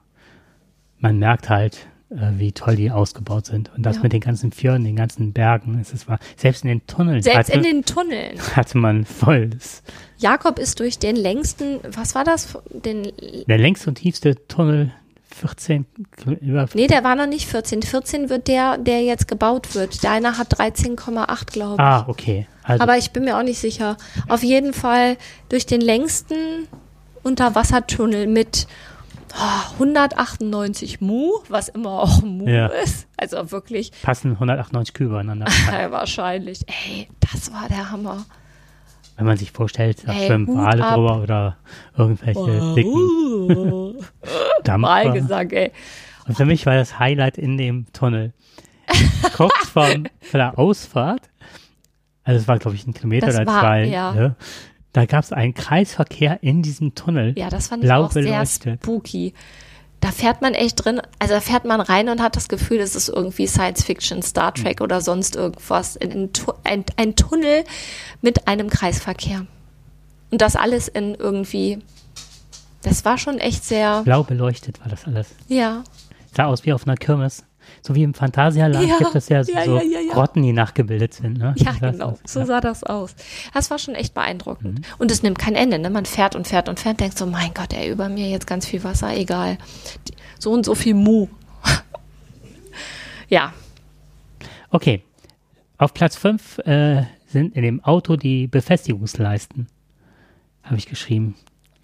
Man 1.02 1.18
merkt 1.18 1.50
halt, 1.50 1.86
äh, 2.10 2.30
wie 2.38 2.52
toll 2.52 2.76
die 2.76 2.90
ausgebaut 2.90 3.46
sind. 3.46 3.70
Und 3.76 3.84
das 3.84 3.96
Ja. 3.96 4.02
mit 4.04 4.12
den 4.14 4.20
ganzen 4.20 4.52
Fjorden, 4.52 4.84
den 4.84 4.96
ganzen 4.96 5.32
Bergen, 5.34 5.78
es 5.80 5.92
ist 5.92 6.08
wahr. 6.08 6.18
Selbst 6.36 6.62
in 6.64 6.68
den 6.68 6.86
Tunneln 6.86 7.20
Selbst 7.22 7.48
hatte, 7.50 7.52
in 7.52 7.62
den 7.62 7.84
Tunneln. 7.84 8.38
hatte 8.56 8.78
man 8.78 9.04
voll 9.04 9.48
das, 9.48 9.82
Jakob 10.18 10.58
ist 10.58 10.78
durch 10.80 10.98
den 10.98 11.16
längsten, 11.16 11.80
was 11.94 12.14
war 12.14 12.24
das? 12.24 12.56
Den, 12.70 13.10
der 13.48 13.58
längste 13.58 13.90
und 13.90 13.96
tiefste 13.96 14.36
Tunnel 14.46 14.92
14 15.34 15.86
Kil- 16.16 16.38
über 16.42 16.68
nee, 16.74 16.86
der 16.86 17.02
war 17.04 17.16
noch 17.16 17.26
nicht 17.26 17.46
14. 17.48 17.82
14 17.82 18.28
wird 18.28 18.46
der, 18.48 18.76
der 18.78 19.02
jetzt 19.02 19.26
gebaut 19.26 19.74
wird. 19.74 20.04
Deiner 20.04 20.36
hat 20.38 20.52
13,8, 20.60 21.46
glaube 21.52 21.74
ich. 21.74 21.80
Ah, 21.80 22.04
okay. 22.06 22.46
Also 22.62 22.82
Aber 22.82 22.98
ich 22.98 23.10
bin 23.12 23.24
mir 23.24 23.38
auch 23.38 23.42
nicht 23.42 23.58
sicher. 23.58 23.96
Auf 24.28 24.42
jeden 24.44 24.74
Fall 24.74 25.16
durch 25.48 25.64
den 25.66 25.80
längsten 25.80 26.36
Unterwassertunnel 27.22 28.26
mit 28.26 28.66
198 29.74 31.00
Mu, 31.00 31.30
was 31.48 31.68
immer 31.68 32.00
auch 32.02 32.22
Mu 32.22 32.46
Ja. 32.48 32.66
ist. 32.66 33.06
Also 33.16 33.50
wirklich 33.50 33.90
passen 34.02 34.32
198 34.32 34.94
Kühe 34.94 35.06
übereinander. 35.06 35.46
wahrscheinlich. 35.90 36.60
Ey, 36.68 37.08
das 37.32 37.52
war 37.52 37.68
der 37.68 37.90
Hammer. 37.90 38.24
Wenn 39.16 39.26
man 39.26 39.36
sich 39.36 39.52
vorstellt, 39.52 40.02
da 40.06 40.12
schwimmen 40.14 40.48
Wale 40.48 40.82
drüber 40.82 41.22
oder 41.22 41.56
irgendwelche 41.96 42.74
dicken 42.74 42.92
Uh, 42.94 43.94
Dampfer. 44.64 45.52
Ey. 45.52 45.72
Und 46.26 46.36
für 46.36 46.44
mich 46.44 46.64
war 46.66 46.74
das 46.74 46.98
Highlight 46.98 47.36
in 47.38 47.58
dem 47.58 47.86
Tunnel. 47.92 48.32
Kurz 49.36 49.52
vom, 49.72 50.06
vor 50.20 50.38
der 50.38 50.58
Ausfahrt, 50.58 51.22
also 52.24 52.40
es 52.40 52.46
war 52.48 52.58
glaube 52.58 52.76
ich 52.76 52.86
ein 52.86 52.94
Kilometer 52.94 53.26
Das 53.26 53.36
oder 53.36 53.46
war- 53.46 53.60
zwei, 53.60 53.84
ja. 53.84 54.12
ne? 54.12 54.36
Da 54.92 55.06
gab 55.06 55.24
es 55.24 55.32
einen 55.32 55.54
Kreisverkehr 55.54 56.42
in 56.42 56.62
diesem 56.62 56.94
Tunnel. 56.94 57.34
Ja, 57.38 57.48
das 57.48 57.68
fand 57.68 57.82
ich 57.84 57.90
auch 57.90 58.10
sehr 58.12 58.44
spooky. 58.76 59.32
Da 60.00 60.10
fährt 60.10 60.42
man 60.42 60.54
echt 60.54 60.84
drin, 60.84 61.00
also 61.20 61.34
da 61.34 61.40
fährt 61.40 61.64
man 61.64 61.80
rein 61.80 62.08
und 62.08 62.20
hat 62.20 62.34
das 62.34 62.48
Gefühl, 62.48 62.78
es 62.80 62.96
ist 62.96 63.08
irgendwie 63.08 63.46
Science 63.46 63.84
Fiction, 63.84 64.20
Star 64.20 64.52
Trek 64.52 64.80
oder 64.80 65.00
sonst 65.00 65.36
irgendwas. 65.36 65.94
In, 65.94 66.10
in, 66.10 66.32
Tu- 66.32 66.52
ein, 66.64 66.84
ein 66.96 67.14
Tunnel 67.14 67.64
mit 68.20 68.48
einem 68.48 68.68
Kreisverkehr. 68.68 69.46
Und 70.32 70.40
das 70.42 70.56
alles 70.56 70.88
in 70.88 71.14
irgendwie, 71.14 71.78
das 72.82 73.04
war 73.04 73.16
schon 73.16 73.38
echt 73.38 73.62
sehr, 73.64 74.02
Blau 74.02 74.24
beleuchtet 74.24 74.80
war 74.80 74.88
das 74.88 75.04
alles. 75.06 75.28
ja. 75.48 75.84
Sah 76.34 76.46
aus 76.46 76.64
wie 76.64 76.72
auf 76.72 76.86
einer 76.86 76.96
Kirmes. 76.96 77.44
So 77.84 77.94
wie 77.96 78.04
im 78.04 78.14
Phantasialand 78.14 78.88
Ja, 78.88 78.96
gibt 78.98 79.14
es 79.16 79.28
ja, 79.28 79.42
ja, 79.42 79.64
so 79.64 79.76
ja. 79.80 80.12
Grotten, 80.12 80.42
die 80.42 80.52
nachgebildet 80.52 81.14
sind. 81.14 81.36
Ne? 81.38 81.52
Ja, 81.58 81.72
genau. 81.72 82.16
das- 82.22 82.32
So 82.32 82.44
sah 82.44 82.60
das 82.60 82.84
aus. 82.84 83.16
Das 83.52 83.70
war 83.70 83.78
schon 83.78 83.96
echt 83.96 84.14
beeindruckend. 84.14 84.86
Und 84.98 85.10
es 85.10 85.22
nimmt 85.24 85.38
kein 85.38 85.56
Ende. 85.56 85.78
Ne? 85.80 85.90
Man 85.90 86.06
fährt 86.06 86.36
und 86.36 86.46
fährt 86.46 86.68
und 86.68 86.78
fährt, 86.78 87.00
denkt 87.00 87.18
so, 87.18 87.26
mein 87.26 87.52
Gott, 87.54 87.72
ey, 87.72 87.90
über 87.90 88.08
mir 88.08 88.28
jetzt 88.30 88.46
ganz 88.46 88.66
viel 88.66 88.84
Wasser, 88.84 89.16
egal. 89.16 89.58
So 90.38 90.52
und 90.52 90.64
so 90.64 90.74
viel 90.76 90.94
Mu. 90.94 91.26
ja, 93.28 93.52
Okay. 94.70 95.02
Auf 95.76 95.92
Platz 95.92 96.16
5 96.16 96.58
äh, 96.60 97.02
sind 97.26 97.54
in 97.56 97.62
dem 97.62 97.82
Auto 97.84 98.16
die 98.16 98.46
Befestigungsleisten. 98.46 99.66
Habe 100.62 100.76
ich 100.76 100.86
geschrieben. 100.86 101.34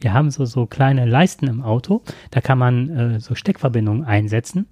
Wir 0.01 0.15
haben 0.15 0.31
so, 0.31 0.45
so 0.47 0.65
kleine 0.67 1.05
Leisten 1.05 1.49
im 1.49 1.63
Auto. 1.63 2.03
Da 2.31 2.41
kann 2.41 2.57
man 2.59 2.89
äh, 3.17 3.21
so 3.21 3.35
Steckverbindungen 3.35 4.05
einsetzen. 4.05 4.67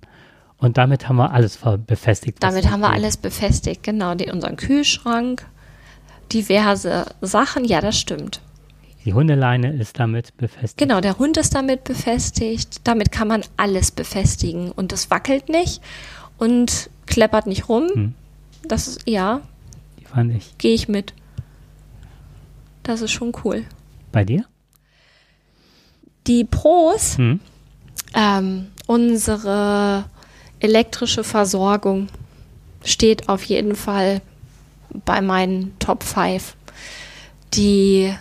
Und 0.58 0.78
damit 0.78 1.08
haben 1.08 1.16
wir 1.16 1.32
alles 1.32 1.58
befestigt. 1.86 2.42
damit 2.42 2.70
haben 2.70 2.80
wir 2.80 2.88
geht. 2.90 2.96
alles 2.98 3.16
befestigt. 3.18 3.82
Genau, 3.82 4.14
die, 4.14 4.30
unseren 4.30 4.56
Kühlschrank, 4.56 5.46
diverse 6.32 7.06
Sachen. 7.20 7.64
Ja, 7.64 7.80
das 7.80 7.98
stimmt. 7.98 8.40
Die 9.04 9.12
Hundeleine 9.14 9.72
ist 9.74 9.98
damit 10.00 10.36
befestigt. 10.36 10.78
Genau, 10.78 11.00
der 11.00 11.18
Hund 11.18 11.36
ist 11.36 11.54
damit 11.54 11.84
befestigt. 11.84 12.80
Damit 12.84 13.12
kann 13.12 13.28
man 13.28 13.42
alles 13.56 13.90
befestigen. 13.90 14.72
Und 14.72 14.92
das 14.92 15.10
wackelt 15.10 15.48
nicht 15.48 15.80
und 16.38 16.90
kleppert 17.06 17.46
nicht 17.46 17.68
rum. 17.68 17.88
Hm. 17.92 18.14
Das 18.66 18.88
ist, 18.88 19.08
ja, 19.08 19.42
Die 20.00 20.06
fand 20.06 20.34
ich. 20.34 20.56
gehe 20.58 20.74
ich 20.74 20.88
mit. 20.88 21.12
Das 22.82 23.00
ist 23.02 23.12
schon 23.12 23.32
cool. 23.44 23.64
Bei 24.10 24.24
dir? 24.24 24.44
Die 26.26 26.44
Pros, 26.44 27.16
Hm. 27.18 27.38
ähm, 28.14 28.66
unsere 28.86 30.06
elektrische 30.66 31.22
Versorgung 31.22 32.08
steht 32.84 33.28
auf 33.28 33.44
jeden 33.44 33.76
Fall 33.76 34.20
bei 35.04 35.20
meinen 35.20 35.78
Top 35.78 36.02
5. 36.02 36.56
Die, 37.54 38.12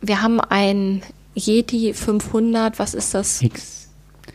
wir 0.00 0.22
haben 0.22 0.40
ein 0.40 1.02
Yeti 1.34 1.92
500, 1.92 2.78
was 2.78 2.94
ist 2.94 3.12
das? 3.12 3.42
X. 3.42 3.88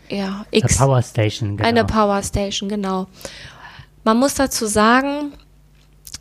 Ja, 0.10 0.46
X. 0.52 0.78
Power 0.78 1.02
Station. 1.02 1.58
Genau. 1.58 1.68
Eine 1.68 1.86
Power 1.86 2.22
Station, 2.22 2.70
genau. 2.70 3.08
Man 4.04 4.18
muss 4.18 4.36
dazu 4.36 4.68
sagen, 4.68 5.34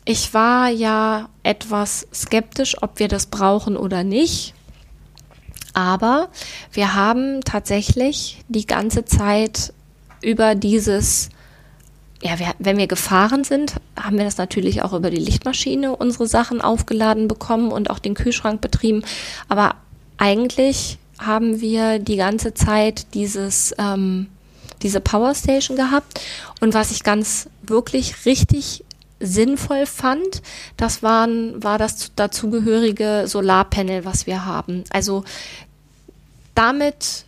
ich 0.03 0.33
war 0.33 0.69
ja 0.69 1.29
etwas 1.43 2.07
skeptisch, 2.11 2.81
ob 2.81 2.97
wir 2.97 3.07
das 3.07 3.27
brauchen 3.27 3.77
oder 3.77 4.03
nicht. 4.03 4.55
Aber 5.73 6.29
wir 6.71 6.95
haben 6.95 7.41
tatsächlich 7.43 8.43
die 8.47 8.65
ganze 8.65 9.05
Zeit 9.05 9.73
über 10.21 10.55
dieses, 10.55 11.29
ja, 12.21 12.39
wir, 12.39 12.53
wenn 12.59 12.77
wir 12.77 12.87
gefahren 12.87 13.43
sind, 13.43 13.75
haben 13.99 14.17
wir 14.17 14.25
das 14.25 14.37
natürlich 14.37 14.81
auch 14.83 14.93
über 14.93 15.09
die 15.09 15.17
Lichtmaschine 15.17 15.95
unsere 15.95 16.27
Sachen 16.27 16.61
aufgeladen 16.61 17.27
bekommen 17.27 17.71
und 17.71 17.89
auch 17.89 17.99
den 17.99 18.13
Kühlschrank 18.13 18.61
betrieben. 18.61 19.03
Aber 19.49 19.75
eigentlich 20.17 20.97
haben 21.19 21.61
wir 21.61 21.99
die 21.99 22.17
ganze 22.17 22.53
Zeit 22.53 23.13
dieses, 23.13 23.73
ähm, 23.77 24.27
diese 24.81 25.01
Powerstation 25.01 25.77
gehabt. 25.77 26.21
Und 26.61 26.73
was 26.73 26.91
ich 26.91 27.03
ganz 27.03 27.49
wirklich 27.63 28.25
richtig 28.25 28.83
sinnvoll 29.19 29.85
fand, 29.85 30.41
das 30.77 31.01
waren, 31.01 31.63
war 31.63 31.77
das 31.77 32.11
dazugehörige 32.15 33.23
Solarpanel, 33.25 34.05
was 34.05 34.27
wir 34.27 34.45
haben. 34.45 34.83
Also 34.91 35.23
damit, 36.53 37.25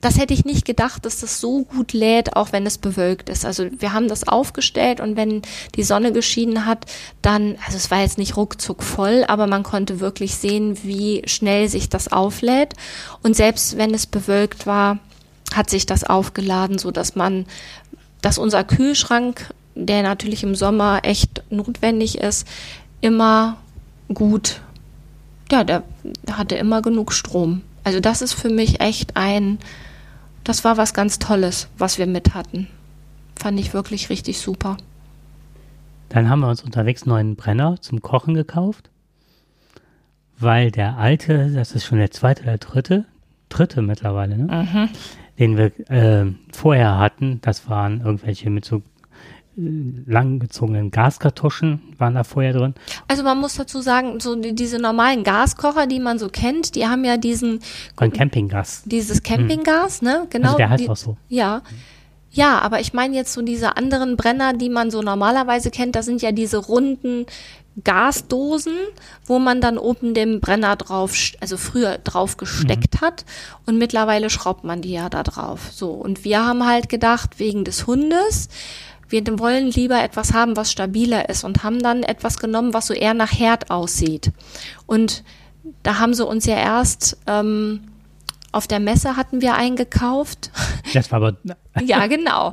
das 0.00 0.18
hätte 0.18 0.34
ich 0.34 0.44
nicht 0.44 0.64
gedacht, 0.64 1.04
dass 1.04 1.20
das 1.20 1.40
so 1.40 1.62
gut 1.62 1.92
lädt, 1.92 2.36
auch 2.36 2.52
wenn 2.52 2.66
es 2.66 2.78
bewölkt 2.78 3.28
ist. 3.28 3.44
Also 3.44 3.68
wir 3.78 3.92
haben 3.92 4.08
das 4.08 4.28
aufgestellt 4.28 5.00
und 5.00 5.16
wenn 5.16 5.42
die 5.74 5.82
Sonne 5.82 6.12
geschienen 6.12 6.66
hat, 6.66 6.84
dann, 7.22 7.56
also 7.64 7.76
es 7.76 7.90
war 7.90 8.00
jetzt 8.00 8.18
nicht 8.18 8.36
ruckzuck 8.36 8.82
voll, 8.82 9.24
aber 9.26 9.46
man 9.46 9.62
konnte 9.62 9.98
wirklich 9.98 10.34
sehen, 10.34 10.78
wie 10.82 11.22
schnell 11.26 11.68
sich 11.68 11.88
das 11.88 12.12
auflädt. 12.12 12.74
Und 13.22 13.34
selbst 13.34 13.78
wenn 13.78 13.94
es 13.94 14.06
bewölkt 14.06 14.66
war, 14.66 14.98
hat 15.54 15.70
sich 15.70 15.86
das 15.86 16.04
aufgeladen, 16.04 16.78
so 16.78 16.90
dass 16.90 17.16
man, 17.16 17.46
dass 18.20 18.38
unser 18.38 18.64
Kühlschrank, 18.64 19.54
der 19.74 20.02
natürlich 20.02 20.42
im 20.42 20.54
Sommer 20.54 21.00
echt 21.04 21.42
notwendig 21.50 22.18
ist, 22.18 22.46
immer 23.00 23.56
gut, 24.12 24.60
ja, 25.50 25.64
der 25.64 25.82
hatte 26.30 26.56
immer 26.56 26.82
genug 26.82 27.12
Strom. 27.12 27.62
Also 27.84 28.00
das 28.00 28.20
ist 28.20 28.32
für 28.32 28.50
mich 28.50 28.80
echt 28.80 29.16
ein, 29.16 29.58
das 30.46 30.62
war 30.62 30.76
was 30.76 30.94
ganz 30.94 31.18
Tolles, 31.18 31.68
was 31.76 31.98
wir 31.98 32.06
mit 32.06 32.34
hatten. 32.34 32.68
Fand 33.36 33.58
ich 33.58 33.74
wirklich 33.74 34.10
richtig 34.10 34.38
super. 34.38 34.76
Dann 36.08 36.30
haben 36.30 36.40
wir 36.40 36.48
uns 36.48 36.62
unterwegs 36.62 37.02
einen 37.02 37.10
neuen 37.10 37.36
Brenner 37.36 37.80
zum 37.80 38.00
Kochen 38.00 38.34
gekauft, 38.34 38.90
weil 40.38 40.70
der 40.70 40.98
alte, 40.98 41.50
das 41.50 41.72
ist 41.72 41.84
schon 41.84 41.98
der 41.98 42.12
zweite 42.12 42.44
oder 42.44 42.58
dritte, 42.58 43.06
dritte 43.48 43.82
mittlerweile, 43.82 44.38
ne? 44.38 44.88
den 45.38 45.56
wir 45.56 45.72
äh, 45.90 46.32
vorher 46.52 46.96
hatten, 46.96 47.40
das 47.42 47.68
waren 47.68 48.00
irgendwelche 48.00 48.48
mit 48.48 48.64
so 48.64 48.82
langgezogenen 49.56 50.90
Gaskartuschen, 50.90 51.80
waren 51.96 52.14
da 52.14 52.24
vorher 52.24 52.52
drin. 52.52 52.74
Also 53.08 53.22
man 53.22 53.38
muss 53.38 53.54
dazu 53.54 53.80
sagen, 53.80 54.20
so 54.20 54.36
die, 54.36 54.54
diese 54.54 54.78
normalen 54.78 55.24
Gaskocher, 55.24 55.86
die 55.86 55.98
man 55.98 56.18
so 56.18 56.28
kennt, 56.28 56.74
die 56.74 56.86
haben 56.86 57.04
ja 57.04 57.16
diesen, 57.16 57.60
Ein 57.96 58.12
Campinggas. 58.12 58.82
dieses 58.84 59.22
Campinggas, 59.22 60.02
ne? 60.02 60.26
Genau. 60.28 60.48
also 60.48 60.56
der 60.58 60.70
heißt 60.70 60.84
die, 60.84 60.90
auch 60.90 60.96
so. 60.96 61.16
Ja. 61.28 61.62
Ja, 62.30 62.58
aber 62.58 62.80
ich 62.80 62.92
meine 62.92 63.16
jetzt 63.16 63.32
so 63.32 63.40
diese 63.40 63.78
anderen 63.78 64.16
Brenner, 64.18 64.52
die 64.52 64.68
man 64.68 64.90
so 64.90 65.00
normalerweise 65.00 65.70
kennt, 65.70 65.96
das 65.96 66.04
sind 66.04 66.20
ja 66.20 66.32
diese 66.32 66.58
runden 66.58 67.24
Gasdosen, 67.82 68.74
wo 69.24 69.38
man 69.38 69.62
dann 69.62 69.78
oben 69.78 70.12
den 70.12 70.40
Brenner 70.40 70.76
drauf, 70.76 71.14
also 71.40 71.56
früher 71.56 71.98
drauf 71.98 72.36
gesteckt 72.36 73.00
hat 73.00 73.24
und 73.66 73.78
mittlerweile 73.78 74.28
schraubt 74.28 74.64
man 74.64 74.82
die 74.82 74.92
ja 74.92 75.08
da 75.08 75.22
drauf. 75.22 75.70
So. 75.72 75.90
Und 75.90 76.24
wir 76.24 76.44
haben 76.44 76.66
halt 76.66 76.90
gedacht, 76.90 77.38
wegen 77.38 77.64
des 77.64 77.86
Hundes, 77.86 78.48
wir 79.08 79.22
wollen 79.38 79.68
lieber 79.68 80.02
etwas 80.02 80.32
haben, 80.32 80.56
was 80.56 80.72
stabiler 80.72 81.28
ist 81.28 81.44
und 81.44 81.62
haben 81.62 81.80
dann 81.80 82.02
etwas 82.02 82.38
genommen, 82.38 82.74
was 82.74 82.86
so 82.86 82.94
eher 82.94 83.14
nach 83.14 83.32
Herd 83.32 83.70
aussieht. 83.70 84.32
Und 84.86 85.22
da 85.82 85.98
haben 85.98 86.14
sie 86.14 86.26
uns 86.26 86.46
ja 86.46 86.56
erst 86.56 87.18
ähm, 87.26 87.88
auf 88.52 88.66
der 88.66 88.80
Messe 88.80 89.16
hatten 89.16 89.40
wir 89.40 89.54
eingekauft. 89.54 90.50
Das 90.94 91.10
war 91.10 91.16
aber, 91.22 91.36
Ja, 91.84 92.06
genau. 92.06 92.52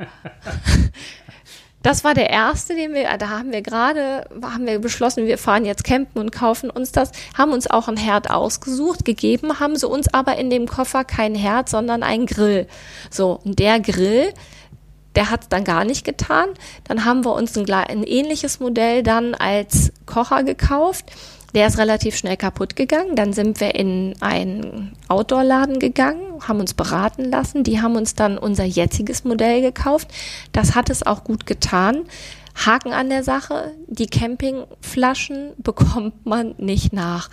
Das 1.82 2.02
war 2.02 2.14
der 2.14 2.30
erste, 2.30 2.74
den 2.74 2.94
wir, 2.94 3.16
da 3.18 3.28
haben 3.28 3.52
wir 3.52 3.60
gerade, 3.60 4.26
haben 4.42 4.66
wir 4.66 4.78
beschlossen, 4.78 5.26
wir 5.26 5.36
fahren 5.36 5.66
jetzt 5.66 5.84
campen 5.84 6.18
und 6.18 6.32
kaufen 6.32 6.70
uns 6.70 6.92
das, 6.92 7.12
haben 7.36 7.52
uns 7.52 7.70
auch 7.70 7.88
ein 7.88 7.98
Herd 7.98 8.30
ausgesucht, 8.30 9.04
gegeben, 9.04 9.60
haben 9.60 9.76
sie 9.76 9.86
uns 9.86 10.12
aber 10.12 10.36
in 10.36 10.48
dem 10.48 10.66
Koffer 10.66 11.04
kein 11.04 11.34
Herd, 11.34 11.68
sondern 11.68 12.02
ein 12.02 12.24
Grill. 12.24 12.66
So, 13.10 13.38
und 13.44 13.58
der 13.58 13.80
Grill, 13.80 14.32
Der 15.16 15.30
hat 15.30 15.42
es 15.42 15.48
dann 15.48 15.64
gar 15.64 15.84
nicht 15.84 16.04
getan. 16.04 16.48
Dann 16.84 17.04
haben 17.04 17.24
wir 17.24 17.34
uns 17.34 17.56
ein, 17.56 17.70
ein 17.70 18.02
ähnliches 18.02 18.60
Modell 18.60 19.02
dann 19.02 19.34
als 19.34 19.92
Kocher 20.06 20.42
gekauft. 20.42 21.12
Der 21.54 21.68
ist 21.68 21.78
relativ 21.78 22.16
schnell 22.16 22.36
kaputt 22.36 22.74
gegangen. 22.74 23.14
Dann 23.14 23.32
sind 23.32 23.60
wir 23.60 23.76
in 23.76 24.16
einen 24.20 24.96
Outdoor-Laden 25.06 25.78
gegangen, 25.78 26.40
haben 26.48 26.58
uns 26.58 26.74
beraten 26.74 27.30
lassen. 27.30 27.62
Die 27.62 27.80
haben 27.80 27.94
uns 27.94 28.16
dann 28.16 28.38
unser 28.38 28.64
jetziges 28.64 29.22
Modell 29.22 29.60
gekauft. 29.60 30.08
Das 30.50 30.74
hat 30.74 30.90
es 30.90 31.06
auch 31.06 31.22
gut 31.22 31.46
getan. 31.46 32.02
Haken 32.54 32.92
an 32.92 33.08
der 33.08 33.22
Sache, 33.22 33.72
die 33.86 34.06
Campingflaschen 34.06 35.52
bekommt 35.58 36.26
man 36.26 36.54
nicht 36.58 36.92
nach. 36.92 37.30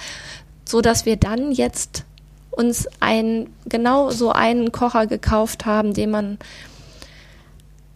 So 0.66 0.82
dass 0.82 1.06
wir 1.06 1.18
dann 1.18 1.52
jetzt 1.52 2.06
uns 2.52 2.88
ein, 3.00 3.50
genau 3.66 4.10
so 4.12 4.32
einen 4.32 4.72
Kocher 4.72 5.08
gekauft 5.08 5.66
haben, 5.66 5.94
den 5.94 6.12
man 6.12 6.38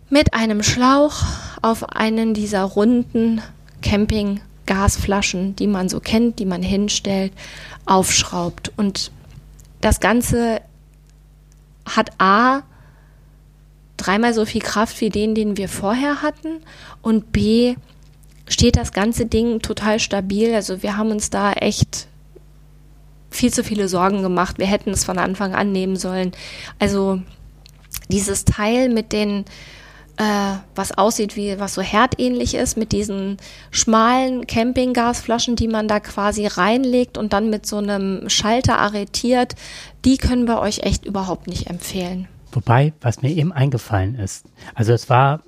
mit 0.09 0.33
einem 0.33 0.63
Schlauch 0.63 1.23
auf 1.61 1.89
einen 1.89 2.33
dieser 2.33 2.63
runden 2.63 3.41
Camping-Gasflaschen, 3.81 5.55
die 5.55 5.67
man 5.67 5.89
so 5.89 5.99
kennt, 5.99 6.39
die 6.39 6.45
man 6.45 6.61
hinstellt, 6.61 7.33
aufschraubt. 7.85 8.71
Und 8.77 9.11
das 9.81 9.99
Ganze 9.99 10.61
hat 11.85 12.11
A 12.19 12.61
dreimal 13.97 14.33
so 14.33 14.45
viel 14.45 14.61
Kraft 14.61 15.01
wie 15.01 15.09
den, 15.09 15.35
den 15.35 15.57
wir 15.57 15.69
vorher 15.69 16.21
hatten 16.21 16.61
und 17.01 17.31
B 17.31 17.75
steht 18.47 18.75
das 18.75 18.91
ganze 18.91 19.25
Ding 19.25 19.61
total 19.61 19.99
stabil. 19.99 20.53
Also 20.53 20.83
wir 20.83 20.97
haben 20.97 21.11
uns 21.11 21.29
da 21.29 21.53
echt 21.53 22.07
viel 23.31 23.51
zu 23.51 23.63
viele 23.63 23.87
Sorgen 23.87 24.21
gemacht. 24.21 24.59
Wir 24.59 24.67
hätten 24.67 24.91
es 24.91 25.03
von 25.03 25.17
Anfang 25.17 25.55
an 25.55 25.71
nehmen 25.71 25.95
sollen. 25.95 26.31
Also 26.79 27.21
dieses 28.09 28.45
Teil 28.45 28.89
mit 28.89 29.11
den 29.11 29.45
äh, 30.17 30.55
was 30.75 30.97
aussieht 30.97 31.35
wie 31.35 31.59
was 31.59 31.73
so 31.73 31.81
herdähnlich 31.81 32.55
ist, 32.55 32.77
mit 32.77 32.91
diesen 32.91 33.37
schmalen 33.71 34.47
Campinggasflaschen, 34.47 35.55
die 35.55 35.67
man 35.67 35.87
da 35.87 35.99
quasi 35.99 36.47
reinlegt 36.47 37.17
und 37.17 37.33
dann 37.33 37.49
mit 37.49 37.65
so 37.65 37.77
einem 37.77 38.29
Schalter 38.29 38.77
arretiert, 38.79 39.55
die 40.05 40.17
können 40.17 40.47
wir 40.47 40.59
euch 40.59 40.79
echt 40.83 41.05
überhaupt 41.05 41.47
nicht 41.47 41.69
empfehlen. 41.69 42.27
Wobei, 42.53 42.93
was 43.01 43.21
mir 43.21 43.31
eben 43.31 43.51
eingefallen 43.51 44.15
ist, 44.15 44.45
also 44.73 44.93
es 44.93 45.09
war, 45.09 45.41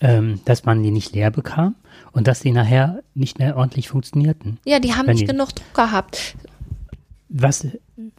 ähm, 0.00 0.40
dass 0.46 0.64
man 0.64 0.82
die 0.82 0.90
nicht 0.90 1.12
leer 1.14 1.30
bekam 1.30 1.74
und 2.12 2.26
dass 2.26 2.40
die 2.40 2.52
nachher 2.52 3.02
nicht 3.14 3.38
mehr 3.38 3.56
ordentlich 3.56 3.88
funktionierten. 3.88 4.58
Ja, 4.64 4.78
die 4.80 4.94
haben 4.94 5.06
nicht 5.06 5.20
die- 5.22 5.26
genug 5.26 5.54
Druck 5.54 5.74
gehabt. 5.74 6.34
Was, 7.28 7.66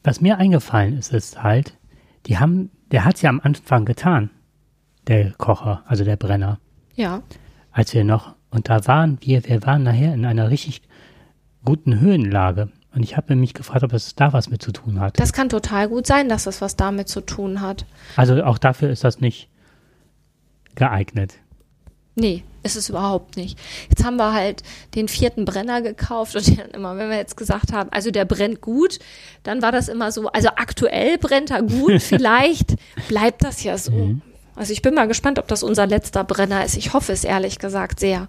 was 0.04 0.22
mir 0.22 0.38
eingefallen 0.38 0.98
ist, 0.98 1.12
ist 1.14 1.42
halt, 1.42 1.74
die 2.28 2.38
haben, 2.38 2.70
der 2.92 3.06
hat 3.06 3.16
es 3.16 3.22
ja 3.22 3.30
am 3.30 3.40
Anfang 3.44 3.86
getan, 3.86 4.30
der 5.08 5.32
Kocher, 5.34 5.84
also 5.88 6.04
der 6.04 6.16
Brenner, 6.16 6.60
Ja. 6.96 7.22
als 7.72 7.94
wir 7.94 8.04
noch, 8.04 8.36
und 8.50 8.70
da 8.70 8.86
waren 8.88 9.18
wir, 9.22 9.44
wir 9.46 9.64
waren 9.64 9.84
nachher 9.84 10.14
in 10.14 10.26
einer 10.26 10.50
richtig 10.50 10.82
guten 11.66 12.00
Höhenlage. 12.00 12.70
Und 12.96 13.02
ich 13.02 13.18
habe 13.18 13.36
mich 13.36 13.56
gefragt, 13.56 13.84
ob 13.84 13.92
es 13.94 14.14
da 14.14 14.34
was 14.34 14.50
mit 14.52 14.62
zu 14.62 14.72
tun 14.72 15.00
hat. 15.00 15.20
Das 15.20 15.34
kann 15.34 15.50
total 15.50 15.90
gut 15.90 16.06
sein, 16.06 16.30
dass 16.30 16.44
das 16.44 16.62
was 16.62 16.76
damit 16.76 17.08
zu 17.08 17.22
tun 17.22 17.60
hat. 17.62 17.86
Also 18.16 18.44
auch 18.44 18.60
dafür 18.60 18.92
ist 18.92 19.04
das 19.04 19.20
nicht 19.20 19.50
geeignet. 20.76 21.34
Nee, 22.16 22.44
ist 22.62 22.76
es 22.76 22.90
überhaupt 22.90 23.38
nicht. 23.38 23.58
Jetzt 23.90 24.04
haben 24.06 24.18
wir 24.18 24.34
halt 24.34 24.62
den 24.94 25.08
vierten 25.08 25.46
Brenner 25.46 25.82
gekauft 25.82 26.36
und 26.36 26.48
dann 26.60 26.70
immer, 26.72 26.96
wenn 26.98 27.10
wir 27.10 27.18
jetzt 27.18 27.36
gesagt 27.38 27.74
haben, 27.74 27.90
also 27.92 28.12
der 28.12 28.26
brennt 28.26 28.62
gut, 28.62 29.00
dann 29.42 29.64
war 29.64 29.72
das 29.72 29.88
immer 29.90 30.12
so, 30.12 30.28
also 30.28 30.50
aktuell 30.50 31.18
brennt 31.18 31.50
er 31.50 31.64
gut, 31.64 32.00
vielleicht 32.02 32.76
bleibt 33.08 33.44
das 33.44 33.64
ja 33.64 33.78
so. 33.80 34.18
Also 34.56 34.72
ich 34.74 34.82
bin 34.82 34.94
mal 34.94 35.08
gespannt, 35.08 35.40
ob 35.40 35.48
das 35.48 35.64
unser 35.64 35.88
letzter 35.88 36.24
Brenner 36.24 36.64
ist. 36.64 36.78
Ich 36.78 36.94
hoffe 36.94 37.12
es 37.12 37.24
ehrlich 37.24 37.60
gesagt 37.60 38.00
sehr. 38.00 38.28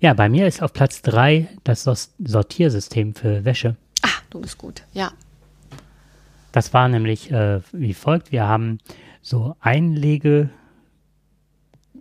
Ja, 0.00 0.14
bei 0.14 0.28
mir 0.28 0.46
ist 0.46 0.62
auf 0.62 0.72
Platz 0.72 1.02
drei 1.02 1.48
das 1.64 1.84
Sos- 1.84 2.10
Sortiersystem 2.22 3.14
für 3.14 3.44
Wäsche. 3.44 3.76
Ah, 4.02 4.08
du 4.30 4.40
bist 4.40 4.58
gut. 4.58 4.82
Ja. 4.92 5.12
Das 6.50 6.74
war 6.74 6.88
nämlich 6.88 7.30
äh, 7.30 7.60
wie 7.72 7.94
folgt. 7.94 8.32
Wir 8.32 8.46
haben 8.46 8.78
so 9.22 9.56
Einlege, 9.60 10.50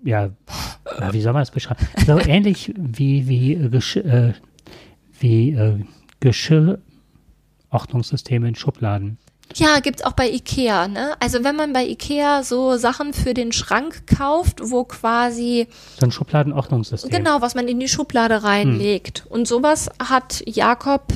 ja, 0.03 0.31
ja, 0.99 1.13
wie 1.13 1.21
soll 1.21 1.33
man 1.33 1.43
das 1.43 1.51
beschreiben? 1.51 1.87
So 2.05 2.17
ähnlich 2.19 2.73
wie, 2.75 3.27
wie, 3.27 3.53
äh, 3.53 3.69
Gesch 3.69 3.95
äh, 3.97 4.33
wie 5.19 5.51
äh, 5.51 5.85
Geschirrordnungssysteme 6.19 8.47
in 8.47 8.55
Schubladen. 8.55 9.19
Ja, 9.55 9.79
gibt's 9.79 10.03
auch 10.03 10.13
bei 10.13 10.29
Ikea, 10.29 10.87
ne? 10.87 11.13
Also 11.19 11.43
wenn 11.43 11.55
man 11.55 11.73
bei 11.73 11.85
Ikea 11.85 12.43
so 12.43 12.77
Sachen 12.77 13.13
für 13.13 13.33
den 13.33 13.51
Schrank 13.51 14.07
kauft, 14.07 14.59
wo 14.63 14.83
quasi 14.83 15.67
So 15.99 16.05
ein 16.05 16.11
Schubladenordnungssystem. 16.11 17.09
Genau, 17.09 17.41
was 17.41 17.55
man 17.55 17.67
in 17.67 17.79
die 17.79 17.87
Schublade 17.87 18.43
reinlegt. 18.43 19.25
Und 19.29 19.47
sowas 19.47 19.89
hat 20.01 20.43
Jakob 20.45 21.13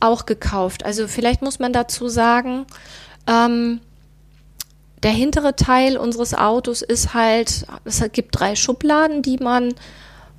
auch 0.00 0.26
gekauft. 0.26 0.84
Also 0.84 1.08
vielleicht 1.08 1.42
muss 1.42 1.58
man 1.58 1.72
dazu 1.72 2.08
sagen, 2.08 2.66
ähm, 3.26 3.80
der 5.02 5.10
hintere 5.12 5.56
Teil 5.56 5.96
unseres 5.96 6.34
Autos 6.34 6.82
ist 6.82 7.14
halt, 7.14 7.66
es 7.84 8.02
gibt 8.12 8.38
drei 8.38 8.56
Schubladen, 8.56 9.22
die 9.22 9.36
man, 9.36 9.74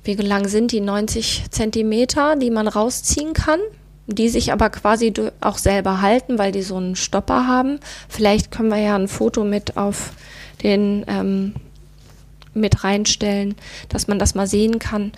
wie 0.04 0.14
lang 0.14 0.48
sind 0.48 0.72
die, 0.72 0.80
90 0.80 1.46
Zentimeter, 1.50 2.36
die 2.36 2.50
man 2.50 2.68
rausziehen 2.68 3.32
kann, 3.32 3.60
die 4.08 4.30
sich 4.30 4.52
aber 4.52 4.70
quasi 4.70 5.12
auch 5.40 5.58
selber 5.58 6.00
halten, 6.00 6.38
weil 6.38 6.50
die 6.50 6.62
so 6.62 6.76
einen 6.76 6.96
Stopper 6.96 7.46
haben. 7.46 7.78
Vielleicht 8.08 8.50
können 8.50 8.70
wir 8.70 8.78
ja 8.78 8.96
ein 8.96 9.06
Foto 9.06 9.44
mit 9.44 9.76
auf 9.76 10.12
den 10.62 11.04
ähm, 11.06 11.54
mit 12.54 12.82
reinstellen, 12.82 13.54
dass 13.90 14.08
man 14.08 14.18
das 14.18 14.34
mal 14.34 14.46
sehen 14.46 14.78
kann. 14.78 15.12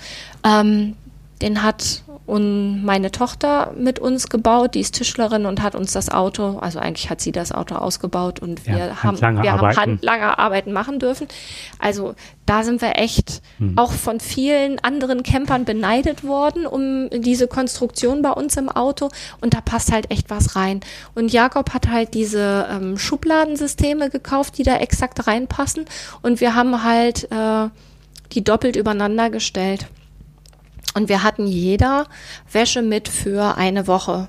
Ähm, 0.44 0.96
den 1.40 1.62
hat 1.62 2.02
und 2.30 2.84
meine 2.84 3.10
Tochter 3.10 3.72
mit 3.76 3.98
uns 3.98 4.28
gebaut, 4.28 4.76
die 4.76 4.80
ist 4.80 4.94
Tischlerin 4.94 5.46
und 5.46 5.62
hat 5.62 5.74
uns 5.74 5.92
das 5.92 6.10
Auto, 6.10 6.60
also 6.60 6.78
eigentlich 6.78 7.10
hat 7.10 7.20
sie 7.20 7.32
das 7.32 7.50
Auto 7.50 7.74
ausgebaut 7.74 8.38
und 8.38 8.64
Ja, 8.66 8.76
wir 8.76 9.02
haben, 9.02 9.08
handlange 9.08 9.42
wir 9.42 9.52
haben 9.52 9.76
handlange 9.76 10.38
Arbeiten 10.38 10.72
machen 10.72 11.00
dürfen. 11.00 11.26
Also 11.80 12.14
da 12.46 12.62
sind 12.62 12.82
wir 12.82 12.92
echt 12.94 13.42
auch 13.74 13.90
von 13.90 14.20
vielen 14.20 14.78
anderen 14.78 15.24
Campern 15.24 15.64
beneidet 15.64 16.22
worden 16.22 16.66
um 16.66 17.10
diese 17.10 17.48
Konstruktion 17.48 18.22
bei 18.22 18.30
uns 18.30 18.56
im 18.56 18.68
Auto 18.68 19.08
und 19.40 19.54
da 19.54 19.60
passt 19.60 19.90
halt 19.90 20.12
echt 20.12 20.30
was 20.30 20.54
rein. 20.54 20.82
Und 21.16 21.32
Jakob 21.32 21.74
hat 21.74 21.88
halt 21.88 22.14
diese 22.14 22.68
ähm, 22.70 22.96
Schubladensysteme 22.96 24.08
gekauft, 24.08 24.56
die 24.56 24.62
da 24.62 24.76
exakt 24.76 25.26
reinpassen 25.26 25.84
und 26.22 26.40
wir 26.40 26.54
haben 26.54 26.84
halt 26.84 27.24
äh, 27.32 27.68
die 28.30 28.44
doppelt 28.44 28.76
übereinander 28.76 29.30
gestellt. 29.30 29.88
Und 30.94 31.08
wir 31.08 31.22
hatten 31.22 31.46
jeder 31.46 32.06
Wäsche 32.52 32.82
mit 32.82 33.08
für 33.08 33.56
eine 33.56 33.86
Woche. 33.86 34.28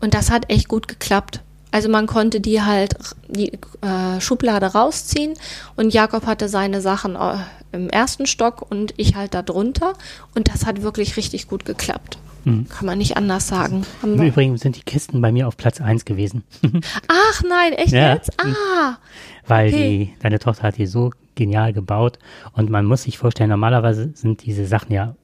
Und 0.00 0.14
das 0.14 0.30
hat 0.30 0.50
echt 0.50 0.68
gut 0.68 0.88
geklappt. 0.88 1.40
Also 1.70 1.88
man 1.88 2.06
konnte 2.06 2.40
die 2.40 2.62
halt 2.62 2.94
die 3.28 3.52
äh, 3.80 4.20
Schublade 4.20 4.66
rausziehen 4.66 5.34
und 5.76 5.92
Jakob 5.92 6.24
hatte 6.26 6.48
seine 6.48 6.80
Sachen 6.80 7.16
äh, 7.16 7.36
im 7.72 7.88
ersten 7.88 8.26
Stock 8.26 8.70
und 8.70 8.94
ich 8.96 9.16
halt 9.16 9.34
da 9.34 9.42
drunter. 9.42 9.94
Und 10.36 10.48
das 10.52 10.66
hat 10.66 10.82
wirklich 10.82 11.16
richtig 11.16 11.48
gut 11.48 11.64
geklappt. 11.64 12.18
Kann 12.44 12.84
man 12.84 12.98
nicht 12.98 13.16
anders 13.16 13.48
sagen. 13.48 13.86
Haben 14.02 14.18
Im 14.18 14.22
Übrigen 14.28 14.58
sind 14.58 14.76
die 14.76 14.82
Kisten 14.82 15.22
bei 15.22 15.32
mir 15.32 15.48
auf 15.48 15.56
Platz 15.56 15.80
eins 15.80 16.04
gewesen, 16.04 16.44
Ach 17.08 17.42
nein, 17.42 17.72
echt 17.72 17.94
Ja. 17.94 18.12
jetzt? 18.12 18.38
Ah, 18.38 18.98
weil 19.46 19.68
Okay. 19.68 20.10
die, 20.14 20.20
deine 20.22 20.38
Tochter 20.38 20.64
hat 20.64 20.76
die 20.76 20.84
so 20.86 21.10
genial 21.36 21.72
gebaut. 21.72 22.18
Und 22.52 22.68
man 22.68 22.84
muss 22.84 23.04
sich 23.04 23.16
vorstellen, 23.16 23.48
normalerweise 23.48 24.10
sind 24.14 24.44
diese 24.44 24.66
Sachen 24.66 24.92
ja 24.92 25.16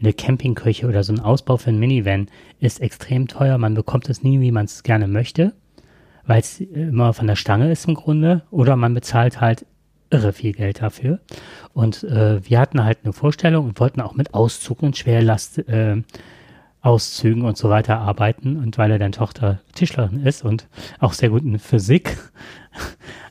eine 0.00 0.12
Campingküche 0.12 0.86
oder 0.86 1.04
so 1.04 1.12
ein 1.12 1.20
Ausbau 1.20 1.56
für 1.56 1.70
ein 1.70 1.78
Minivan 1.78 2.28
ist 2.60 2.80
extrem 2.80 3.28
teuer. 3.28 3.58
Man 3.58 3.74
bekommt 3.74 4.08
es 4.08 4.22
nie, 4.22 4.40
wie 4.40 4.50
man 4.50 4.64
es 4.64 4.82
gerne 4.82 5.06
möchte, 5.06 5.52
weil 6.26 6.40
es 6.40 6.60
immer 6.60 7.12
von 7.12 7.26
der 7.26 7.36
Stange 7.36 7.70
ist 7.70 7.86
im 7.86 7.94
Grunde. 7.94 8.42
Oder 8.50 8.76
man 8.76 8.94
bezahlt 8.94 9.40
halt 9.40 9.64
irre 10.10 10.32
viel 10.32 10.52
Geld 10.52 10.82
dafür. 10.82 11.20
Und 11.72 12.04
äh, 12.04 12.44
wir 12.44 12.60
hatten 12.60 12.84
halt 12.84 12.98
eine 13.04 13.12
Vorstellung 13.12 13.66
und 13.66 13.80
wollten 13.80 14.00
auch 14.00 14.14
mit 14.14 14.34
Auszug 14.34 14.82
und 14.82 14.96
Schwerlast 14.96 15.58
äh, 15.68 16.02
Auszügen 16.80 17.44
und 17.44 17.56
so 17.56 17.70
weiter 17.70 17.98
arbeiten. 17.98 18.56
Und 18.56 18.78
weil 18.78 18.90
er 18.90 18.98
dann 18.98 19.12
Tochter 19.12 19.60
Tischlerin 19.74 20.26
ist 20.26 20.44
und 20.44 20.68
auch 20.98 21.12
sehr 21.12 21.30
gut 21.30 21.44
in 21.44 21.58
Physik 21.58 22.18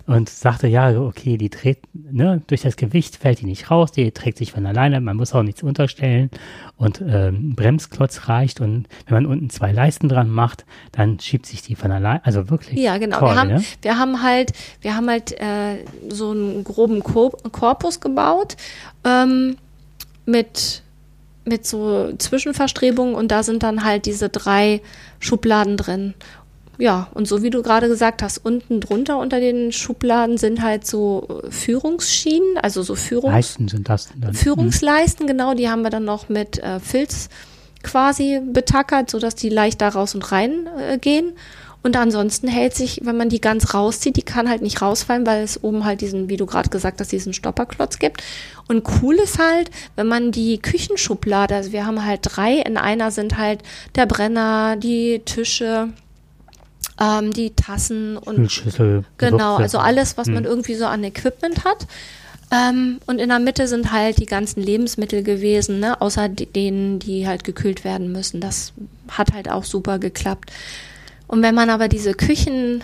und 0.08 0.30
sagte, 0.30 0.68
ja, 0.68 1.00
okay, 1.00 1.38
die 1.38 1.50
dreht, 1.50 1.80
ne, 1.94 2.42
durch 2.48 2.62
das 2.62 2.76
Gewicht 2.76 3.18
fällt 3.18 3.42
die 3.42 3.46
nicht 3.46 3.72
raus, 3.72 3.92
die 3.92 4.12
trägt 4.12 4.38
sich 4.38 4.52
von 4.52 4.66
alleine, 4.66 5.02
man 5.02 5.18
muss 5.18 5.34
auch 5.34 5.44
nichts 5.44 5.64
unterstellen 5.64 6.30
und 6.78 7.02
ähm, 7.02 7.56
Bremsklotz 7.56 8.28
reicht 8.28 8.62
und 8.62 8.88
wenn 9.08 9.16
man 9.16 9.26
unten 9.26 9.50
zwei 9.50 9.72
Leisten 9.72 10.10
dran 10.10 10.30
macht, 10.30 10.66
dann 10.92 11.20
schiebt 11.20 11.46
sich 11.46 11.62
die 11.62 11.76
von 11.76 11.92
alleine, 11.92 12.26
also 12.26 12.50
wirklich 12.50 12.80
Ja, 12.80 12.98
genau. 12.98 13.20
toll, 13.20 13.30
wir, 13.30 13.40
haben, 13.40 13.50
ne? 13.50 13.64
wir 13.82 13.98
haben 13.98 14.24
halt, 14.24 14.52
wir 14.82 14.96
haben 14.96 15.10
halt 15.10 15.32
äh, 15.40 15.78
so 16.10 16.32
einen 16.32 16.64
groben 16.64 17.04
Kor 17.04 17.32
Korpus 17.52 18.00
gebaut 18.00 18.58
ähm, 19.06 19.58
mit 20.26 20.84
mit 21.44 21.66
so 21.66 22.14
Zwischenverstrebungen 22.18 23.16
und 23.16 23.30
da 23.30 23.44
sind 23.44 23.64
dann 23.64 23.84
halt 23.84 24.06
diese 24.06 24.30
drei 24.30 24.82
Schubladen 25.20 25.78
drin. 25.78 26.14
Ja, 26.82 27.10
und 27.14 27.28
so 27.28 27.44
wie 27.44 27.52
du 27.52 27.62
gerade 27.62 27.88
gesagt 27.88 28.24
hast, 28.24 28.40
unten 28.40 28.80
drunter 28.80 29.20
unter 29.20 29.40
den 29.40 29.72
Schubladen 29.72 30.40
sind 30.40 30.64
halt 30.64 30.88
so 30.88 31.44
äh, 31.44 31.52
Führungsschienen, 31.52 32.58
also 32.60 32.82
so 32.82 32.96
Führungs 32.96 33.34
Leisten 33.34 33.68
sind 33.68 33.88
das 33.88 34.10
dann. 34.20 34.34
Führungsleisten, 34.34 35.28
genau, 35.28 35.54
die 35.54 35.70
haben 35.70 35.84
wir 35.84 35.92
dann 35.92 36.06
noch 36.06 36.28
mit 36.28 36.58
äh, 36.58 36.80
Filz 36.80 37.30
quasi 37.84 38.42
betackert, 38.44 39.12
sodass 39.12 39.36
die 39.36 39.50
leicht 39.50 39.80
da 39.80 39.90
raus 39.90 40.16
und 40.16 40.32
rein 40.32 40.68
äh, 40.80 40.98
gehen. 40.98 41.34
Und 41.84 41.98
ansonsten 41.98 42.48
hält 42.48 42.76
sich, 42.76 43.02
wenn 43.04 43.18
man 43.18 43.30
die 43.30 43.42
ganz 43.42 43.74
rauszieht, 43.74 44.16
die 44.16 44.22
kann 44.24 44.50
halt 44.50 44.62
nicht 44.64 44.82
rausfallen, 44.82 45.26
weil 45.26 45.44
es 45.44 45.64
oben 45.64 45.86
halt 45.86 46.02
diesen, 46.02 46.30
wie 46.30 46.38
du 46.38 46.46
gerade 46.48 46.70
gesagt 46.70 47.00
hast, 47.00 47.12
diesen 47.12 47.34
Stopperklotz 47.34 48.00
gibt. 48.00 48.24
Und 48.68 48.84
cool 49.02 49.16
ist 49.16 49.40
halt, 49.40 49.70
wenn 49.96 50.08
man 50.08 50.32
die 50.32 50.60
Küchenschublade, 50.60 51.56
also 51.56 51.72
wir 51.72 51.86
haben 51.86 52.04
halt 52.06 52.22
drei, 52.24 52.58
in 52.58 52.78
einer 52.78 53.12
sind 53.12 53.38
halt 53.38 53.62
der 53.96 54.06
Brenner, 54.06 54.78
die 54.78 55.22
Tische, 55.26 55.90
ähm, 57.02 57.34
die 57.34 57.52
Tassen 57.52 58.18
und 58.18 58.52
Spülschüssel. 58.52 59.04
Genau, 59.18 59.56
also 59.56 59.80
alles, 59.80 60.18
was 60.18 60.28
man 60.28 60.44
Hm. 60.44 60.46
irgendwie 60.46 60.76
so 60.76 60.86
an 60.86 61.04
Equipment 61.04 61.66
hat. 61.66 61.88
Ähm, 62.52 63.00
und 63.06 63.20
in 63.20 63.30
der 63.30 63.40
Mitte 63.40 63.68
sind 63.68 63.92
halt 63.92 64.20
die 64.20 64.26
ganzen 64.26 64.62
Lebensmittel 64.62 65.24
gewesen, 65.24 65.80
ne? 65.80 66.00
außer 66.02 66.28
denen, 66.30 67.00
die 67.00 67.26
halt 67.26 67.44
gekühlt 67.46 67.84
werden 67.86 68.12
müssen. 68.12 68.42
Das 68.42 68.74
hat 69.10 69.34
halt 69.34 69.50
auch 69.50 69.64
super 69.64 70.00
geklappt. 70.00 70.52
Und 71.28 71.42
wenn 71.44 71.56
man 71.56 71.70
aber 71.70 71.88
diese 71.88 72.14
Küchen 72.14 72.84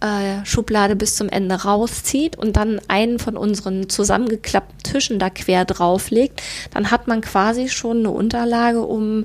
äh, 0.00 0.94
bis 0.94 1.16
zum 1.16 1.30
Ende 1.30 1.54
rauszieht 1.54 2.36
und 2.36 2.56
dann 2.56 2.80
einen 2.88 3.18
von 3.18 3.38
unseren 3.38 3.88
zusammengeklappten 3.88 4.82
Tischen 4.82 5.18
da 5.18 5.30
quer 5.30 5.64
drauflegt, 5.64 6.42
dann 6.72 6.90
hat 6.90 7.08
man 7.08 7.22
quasi 7.22 7.70
schon 7.70 8.00
eine 8.00 8.10
Unterlage, 8.10 8.82
um 8.82 9.24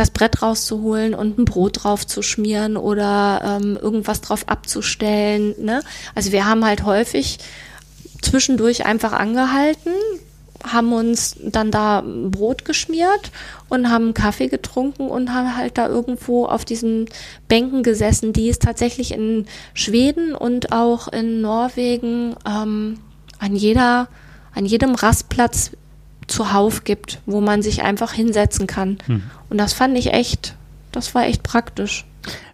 das 0.00 0.10
Brett 0.10 0.42
rauszuholen 0.42 1.14
und 1.14 1.38
ein 1.38 1.44
Brot 1.44 1.84
drauf 1.84 2.06
zu 2.06 2.22
schmieren 2.22 2.76
oder 2.76 3.60
ähm, 3.60 3.78
irgendwas 3.80 4.22
drauf 4.22 4.48
abzustellen. 4.48 5.54
Ne? 5.58 5.82
Also 6.14 6.32
wir 6.32 6.46
haben 6.46 6.64
halt 6.64 6.84
häufig 6.84 7.38
zwischendurch 8.22 8.86
einfach 8.86 9.12
angehalten, 9.12 9.92
haben 10.64 10.92
uns 10.92 11.36
dann 11.42 11.70
da 11.70 12.02
Brot 12.02 12.64
geschmiert 12.64 13.30
und 13.68 13.90
haben 13.90 14.14
Kaffee 14.14 14.48
getrunken 14.48 15.08
und 15.08 15.32
haben 15.34 15.56
halt 15.56 15.76
da 15.76 15.88
irgendwo 15.88 16.46
auf 16.46 16.64
diesen 16.64 17.06
Bänken 17.48 17.82
gesessen, 17.82 18.32
die 18.32 18.48
es 18.48 18.58
tatsächlich 18.58 19.12
in 19.12 19.46
Schweden 19.74 20.34
und 20.34 20.72
auch 20.72 21.08
in 21.08 21.40
Norwegen 21.40 22.36
ähm, 22.46 22.98
an 23.38 23.54
jeder, 23.54 24.08
an 24.54 24.64
jedem 24.64 24.94
Rastplatz 24.94 25.72
zuhauf 26.26 26.84
gibt, 26.84 27.18
wo 27.26 27.40
man 27.40 27.60
sich 27.60 27.82
einfach 27.82 28.12
hinsetzen 28.12 28.66
kann. 28.66 28.98
Und 29.50 29.58
das 29.58 29.72
fand 29.72 29.98
ich 29.98 30.12
echt, 30.12 30.56
das 30.92 31.14
war 31.14 31.26
echt 31.26 31.42
praktisch. 31.42 32.06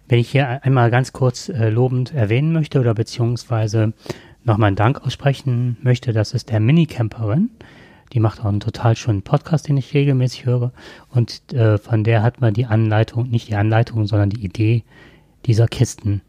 Wenn 0.07 0.19
ich 0.19 0.31
hier 0.31 0.63
einmal 0.63 0.89
ganz 0.89 1.13
kurz 1.13 1.49
äh, 1.49 1.69
lobend 1.69 2.13
erwähnen 2.13 2.51
möchte 2.53 2.79
oder 2.79 2.93
beziehungsweise 2.93 3.93
nochmal 4.43 4.67
einen 4.67 4.75
Dank 4.75 5.05
aussprechen 5.05 5.77
möchte, 5.81 6.11
das 6.13 6.33
ist 6.33 6.49
der 6.49 6.59
Minicamperin. 6.59 7.51
Die 8.13 8.19
macht 8.19 8.39
auch 8.39 8.45
einen 8.45 8.61
total 8.61 8.95
schönen 8.95 9.21
Podcast, 9.21 9.67
den 9.67 9.77
ich 9.77 9.93
regelmäßig 9.93 10.45
höre. 10.45 10.71
Und 11.09 11.53
äh, 11.53 11.77
von 11.77 12.03
der 12.03 12.23
hat 12.23 12.39
man 12.39 12.53
die 12.53 12.65
Anleitung, 12.65 13.29
nicht 13.29 13.49
die 13.49 13.55
Anleitung, 13.55 14.07
sondern 14.07 14.29
die 14.29 14.43
Idee 14.43 14.83
dieser 15.45 15.67
Kisten, 15.67 16.21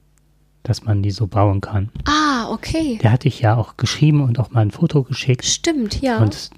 dass 0.65 0.83
man 0.83 1.03
die 1.03 1.13
so 1.13 1.29
bauen 1.29 1.61
kann. 1.61 1.91
Ah, 2.05 2.51
okay. 2.51 2.99
Der 3.01 3.13
hatte 3.13 3.29
ich 3.29 3.41
ja 3.41 3.57
auch 3.57 3.77
geschrieben 3.77 4.23
und 4.23 4.41
auch 4.41 4.51
mal 4.51 4.63
ein 4.63 4.73
Foto 4.73 5.05
geschickt. 5.05 5.45
Stimmt, 5.45 6.01
ja. 6.03 6.19
Und 6.19 6.51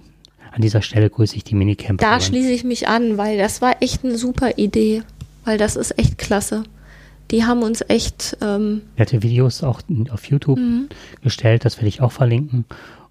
an 0.50 0.60
dieser 0.62 0.82
Stelle 0.82 1.08
grüße 1.10 1.36
ich 1.36 1.44
die 1.44 1.54
Minicamperin. 1.54 2.10
Da 2.10 2.20
schließe 2.20 2.50
ich 2.50 2.64
mich 2.64 2.88
an, 2.88 3.16
weil 3.18 3.38
das 3.38 3.62
war 3.62 3.82
echt 3.82 4.04
eine 4.04 4.18
super 4.18 4.58
Idee, 4.58 5.02
weil 5.44 5.58
das 5.58 5.76
ist 5.76 5.98
echt 5.98 6.18
klasse. 6.18 6.64
Die 7.30 7.44
haben 7.44 7.62
uns 7.62 7.84
echt, 7.86 8.36
ähm, 8.40 8.82
Er 8.96 9.02
hatte 9.06 9.22
Videos 9.22 9.62
auch 9.62 9.80
auf 10.10 10.24
YouTube 10.26 10.58
Mhm. 10.58 10.88
gestellt, 11.22 11.64
das 11.64 11.76
werde 11.76 11.88
ich 11.88 12.00
auch 12.00 12.10
verlinken. 12.12 12.64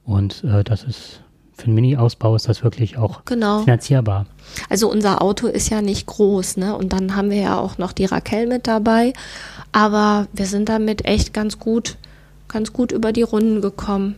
Und 0.03 0.43
äh, 0.43 0.63
das 0.63 0.83
ist 0.83 1.21
für 1.55 1.65
einen 1.65 1.75
Mini-Ausbau 1.75 2.35
ist 2.35 2.47
das 2.47 2.63
wirklich 2.63 2.97
auch 2.97 3.25
genau. 3.25 3.63
finanzierbar. 3.63 4.25
Also 4.69 4.89
unser 4.89 5.21
Auto 5.21 5.47
ist 5.47 5.69
ja 5.69 5.81
nicht 5.81 6.05
groß, 6.07 6.57
ne? 6.57 6.75
Und 6.75 6.93
dann 6.93 7.15
haben 7.15 7.29
wir 7.29 7.41
ja 7.41 7.59
auch 7.59 7.77
noch 7.77 7.91
die 7.91 8.05
Raquel 8.05 8.47
mit 8.47 8.65
dabei. 8.65 9.13
Aber 9.73 10.27
wir 10.33 10.45
sind 10.45 10.69
damit 10.69 11.05
echt 11.05 11.33
ganz 11.33 11.59
gut, 11.59 11.97
ganz 12.47 12.71
gut 12.73 12.91
über 12.91 13.11
die 13.11 13.23
Runden 13.23 13.61
gekommen. 13.61 14.15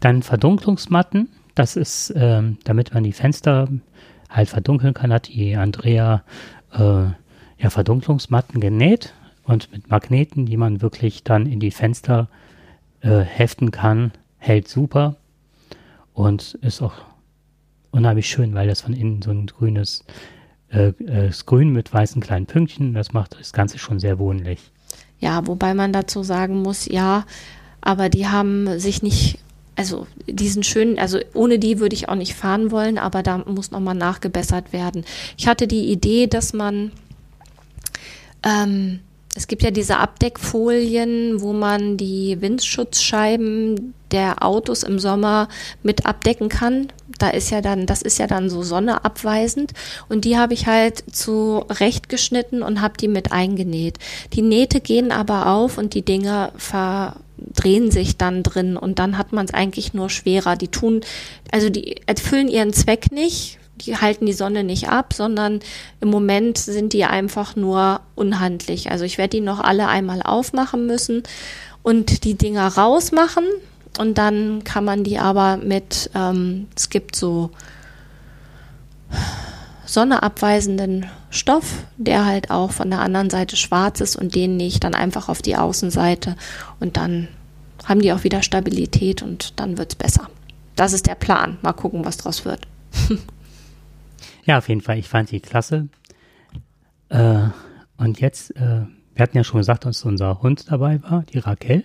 Dann 0.00 0.22
Verdunklungsmatten, 0.22 1.28
das 1.58 1.76
ist, 1.76 2.12
ähm, 2.16 2.58
damit 2.64 2.94
man 2.94 3.04
die 3.04 3.12
Fenster 3.12 3.68
halt 4.28 4.48
verdunkeln 4.48 4.94
kann, 4.94 5.12
hat 5.12 5.28
die 5.28 5.56
Andrea 5.56 6.22
äh, 6.72 7.04
ja 7.58 7.70
Verdunklungsmatten 7.70 8.60
genäht 8.60 9.14
und 9.44 9.72
mit 9.72 9.90
Magneten, 9.90 10.46
die 10.46 10.56
man 10.56 10.82
wirklich 10.82 11.24
dann 11.24 11.46
in 11.46 11.60
die 11.60 11.70
Fenster 11.70 12.28
äh, 13.00 13.20
heften 13.20 13.70
kann, 13.70 14.12
hält 14.38 14.68
super 14.68 15.16
und 16.12 16.54
ist 16.62 16.82
auch 16.82 16.94
unheimlich 17.90 18.28
schön, 18.28 18.54
weil 18.54 18.68
das 18.68 18.82
von 18.82 18.92
innen 18.92 19.22
so 19.22 19.30
ein 19.30 19.46
grünes 19.46 20.04
äh, 20.70 20.88
äh, 20.88 21.30
Grün 21.46 21.72
mit 21.72 21.92
weißen 21.92 22.20
kleinen 22.20 22.46
Pünktchen, 22.46 22.94
das 22.94 23.12
macht 23.12 23.38
das 23.38 23.52
Ganze 23.52 23.78
schon 23.78 23.98
sehr 23.98 24.18
wohnlich. 24.18 24.70
Ja, 25.18 25.46
wobei 25.46 25.74
man 25.74 25.92
dazu 25.92 26.22
sagen 26.22 26.62
muss, 26.62 26.86
ja, 26.86 27.24
aber 27.80 28.08
die 28.08 28.28
haben 28.28 28.78
sich 28.78 29.02
nicht, 29.02 29.38
also 29.78 30.08
diesen 30.26 30.64
schönen, 30.64 30.98
also 30.98 31.20
ohne 31.34 31.60
die 31.60 31.78
würde 31.78 31.94
ich 31.94 32.08
auch 32.08 32.16
nicht 32.16 32.34
fahren 32.34 32.72
wollen, 32.72 32.98
aber 32.98 33.22
da 33.22 33.38
muss 33.38 33.70
nochmal 33.70 33.94
nachgebessert 33.94 34.72
werden. 34.72 35.04
Ich 35.36 35.46
hatte 35.46 35.68
die 35.68 35.92
Idee, 35.92 36.26
dass 36.26 36.52
man, 36.52 36.90
ähm, 38.42 38.98
es 39.36 39.46
gibt 39.46 39.62
ja 39.62 39.70
diese 39.70 39.98
Abdeckfolien, 39.98 41.40
wo 41.40 41.52
man 41.52 41.96
die 41.96 42.40
Windschutzscheiben 42.40 43.94
der 44.10 44.42
Autos 44.42 44.82
im 44.82 44.98
Sommer 44.98 45.48
mit 45.84 46.06
abdecken 46.06 46.48
kann. 46.48 46.88
Da 47.20 47.30
ist 47.30 47.50
ja 47.50 47.60
dann, 47.60 47.86
das 47.86 48.02
ist 48.02 48.18
ja 48.18 48.26
dann 48.26 48.50
so 48.50 48.64
sonneabweisend 48.64 49.74
und 50.08 50.24
die 50.24 50.36
habe 50.36 50.54
ich 50.54 50.66
halt 50.66 51.04
zurechtgeschnitten 51.12 52.64
und 52.64 52.80
habe 52.80 52.96
die 52.98 53.08
mit 53.08 53.30
eingenäht. 53.30 53.98
Die 54.32 54.42
Nähte 54.42 54.80
gehen 54.80 55.12
aber 55.12 55.46
auf 55.46 55.78
und 55.78 55.94
die 55.94 56.02
Dinger 56.02 56.50
verdrehen 57.58 57.90
sich 57.90 58.16
dann 58.16 58.44
drin 58.44 58.76
und 58.76 59.00
dann 59.00 59.18
hat 59.18 59.32
man 59.32 59.44
es 59.44 59.52
eigentlich 59.52 59.92
nur 59.92 60.10
schwerer. 60.10 60.54
Die 60.54 60.68
tun, 60.68 61.00
also 61.50 61.70
die 61.70 61.96
erfüllen 62.06 62.46
ihren 62.46 62.72
Zweck 62.72 63.10
nicht, 63.10 63.58
die 63.80 63.96
halten 63.96 64.26
die 64.26 64.32
Sonne 64.32 64.62
nicht 64.62 64.88
ab, 64.88 65.12
sondern 65.12 65.58
im 66.00 66.08
Moment 66.08 66.56
sind 66.56 66.92
die 66.92 67.04
einfach 67.04 67.56
nur 67.56 68.00
unhandlich. 68.14 68.92
Also 68.92 69.04
ich 69.04 69.18
werde 69.18 69.38
die 69.38 69.40
noch 69.40 69.58
alle 69.58 69.88
einmal 69.88 70.22
aufmachen 70.22 70.86
müssen 70.86 71.24
und 71.82 72.22
die 72.24 72.34
Dinger 72.34 72.68
rausmachen 72.68 73.44
und 73.98 74.18
dann 74.18 74.62
kann 74.62 74.84
man 74.84 75.02
die 75.02 75.18
aber 75.18 75.56
mit, 75.56 76.10
ähm, 76.14 76.68
es 76.76 76.90
gibt 76.90 77.16
so 77.16 77.50
sonneabweisenden 79.84 81.06
Stoff, 81.30 81.64
der 81.96 82.24
halt 82.24 82.50
auch 82.52 82.70
von 82.70 82.90
der 82.90 83.00
anderen 83.00 83.30
Seite 83.30 83.56
schwarz 83.56 84.00
ist 84.00 84.14
und 84.14 84.36
den 84.36 84.56
nähe 84.56 84.68
ich 84.68 84.80
dann 84.80 84.94
einfach 84.94 85.28
auf 85.28 85.42
die 85.42 85.56
Außenseite 85.56 86.36
und 86.78 86.96
dann 86.96 87.26
haben 87.88 88.00
die 88.00 88.12
auch 88.12 88.24
wieder 88.24 88.42
Stabilität 88.42 89.22
und 89.22 89.58
dann 89.58 89.78
wird's 89.78 89.94
besser. 89.94 90.28
Das 90.76 90.92
ist 90.92 91.06
der 91.06 91.14
Plan. 91.14 91.58
Mal 91.62 91.72
gucken, 91.72 92.04
was 92.04 92.16
draus 92.16 92.44
wird. 92.44 92.66
Ja, 94.44 94.56
auf 94.56 94.68
jeden 94.70 94.80
Fall, 94.80 94.96
ich 94.96 95.06
fand 95.06 95.30
die 95.30 95.40
klasse. 95.40 95.88
Äh, 97.10 97.48
und 97.98 98.18
jetzt, 98.18 98.56
äh, 98.56 98.86
wir 99.14 99.22
hatten 99.22 99.36
ja 99.36 99.44
schon 99.44 99.58
gesagt, 99.58 99.84
dass 99.84 100.06
unser 100.06 100.40
Hund 100.40 100.70
dabei 100.70 101.02
war, 101.02 101.24
die 101.24 101.36
Raquel. 101.36 101.84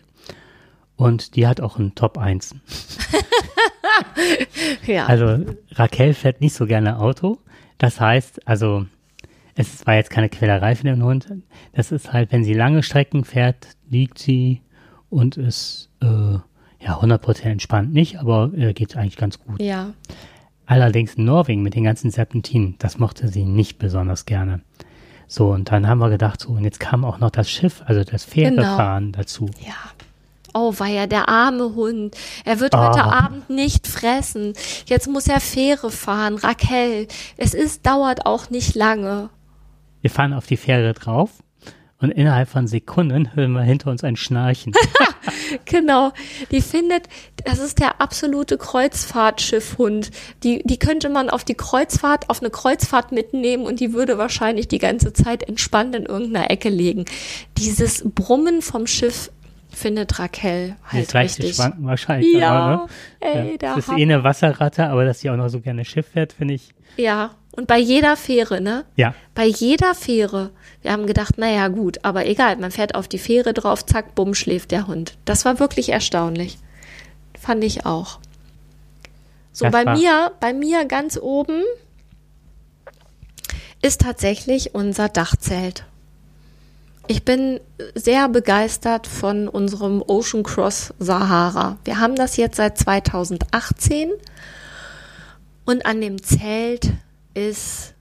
Und 0.96 1.36
die 1.36 1.46
hat 1.46 1.60
auch 1.60 1.78
einen 1.78 1.94
Top 1.94 2.18
1. 2.18 2.56
Ja. 4.86 5.06
Also 5.06 5.46
Raquel 5.72 6.14
fährt 6.14 6.42
nicht 6.42 6.56
so 6.56 6.66
gerne 6.66 7.00
Auto. 7.00 7.38
Das 7.78 8.00
heißt, 8.00 8.48
also 8.48 8.86
es 9.56 9.86
war 9.86 9.96
jetzt 9.96 10.10
keine 10.10 10.30
Quälerei 10.30 10.76
für 10.76 10.86
den 10.86 11.04
Hund. 11.04 11.28
Das 11.74 11.92
ist 11.92 12.12
halt, 12.12 12.32
wenn 12.32 12.44
sie 12.44 12.54
lange 12.54 12.84
Strecken 12.84 13.24
fährt, 13.24 13.68
liegt 13.90 14.20
sie 14.20 14.62
und 15.14 15.38
ist 15.38 15.90
äh, 16.02 16.06
ja 16.80 17.00
100% 17.00 17.44
entspannt 17.44 17.94
nicht, 17.94 18.20
aber 18.20 18.52
äh, 18.56 18.74
geht 18.74 18.96
eigentlich 18.98 19.18
ganz 19.18 19.40
gut. 19.40 19.62
ja. 19.62 19.94
Allerdings 20.66 21.16
in 21.16 21.26
Norwegen 21.26 21.62
mit 21.62 21.76
den 21.76 21.84
ganzen 21.84 22.10
Serpentinen, 22.10 22.76
das 22.80 22.98
mochte 22.98 23.28
sie 23.28 23.44
nicht 23.44 23.80
besonders 23.80 24.26
gerne. 24.26 24.62
So, 25.28 25.50
und 25.52 25.70
dann 25.72 25.88
haben 25.90 26.00
wir 26.00 26.10
gedacht, 26.10 26.40
so, 26.40 26.52
und 26.52 26.64
jetzt 26.64 26.80
kam 26.80 27.04
auch 27.04 27.20
noch 27.20 27.32
das 27.32 27.50
Schiff, 27.50 27.82
also 27.86 28.06
das 28.06 28.24
Fährefahren 28.24 29.12
dazu. 29.12 29.50
Ja. 29.60 29.74
Oh, 30.54 30.74
war 30.78 30.88
ja 30.88 31.06
der 31.06 31.28
arme 31.28 31.76
Hund. 31.76 32.16
Er 32.46 32.62
wird 32.62 32.76
heute 32.78 33.04
Ah. 33.04 33.26
Abend 33.26 33.50
nicht 33.50 33.88
fressen. 33.88 34.54
Jetzt 34.86 35.10
muss 35.10 35.28
er 35.28 35.42
Fähre 35.42 35.92
fahren. 35.92 36.36
Raquel, 36.36 37.08
es 37.36 37.54
ist, 37.54 37.86
dauert 37.86 38.26
auch 38.26 38.50
nicht 38.50 38.74
lange. 38.74 39.30
Wir 40.00 40.12
fahren 40.12 40.32
auf 40.32 40.46
die 40.48 40.58
Fähre 40.58 40.94
drauf 40.94 41.43
und 42.04 42.12
innerhalb 42.12 42.50
von 42.50 42.68
Sekunden 42.68 43.34
hören 43.36 43.54
wir 43.54 43.62
hinter 43.62 43.90
uns 43.90 44.04
ein 44.04 44.16
Schnarchen. 44.16 44.74
Genau, 45.66 46.12
die 46.52 46.62
findet, 46.62 47.08
das 47.46 47.60
ist 47.60 47.80
der 47.80 48.02
absolute 48.02 48.58
Kreuzfahrtschiffhund. 48.58 50.10
Die, 50.44 50.64
die 50.64 50.78
könnte 50.78 51.10
man 51.10 51.30
auf 51.30 51.44
die 51.44 51.54
Kreuzfahrt, 51.54 52.30
auf 52.30 52.42
eine 52.42 52.50
Kreuzfahrt 52.50 53.12
mitnehmen 53.12 53.66
und 53.66 53.80
die 53.80 53.94
würde 53.94 54.18
wahrscheinlich 54.18 54.68
die 54.68 54.80
ganze 54.80 55.14
Zeit 55.14 55.44
entspannt 55.44 55.96
in 55.96 56.06
irgendeiner 56.06 56.50
Ecke 56.50 56.70
liegen. 56.70 57.06
Dieses 57.58 58.04
Brummen 58.04 58.62
vom 58.62 58.88
Schiff 58.88 59.32
findet 59.70 60.20
Raquel 60.20 60.76
halt 60.92 61.08
das 61.08 61.14
leichte 61.14 61.44
richtig. 61.44 61.56
Schwanken 61.58 61.86
wahrscheinlich. 61.86 62.34
Ja, 62.36 62.50
aber, 62.50 62.84
ne? 62.84 62.90
ey, 63.52 63.58
der 63.58 63.76
Das 63.76 63.88
ist 63.88 63.98
eh 63.98 64.02
eine 64.02 64.24
Wasserratte, 64.24 64.88
aber 64.88 65.06
dass 65.06 65.20
sie 65.20 65.30
auch 65.30 65.36
noch 65.38 65.50
so 65.50 65.60
gerne 65.60 65.86
Schiff 65.86 66.08
fährt, 66.08 66.34
finde 66.34 66.56
ich, 66.56 66.74
Ja, 66.98 67.32
und 67.56 67.68
bei 67.68 67.78
jeder 67.78 68.16
Fähre, 68.18 68.62
ne? 68.62 68.86
ja. 68.96 69.14
Bei 69.36 69.46
jeder 69.46 69.94
Fähre. 69.94 70.52
Wir 70.84 70.92
haben 70.92 71.08
gedacht, 71.08 71.38
naja, 71.38 71.70
gut, 71.70 72.00
aber 72.04 72.26
egal, 72.28 72.58
man 72.58 72.70
fährt 72.70 72.94
auf 72.94 73.08
die 73.08 73.18
Fähre 73.18 73.54
drauf, 73.54 73.86
zack, 73.86 74.16
bumm, 74.16 74.36
schläft 74.36 74.72
der 74.72 74.86
Hund. 74.86 75.18
Das 75.26 75.46
war 75.46 75.60
wirklich 75.60 75.90
erstaunlich. 75.90 76.58
Fand 77.40 77.64
ich 77.64 77.86
auch. 77.86 78.20
So, 79.54 79.66
Das 79.66 79.72
bei 79.72 79.96
mir, 79.96 80.34
bei 80.40 80.54
mir 80.54 80.86
ganz 80.86 81.18
oben 81.18 81.64
ist 83.82 84.02
tatsächlich 84.02 84.76
unser 84.76 85.10
Dachzelt. 85.10 85.86
Ich 87.08 87.24
bin 87.24 87.60
sehr 87.96 88.30
begeistert 88.30 89.08
von 89.08 89.48
unserem 89.48 90.02
Ocean 90.06 90.44
Cross 90.44 90.94
Sahara. 91.00 91.78
Wir 91.84 92.00
haben 92.00 92.16
das 92.16 92.38
jetzt 92.38 92.58
seit 92.58 92.78
2018 92.78 94.12
und 95.66 95.86
an 95.86 96.02
dem 96.02 96.24
Zelt 96.24 96.92
ist 97.34 97.93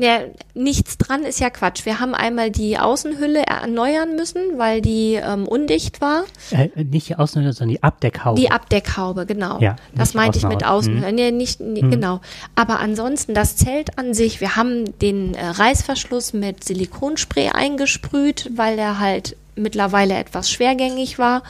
ja, 0.00 0.20
nichts 0.54 0.96
dran 0.96 1.24
ist 1.24 1.40
ja 1.40 1.50
Quatsch. 1.50 1.84
Wir 1.84 2.00
haben 2.00 2.14
einmal 2.14 2.50
die 2.50 2.78
Außenhülle 2.78 3.42
erneuern 3.42 4.16
müssen, 4.16 4.56
weil 4.56 4.80
die 4.80 5.16
ähm, 5.22 5.46
undicht 5.46 6.00
war. 6.00 6.24
Äh, 6.52 6.70
nicht 6.84 7.10
die 7.10 7.16
Außenhülle, 7.16 7.52
sondern 7.52 7.74
die 7.74 7.82
Abdeckhaube. 7.82 8.40
Die 8.40 8.50
Abdeckhaube, 8.50 9.26
genau. 9.26 9.58
Ja, 9.60 9.76
das 9.94 10.14
meinte 10.14 10.38
ich 10.38 10.46
mit. 10.46 10.64
Außenhülle. 10.64 11.12
Nee, 11.12 11.32
nicht, 11.32 11.60
nee, 11.60 11.82
genau. 11.82 12.22
Aber 12.54 12.80
ansonsten 12.80 13.34
das 13.34 13.56
Zelt 13.56 13.98
an 13.98 14.14
sich, 14.14 14.40
wir 14.40 14.56
haben 14.56 14.98
den 15.00 15.34
äh, 15.34 15.44
Reißverschluss 15.44 16.32
mit 16.32 16.64
Silikonspray 16.64 17.50
eingesprüht, 17.50 18.50
weil 18.56 18.76
der 18.76 19.00
halt 19.00 19.36
mittlerweile 19.54 20.14
etwas 20.14 20.50
schwergängig 20.50 21.18
war. 21.18 21.42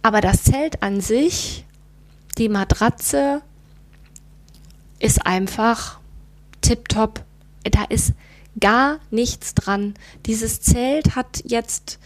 Aber 0.00 0.22
das 0.22 0.44
Zelt 0.44 0.82
an 0.82 1.02
sich, 1.02 1.66
die 2.38 2.48
Matratze, 2.48 3.42
ist 5.00 5.26
einfach 5.26 5.98
tipptopp. 6.62 7.23
Da 7.70 7.84
ist 7.88 8.12
gar 8.60 8.98
nichts 9.10 9.54
dran. 9.54 9.94
Dieses 10.26 10.60
Zelt 10.60 11.16
hat 11.16 11.42
jetzt 11.46 11.98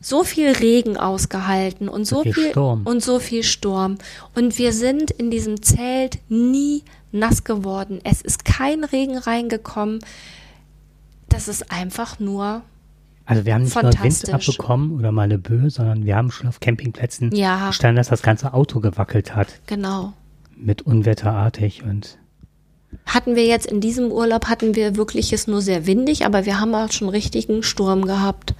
so 0.00 0.24
viel 0.24 0.50
Regen 0.52 0.96
ausgehalten 0.96 1.88
und 1.88 2.04
so, 2.04 2.22
viel 2.22 2.34
viel 2.34 2.50
Sturm. 2.50 2.82
und 2.84 3.02
so 3.02 3.18
viel 3.20 3.44
Sturm. 3.44 3.98
Und 4.34 4.58
wir 4.58 4.72
sind 4.72 5.10
in 5.12 5.30
diesem 5.30 5.62
Zelt 5.62 6.18
nie 6.28 6.82
nass 7.12 7.44
geworden. 7.44 8.00
Es 8.02 8.20
ist 8.20 8.44
kein 8.44 8.82
Regen 8.84 9.16
reingekommen. 9.16 10.00
Das 11.28 11.46
ist 11.48 11.70
einfach 11.70 12.18
nur, 12.18 12.62
also 13.26 13.44
wir 13.46 13.54
haben 13.54 13.62
nicht 13.62 13.74
nur 13.80 13.92
Wind 14.02 14.30
abbekommen 14.34 14.92
oder 14.98 15.12
mal 15.12 15.22
eine 15.22 15.38
Böe, 15.38 15.70
sondern 15.70 16.04
wir 16.04 16.16
haben 16.16 16.30
schon 16.32 16.48
auf 16.48 16.58
Campingplätzen 16.60 17.30
Ja. 17.34 17.68
gestanden, 17.68 17.96
dass 17.96 18.08
das 18.08 18.22
ganze 18.22 18.52
Auto 18.54 18.80
gewackelt 18.80 19.34
hat. 19.36 19.60
genau. 19.66 20.12
Mit 20.56 20.82
unwetterartig 20.82 21.82
und 21.82 22.18
Hatten 23.06 23.36
wir 23.36 23.44
jetzt 23.46 23.66
in 23.66 23.80
diesem 23.80 24.10
Urlaub, 24.12 24.46
hatten 24.46 24.74
wir 24.74 24.96
wirklich 24.96 25.32
es 25.32 25.46
nur 25.46 25.60
sehr 25.62 25.86
windig, 25.86 26.24
aber 26.24 26.46
wir 26.46 26.60
haben 26.60 26.74
auch 26.74 26.90
schon 26.92 27.08
richtigen 27.08 27.62
Sturm 27.62 28.04
gehabt. 28.06 28.54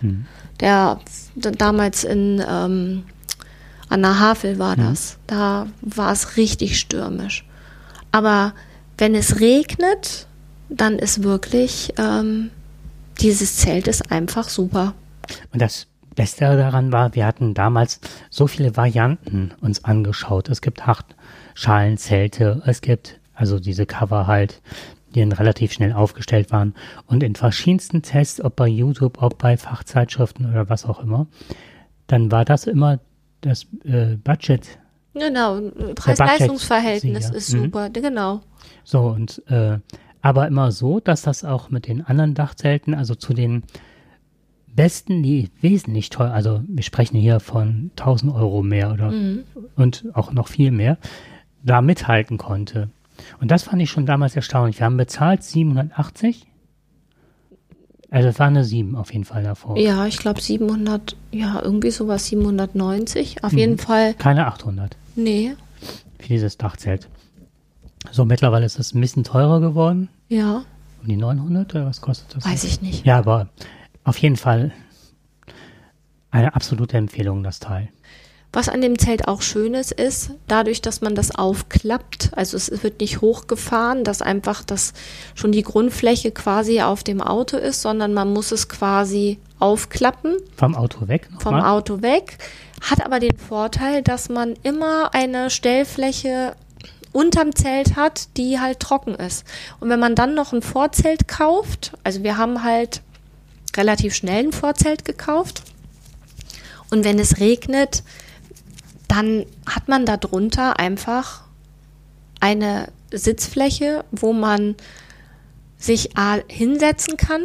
Der 0.60 1.00
d- 1.34 1.52
damals 1.52 2.04
in 2.04 2.42
ähm, 2.46 3.04
an 3.88 4.02
der 4.02 4.18
Havel 4.20 4.58
war 4.58 4.76
das. 4.76 5.18
Da 5.26 5.66
war 5.82 6.12
es 6.12 6.36
richtig 6.36 6.78
stürmisch. 6.78 7.44
Aber 8.10 8.54
wenn 8.98 9.14
es 9.14 9.40
regnet, 9.40 10.26
dann 10.68 10.98
ist 10.98 11.22
wirklich 11.22 11.92
ähm, 11.98 12.50
dieses 13.20 13.56
Zelt 13.56 13.86
ist 13.88 14.10
einfach 14.10 14.48
super. 14.48 14.94
Und 15.52 15.60
das 15.62 15.86
Beste 16.14 16.44
daran 16.56 16.92
war, 16.92 17.14
wir 17.14 17.26
hatten 17.26 17.54
damals 17.54 18.00
so 18.30 18.46
viele 18.46 18.76
Varianten 18.76 19.52
uns 19.60 19.84
angeschaut. 19.84 20.48
Es 20.48 20.60
gibt 20.60 20.86
Hartschalenzelte, 20.86 22.62
es 22.66 22.80
gibt 22.80 23.18
also 23.34 23.58
diese 23.58 23.86
Cover 23.86 24.26
halt, 24.26 24.62
die 25.14 25.20
dann 25.20 25.32
relativ 25.32 25.72
schnell 25.72 25.92
aufgestellt 25.92 26.50
waren. 26.52 26.74
Und 27.06 27.22
in 27.22 27.34
verschiedensten 27.34 28.02
Tests, 28.02 28.40
ob 28.40 28.56
bei 28.56 28.68
YouTube, 28.68 29.20
ob 29.22 29.38
bei 29.38 29.56
Fachzeitschriften 29.56 30.50
oder 30.50 30.68
was 30.68 30.84
auch 30.86 31.00
immer, 31.00 31.26
dann 32.06 32.30
war 32.30 32.44
das 32.44 32.66
immer 32.66 32.98
das 33.40 33.66
äh, 33.84 34.16
Budget. 34.22 34.78
Genau, 35.14 35.60
Preis-Leistungs-Verhältnis 35.94 37.30
ist 37.30 37.52
Mhm. 37.52 37.64
super, 37.64 37.90
genau. 37.90 38.40
So 38.84 39.00
und 39.00 39.42
äh, 39.48 39.78
aber 40.22 40.46
immer 40.46 40.72
so, 40.72 41.00
dass 41.00 41.22
das 41.22 41.44
auch 41.44 41.70
mit 41.70 41.86
den 41.88 42.06
anderen 42.06 42.34
Dachzelten, 42.34 42.94
also 42.94 43.14
zu 43.14 43.34
den 43.34 43.64
besten, 44.74 45.22
die 45.22 45.50
wesentlich 45.60 46.10
teuer, 46.10 46.32
also 46.32 46.62
wir 46.66 46.82
sprechen 46.82 47.18
hier 47.18 47.40
von 47.40 47.90
1000 47.98 48.32
Euro 48.34 48.62
mehr 48.62 48.92
oder 48.92 49.12
und 49.76 50.04
auch 50.14 50.32
noch 50.32 50.48
viel 50.48 50.70
mehr, 50.70 50.96
da 51.62 51.82
mithalten 51.82 52.38
konnte. 52.38 52.88
Und 53.40 53.50
das 53.50 53.64
fand 53.64 53.80
ich 53.82 53.90
schon 53.90 54.06
damals 54.06 54.36
erstaunlich. 54.36 54.78
Wir 54.78 54.86
haben 54.86 54.96
bezahlt 54.96 55.42
780. 55.42 56.46
Also 58.10 58.28
es 58.28 58.38
war 58.38 58.46
eine 58.48 58.62
7 58.62 58.94
auf 58.94 59.12
jeden 59.12 59.24
Fall 59.24 59.42
davor. 59.42 59.78
Ja, 59.78 60.06
ich 60.06 60.18
glaube 60.18 60.40
700, 60.40 61.16
ja, 61.30 61.60
irgendwie 61.62 61.90
sowas 61.90 62.26
790. 62.26 63.42
Auf 63.42 63.52
Mhm. 63.52 63.58
jeden 63.58 63.78
Fall, 63.78 64.14
Keine 64.14 64.46
800 64.46 64.96
nee, 65.16 65.54
für 66.18 66.28
dieses 66.28 66.58
Dachzelt. 66.58 67.08
So, 68.10 68.24
mittlerweile 68.26 68.66
ist 68.66 68.78
es 68.78 68.94
ein 68.94 69.00
bisschen 69.00 69.24
teurer 69.24 69.60
geworden. 69.60 70.08
ja, 70.28 70.64
Um 71.00 71.08
die 71.08 71.16
900 71.16 71.74
oder 71.74 71.86
was 71.86 72.00
kostet 72.02 72.36
das? 72.36 72.44
weiß 72.44 72.64
ich 72.64 72.82
nicht. 72.82 73.06
Ja, 73.06 73.16
aber 73.18 73.48
auf 74.04 74.18
jeden 74.18 74.36
Fall 74.36 74.72
eine 76.30 76.54
absolute 76.54 76.96
Empfehlung, 76.98 77.42
das 77.42 77.60
Teil. 77.60 77.88
Was 78.54 78.68
an 78.68 78.82
dem 78.82 78.98
Zelt 78.98 79.28
auch 79.28 79.40
schön 79.40 79.72
ist, 79.72 79.92
ist, 79.92 80.32
dadurch, 80.46 80.82
dass 80.82 81.00
man 81.00 81.14
das 81.14 81.34
aufklappt, 81.34 82.32
also 82.36 82.58
es 82.58 82.82
wird 82.82 83.00
nicht 83.00 83.22
hochgefahren, 83.22 84.04
dass 84.04 84.20
einfach 84.20 84.62
das 84.62 84.92
schon 85.34 85.52
die 85.52 85.62
Grundfläche 85.62 86.32
quasi 86.32 86.82
auf 86.82 87.02
dem 87.02 87.22
Auto 87.22 87.56
ist, 87.56 87.80
sondern 87.80 88.12
man 88.12 88.30
muss 88.30 88.52
es 88.52 88.68
quasi 88.68 89.38
aufklappen 89.58 90.36
Vom 90.54 90.74
Auto 90.74 91.08
weg 91.08 91.28
vom 91.38 91.54
nochmal. 91.54 91.70
Auto 91.70 92.02
weg, 92.02 92.36
hat 92.82 93.02
aber 93.04 93.20
den 93.20 93.38
Vorteil, 93.38 94.02
dass 94.02 94.28
man 94.28 94.54
immer 94.62 95.14
eine 95.14 95.48
Stellfläche 95.48 96.54
unterm 97.12 97.54
Zelt 97.54 97.96
hat, 97.96 98.36
die 98.36 98.60
halt 98.60 98.80
trocken 98.80 99.14
ist. 99.14 99.44
Und 99.80 99.88
wenn 99.88 100.00
man 100.00 100.14
dann 100.14 100.34
noch 100.34 100.52
ein 100.52 100.62
Vorzelt 100.62 101.26
kauft, 101.26 101.92
also 102.04 102.22
wir 102.22 102.36
haben 102.36 102.62
halt 102.62 103.00
relativ 103.76 104.14
schnell 104.14 104.44
ein 104.44 104.52
Vorzelt 104.52 105.06
gekauft, 105.06 105.62
und 106.90 107.04
wenn 107.04 107.18
es 107.18 107.40
regnet, 107.40 108.02
dann 109.12 109.44
hat 109.66 109.88
man 109.88 110.06
da 110.06 110.16
drunter 110.16 110.78
einfach 110.78 111.42
eine 112.40 112.88
Sitzfläche, 113.12 114.06
wo 114.10 114.32
man 114.32 114.74
sich 115.76 116.16
A, 116.16 116.38
hinsetzen 116.48 117.18
kann 117.18 117.42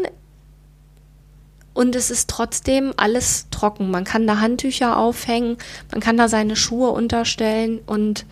und 1.74 1.93
es 1.95 2.09
ist 2.09 2.30
trotzdem 2.30 2.93
alles 2.95 3.47
trocken. 3.51 3.91
Man 3.91 4.05
kann 4.05 4.26
da 4.26 4.39
Handtücher 4.39 4.97
aufhängen, 4.97 5.57
man 5.91 5.99
kann 5.99 6.15
da 6.15 6.30
seine 6.30 6.55
Schuhe 6.55 6.91
unterstellen 6.91 7.80
und 7.86 8.26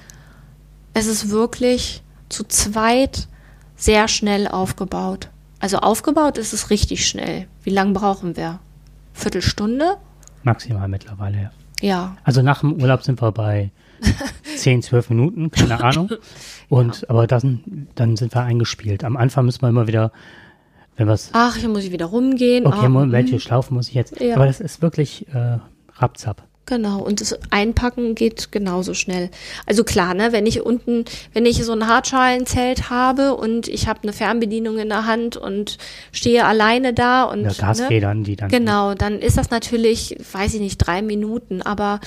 es 0.93 1.05
ist 1.05 1.29
wirklich 1.29 2.03
zu 2.29 2.45
zweit 2.45 3.27
sehr 3.75 4.07
schnell 4.07 4.47
aufgebaut. 4.47 5.29
Also 5.59 5.79
aufgebaut 5.79 6.37
ist 6.37 6.53
es 6.53 6.69
richtig 6.69 7.05
schnell. 7.05 7.49
Wie 7.63 7.69
lange 7.69 7.91
brauchen 7.91 8.37
wir? 8.37 8.59
Viertelstunde? 9.11 9.97
Maximal 10.43 10.87
mittlerweile, 10.87 11.37
ja. 11.37 11.51
Ja. 11.81 12.17
Also 12.23 12.41
nach 12.41 12.61
dem 12.61 12.73
Urlaub 12.73 13.03
sind 13.03 13.21
wir 13.21 13.31
bei 13.31 13.71
10, 14.57 14.81
12 14.81 15.09
Minuten, 15.09 15.51
keine 15.51 15.83
Ahnung. 15.83 16.09
Und 16.69 17.09
aber 17.09 17.27
dann, 17.27 17.87
dann 17.95 18.15
sind 18.15 18.33
wir 18.33 18.41
eingespielt. 18.41 19.03
Am 19.03 19.17
Anfang 19.17 19.45
müssen 19.45 19.61
wir 19.61 19.69
immer 19.69 19.87
wieder, 19.87 20.11
wenn 20.97 21.07
wir 21.07 21.13
es, 21.13 21.29
Ach, 21.33 21.55
hier 21.55 21.69
muss 21.69 21.83
ich 21.83 21.91
wieder 21.91 22.05
rumgehen. 22.07 22.65
okay, 22.65 22.87
ah, 22.87 23.05
welche 23.11 23.39
Schlaufe 23.39 23.73
muss 23.73 23.89
ich 23.89 23.93
jetzt? 23.93 24.19
Ja. 24.19 24.35
Aber 24.35 24.45
das 24.45 24.59
ist 24.59 24.81
wirklich 24.81 25.27
äh, 25.33 25.57
rapzap. 25.95 26.43
Genau, 26.67 26.99
und 26.99 27.21
das 27.21 27.37
Einpacken 27.51 28.15
geht 28.15 28.51
genauso 28.51 28.95
schnell. 28.95 29.29
Also 29.67 29.83
klar, 29.83 30.15
ne, 30.15 30.31
wenn 30.31 30.47
ich 30.47 30.61
unten, 30.61 31.05
wenn 31.33 31.45
ich 31.45 31.63
so 31.63 31.73
ein 31.73 31.87
Hartschalenzelt 31.87 32.89
habe 32.89 33.35
und 33.35 33.67
ich 33.67 33.87
habe 33.87 33.99
eine 34.01 34.13
Fernbedienung 34.13 34.79
in 34.79 34.89
der 34.89 35.05
Hand 35.05 35.37
und 35.37 35.77
stehe 36.11 36.45
alleine 36.45 36.93
da 36.93 37.25
und 37.25 37.41
Oder 37.41 37.49
ne, 37.49 37.55
Gasfedern, 37.55 38.23
die 38.23 38.35
dann. 38.35 38.49
Genau, 38.49 38.95
dann 38.95 39.19
ist 39.19 39.37
das 39.37 39.51
natürlich, 39.51 40.17
weiß 40.31 40.55
ich 40.55 40.59
nicht, 40.59 40.77
drei 40.77 41.03
Minuten, 41.03 41.61
aber 41.61 41.99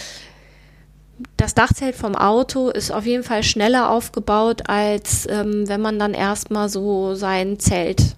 das 1.37 1.55
Dachzelt 1.55 1.95
vom 1.95 2.17
Auto 2.17 2.69
ist 2.69 2.91
auf 2.91 3.07
jeden 3.07 3.25
Fall 3.25 3.45
schneller 3.45 3.91
aufgebaut, 3.91 4.69
als 4.69 5.27
ähm, 5.31 5.69
wenn 5.69 5.81
man 5.81 6.01
dann 6.01 6.15
erstmal 6.15 6.69
so 6.69 7.15
sein 7.15 7.61
Zelt 7.61 8.17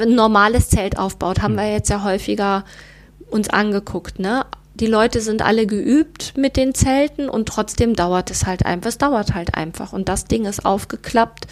ein 0.00 0.14
normales 0.14 0.70
Zelt 0.70 0.98
aufbaut, 0.98 1.42
haben 1.42 1.54
wir 1.54 1.70
jetzt 1.70 1.90
ja 1.90 2.02
häufiger 2.02 2.64
uns 3.30 3.48
angeguckt, 3.48 4.18
ne? 4.18 4.44
Die 4.74 4.86
Leute 4.86 5.20
sind 5.20 5.42
alle 5.42 5.66
geübt 5.66 6.34
mit 6.36 6.56
den 6.56 6.74
Zelten 6.74 7.28
und 7.28 7.48
trotzdem 7.48 7.94
dauert 7.94 8.30
es 8.30 8.46
halt 8.46 8.64
einfach. 8.64 8.88
Es 8.88 8.98
dauert 8.98 9.34
halt 9.34 9.54
einfach. 9.54 9.92
Und 9.92 10.08
das 10.08 10.24
Ding 10.24 10.46
ist 10.46 10.64
aufgeklappt 10.64 11.46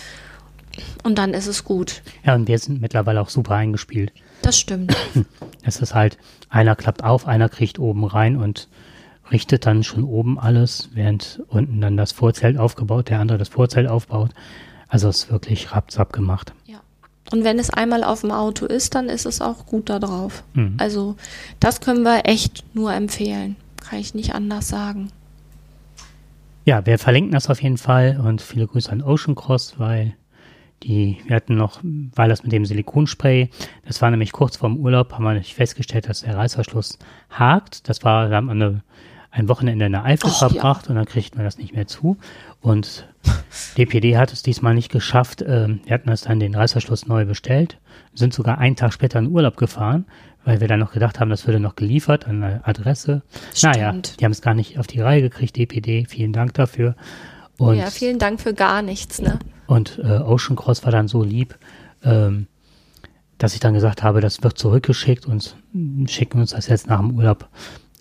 und 1.02 1.18
dann 1.18 1.34
ist 1.34 1.46
es 1.46 1.64
gut. 1.64 2.02
Ja, 2.24 2.34
und 2.34 2.48
wir 2.48 2.58
sind 2.58 2.80
mittlerweile 2.80 3.20
auch 3.20 3.28
super 3.28 3.54
eingespielt. 3.56 4.12
Das 4.42 4.58
stimmt. 4.58 4.96
Es 5.62 5.78
ist 5.82 5.94
halt, 5.94 6.16
einer 6.48 6.74
klappt 6.74 7.04
auf, 7.04 7.26
einer 7.26 7.50
kriegt 7.50 7.78
oben 7.78 8.04
rein 8.04 8.36
und 8.36 8.68
richtet 9.30 9.66
dann 9.66 9.84
schon 9.84 10.04
oben 10.04 10.38
alles, 10.38 10.88
während 10.94 11.42
unten 11.48 11.82
dann 11.82 11.98
das 11.98 12.12
Vorzelt 12.12 12.56
aufgebaut, 12.56 13.10
der 13.10 13.20
andere 13.20 13.36
das 13.36 13.50
Vorzelt 13.50 13.86
aufbaut. 13.86 14.30
Also 14.88 15.08
es 15.08 15.24
ist 15.24 15.30
wirklich 15.30 15.72
rapzapp 15.72 16.14
gemacht. 16.14 16.54
Und 17.30 17.44
wenn 17.44 17.58
es 17.58 17.70
einmal 17.70 18.02
auf 18.04 18.22
dem 18.22 18.32
Auto 18.32 18.66
ist, 18.66 18.94
dann 18.94 19.08
ist 19.08 19.26
es 19.26 19.40
auch 19.40 19.66
gut 19.66 19.88
da 19.88 19.98
drauf. 19.98 20.42
Mhm. 20.54 20.74
Also 20.78 21.16
das 21.60 21.80
können 21.80 22.02
wir 22.02 22.26
echt 22.26 22.64
nur 22.74 22.92
empfehlen. 22.92 23.56
Kann 23.80 24.00
ich 24.00 24.14
nicht 24.14 24.34
anders 24.34 24.68
sagen. 24.68 25.10
Ja, 26.64 26.84
wir 26.86 26.98
verlinken 26.98 27.32
das 27.32 27.48
auf 27.48 27.62
jeden 27.62 27.78
Fall 27.78 28.20
und 28.22 28.42
viele 28.42 28.66
Grüße 28.66 28.90
an 28.90 29.02
Ocean 29.02 29.34
Cross, 29.34 29.74
weil 29.78 30.14
die, 30.82 31.18
wir 31.26 31.36
hatten 31.36 31.56
noch, 31.56 31.80
weil 31.82 32.28
das 32.28 32.42
mit 32.42 32.52
dem 32.52 32.64
Silikonspray, 32.64 33.50
das 33.86 34.00
war 34.00 34.10
nämlich 34.10 34.32
kurz 34.32 34.56
vorm 34.56 34.78
Urlaub, 34.78 35.12
haben 35.12 35.24
wir 35.24 35.42
festgestellt, 35.42 36.08
dass 36.08 36.22
der 36.22 36.36
Reißverschluss 36.36 36.98
hakt. 37.30 37.88
Das 37.88 38.02
war, 38.02 38.28
da 38.28 38.36
haben 38.36 38.46
wir 38.46 38.52
eine, 38.52 38.82
ein 39.30 39.48
Wochenende 39.48 39.86
in 39.86 39.92
der 39.92 40.04
Eifel 40.04 40.28
Och, 40.30 40.40
ja. 40.40 40.48
verbracht 40.48 40.88
und 40.88 40.96
dann 40.96 41.06
kriegt 41.06 41.36
man 41.36 41.44
das 41.44 41.58
nicht 41.58 41.74
mehr 41.74 41.86
zu. 41.86 42.16
Und 42.60 43.08
DPD 43.76 44.16
hat 44.16 44.32
es 44.32 44.42
diesmal 44.42 44.74
nicht 44.74 44.90
geschafft. 44.90 45.42
Ähm, 45.46 45.80
wir 45.84 45.94
hatten 45.94 46.08
das 46.08 46.22
dann 46.22 46.40
den 46.40 46.54
Reißverschluss 46.54 47.06
neu 47.06 47.24
bestellt, 47.24 47.78
sind 48.14 48.34
sogar 48.34 48.58
einen 48.58 48.76
Tag 48.76 48.92
später 48.92 49.18
in 49.18 49.28
Urlaub 49.28 49.56
gefahren, 49.56 50.06
weil 50.44 50.60
wir 50.60 50.68
dann 50.68 50.80
noch 50.80 50.92
gedacht 50.92 51.20
haben, 51.20 51.30
das 51.30 51.46
würde 51.46 51.60
noch 51.60 51.76
geliefert 51.76 52.26
an 52.26 52.42
eine 52.42 52.66
Adresse. 52.66 53.22
Naja, 53.62 53.90
Stimmt. 53.90 54.20
die 54.20 54.24
haben 54.24 54.32
es 54.32 54.42
gar 54.42 54.54
nicht 54.54 54.78
auf 54.78 54.86
die 54.86 55.00
Reihe 55.00 55.22
gekriegt, 55.22 55.56
DPD. 55.56 56.06
Vielen 56.08 56.32
Dank 56.32 56.54
dafür. 56.54 56.96
Und 57.56 57.76
ja, 57.76 57.90
vielen 57.90 58.18
Dank 58.18 58.40
für 58.40 58.54
gar 58.54 58.82
nichts, 58.82 59.20
ne? 59.20 59.38
und 59.70 60.00
äh, 60.02 60.18
Ocean 60.18 60.56
Cross 60.56 60.84
war 60.84 60.90
dann 60.90 61.06
so 61.06 61.22
lieb, 61.22 61.56
ähm, 62.02 62.48
dass 63.38 63.54
ich 63.54 63.60
dann 63.60 63.72
gesagt 63.72 64.02
habe, 64.02 64.20
das 64.20 64.42
wird 64.42 64.58
zurückgeschickt 64.58 65.26
und 65.26 65.56
schicken 66.06 66.40
uns 66.40 66.50
das 66.50 66.66
jetzt 66.66 66.88
nach 66.88 66.98
dem 66.98 67.12
Urlaub, 67.12 67.48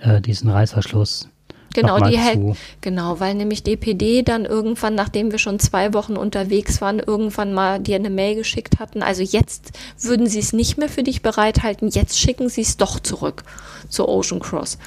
äh, 0.01 0.21
diesen 0.21 0.49
Reißverschluss. 0.49 1.29
Genau, 1.75 1.99
die 1.99 2.17
hält, 2.17 2.57
genau, 2.81 3.19
weil 3.19 3.35
nämlich 3.35 3.61
DPD 3.61 4.23
dann 4.23 4.45
irgendwann, 4.45 4.95
nachdem 4.95 5.31
wir 5.31 5.37
schon 5.37 5.59
zwei 5.59 5.93
Wochen 5.93 6.17
unterwegs 6.17 6.81
waren, 6.81 6.97
irgendwann 6.97 7.53
mal 7.53 7.79
dir 7.79 7.95
eine 7.97 8.09
Mail 8.09 8.33
geschickt 8.35 8.79
hatten. 8.79 9.03
Also 9.03 9.21
jetzt 9.21 9.71
würden 10.01 10.25
sie 10.25 10.39
es 10.39 10.51
nicht 10.51 10.79
mehr 10.79 10.89
für 10.89 11.03
dich 11.03 11.21
bereithalten, 11.21 11.89
jetzt 11.89 12.17
schicken 12.17 12.49
sie 12.49 12.61
es 12.61 12.77
doch 12.77 12.99
zurück 12.99 13.43
zu 13.87 14.07
Ocean 14.09 14.39
Cross. 14.39 14.79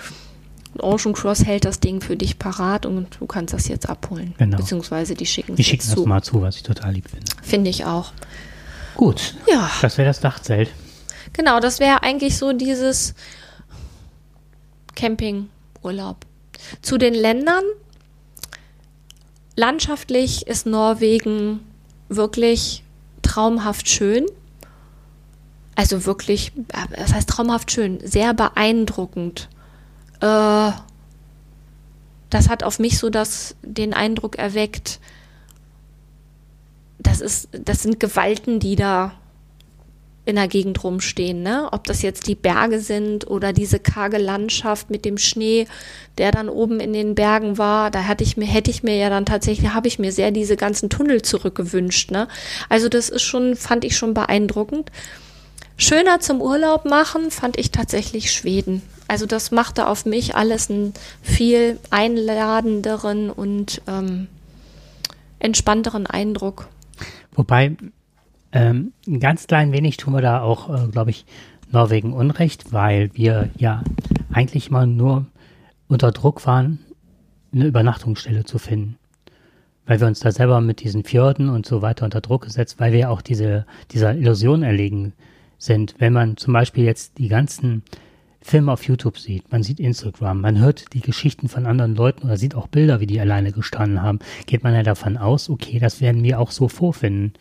Und 0.75 0.83
Ocean 0.83 1.13
Cross 1.15 1.45
hält 1.45 1.67
das 1.67 1.79
Ding 1.79 2.01
für 2.01 2.17
dich 2.17 2.39
parat 2.41 2.85
und 2.85 3.17
du 3.21 3.27
kannst 3.27 3.55
das 3.55 3.69
jetzt 3.69 3.89
abholen. 3.89 4.35
Genau. 4.39 4.57
Beziehungsweise 4.57 5.15
die 5.15 5.27
schicken 5.27 5.55
Die 5.55 5.63
es 5.63 5.69
schicken 5.69 5.83
jetzt 5.83 5.93
das 5.97 6.03
zu. 6.03 6.09
mal 6.09 6.23
zu, 6.23 6.43
was 6.43 6.57
ich 6.57 6.63
total 6.65 6.95
lieb 6.95 7.09
finde. 7.09 7.27
Finde 7.43 7.71
ich 7.71 7.85
auch. 7.85 8.13
Gut, 8.97 9.35
Ja, 9.49 9.71
das 9.81 9.99
wäre 9.99 10.09
das 10.09 10.19
Dachzelt. 10.21 10.69
genau, 11.33 11.61
das 11.61 11.79
wäre 11.79 12.03
eigentlich 12.03 12.37
so 12.37 12.53
dieses 12.53 13.15
Campingurlaub. 14.95 16.27
Zu 16.81 16.99
den 16.99 17.15
Ländern. 17.15 17.65
Landschaftlich 19.57 20.47
ist 20.47 20.67
Norwegen 20.67 21.61
wirklich 22.09 22.83
traumhaft 23.23 23.89
schön. 23.89 24.27
Also 25.75 26.05
wirklich, 26.05 26.53
äh, 26.73 26.97
das 26.97 27.13
heißt 27.15 27.29
traumhaft 27.29 27.71
schön, 27.71 27.99
sehr 28.07 28.35
beeindruckend. 28.35 29.49
Äh, 30.21 30.73
das 32.31 32.49
hat 32.49 32.63
auf 32.63 32.79
mich 32.79 32.99
so 32.99 33.11
das, 33.11 33.57
den 33.63 33.93
Eindruck 33.93 34.37
erweckt, 34.37 35.01
das 36.99 37.21
ist, 37.21 37.49
das 37.53 37.83
sind 37.83 38.01
Gewalten, 38.01 38.61
die 38.61 38.77
da 38.77 39.13
in 40.25 40.37
der 40.37 40.47
Gegend 40.47 40.83
rumstehen, 40.85 41.43
ne? 41.43 41.69
Ob 41.73 41.85
das 41.85 42.03
jetzt 42.03 42.29
die 42.29 42.37
Berge 42.37 42.81
sind 42.81 43.27
oder 43.27 43.53
diese 43.53 43.81
karge 43.81 44.19
Landschaft 44.19 44.89
mit 44.89 45.05
dem 45.05 45.19
Schnee, 45.19 45.67
der 46.17 46.31
dann 46.31 46.49
oben 46.49 46.79
in 46.79 46.93
den 46.93 47.15
Bergen 47.17 47.59
war, 47.59 47.91
da 47.91 48.05
hatte 48.05 48.23
ich 48.23 48.37
mir, 48.37 48.47
hätte 48.47 48.71
ich 48.71 48.85
mir 48.85 48.97
ja 48.97 49.11
dann 49.11 49.27
tatsächlich, 49.27 49.71
habe 49.71 49.89
ich 49.89 49.99
mir 49.99 50.13
sehr 50.13 50.31
diese 50.31 50.57
ganzen 50.57 50.91
Tunnel 50.91 51.23
zurückgewünscht, 51.23 52.13
ne? 52.13 52.29
Also 52.69 52.89
das 52.89 53.09
ist 53.09 53.23
schon, 53.23 53.57
fand 53.57 53.85
ich 53.85 53.97
schon 53.97 54.15
beeindruckend. 54.15 54.93
Schöner 55.77 56.21
zum 56.21 56.41
Urlaub 56.41 56.85
machen 56.85 57.33
fand 57.33 57.59
ich 57.59 57.73
tatsächlich 57.73 58.31
Schweden. 58.31 58.83
Also 59.09 59.27
das 59.27 59.51
machte 59.51 59.89
auf 59.89 60.07
mich 60.07 60.37
alles 60.37 60.71
einen 60.71 60.95
viel 61.23 61.81
einladenderen 61.91 63.29
und 63.31 63.83
ähm, 63.89 64.29
entspannteren 65.41 66.07
Eindruck. 66.07 66.69
Wobei, 67.35 67.77
ähm, 68.53 68.93
ein 69.07 69.21
ganz 69.21 69.47
klein 69.47 69.73
wenig 69.73 69.97
tun 69.97 70.15
wir 70.15 70.21
da 70.21 70.43
auch, 70.43 70.69
äh, 70.69 70.89
glaube 70.89 71.11
ich, 71.11 71.25
Norwegen 71.71 72.13
Unrecht, 72.13 72.73
weil 72.73 73.11
wir 73.15 73.49
ja 73.57 73.83
eigentlich 74.31 74.71
mal 74.71 74.87
nur 74.87 75.27
unter 75.89 76.13
Druck 76.13 76.47
waren, 76.47 76.79
eine 77.53 77.67
Übernachtungsstelle 77.67 78.45
zu 78.45 78.59
finden. 78.59 78.99
Weil 79.87 80.01
wir 80.01 80.07
uns 80.07 80.21
da 80.21 80.31
selber 80.31 80.61
mit 80.61 80.83
diesen 80.83 81.03
Fjorden 81.03 81.49
und 81.49 81.67
so 81.67 81.83
weiter 81.83 82.05
unter 82.05 82.21
Druck 82.21 82.43
gesetzt, 82.43 82.79
weil 82.79 82.93
wir 82.93 83.11
auch 83.11 83.23
diese, 83.23 83.67
dieser 83.91 84.15
Illusion 84.15 84.63
erlegen 84.63 85.13
sind. 85.59 85.95
Wenn 85.99 86.13
man 86.13 86.37
zum 86.37 86.53
Beispiel 86.53 86.85
jetzt 86.85 87.19
die 87.19 87.29
ganzen 87.29 87.83
Filme 88.43 88.73
auf 88.73 88.87
YouTube 88.87 89.19
sieht, 89.19 89.51
man 89.51 89.63
sieht 89.63 89.81
Instagram, 89.81 90.41
man 90.41 90.59
hört 90.59 90.93
die 90.93 91.01
Geschichten 91.01 91.49
von 91.49 91.67
anderen 91.67 91.95
Leuten 91.95 92.27
oder 92.27 92.37
sieht 92.37 92.55
auch 92.55 92.67
Bilder, 92.67 93.01
wie 93.01 93.07
die 93.07 93.21
alleine 93.21 93.53
gestanden 93.53 94.03
haben, 94.03 94.19
geht 94.47 94.63
man 94.63 94.75
ja 94.75 94.83
davon 94.83 95.17
aus, 95.17 95.49
okay, 95.49 95.79
das 95.79 96.01
werden 96.01 96.23
wir 96.23 96.39
auch 96.39 96.51
so 96.51 96.69
vorfinden. 96.69 97.33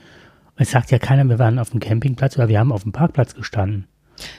Es 0.61 0.69
sagt 0.69 0.91
ja 0.91 0.99
keiner, 0.99 1.27
wir 1.27 1.39
waren 1.39 1.57
auf 1.57 1.71
dem 1.71 1.79
Campingplatz 1.79 2.37
oder 2.37 2.47
wir 2.47 2.59
haben 2.59 2.71
auf 2.71 2.83
dem 2.83 2.91
Parkplatz 2.91 3.33
gestanden. 3.33 3.87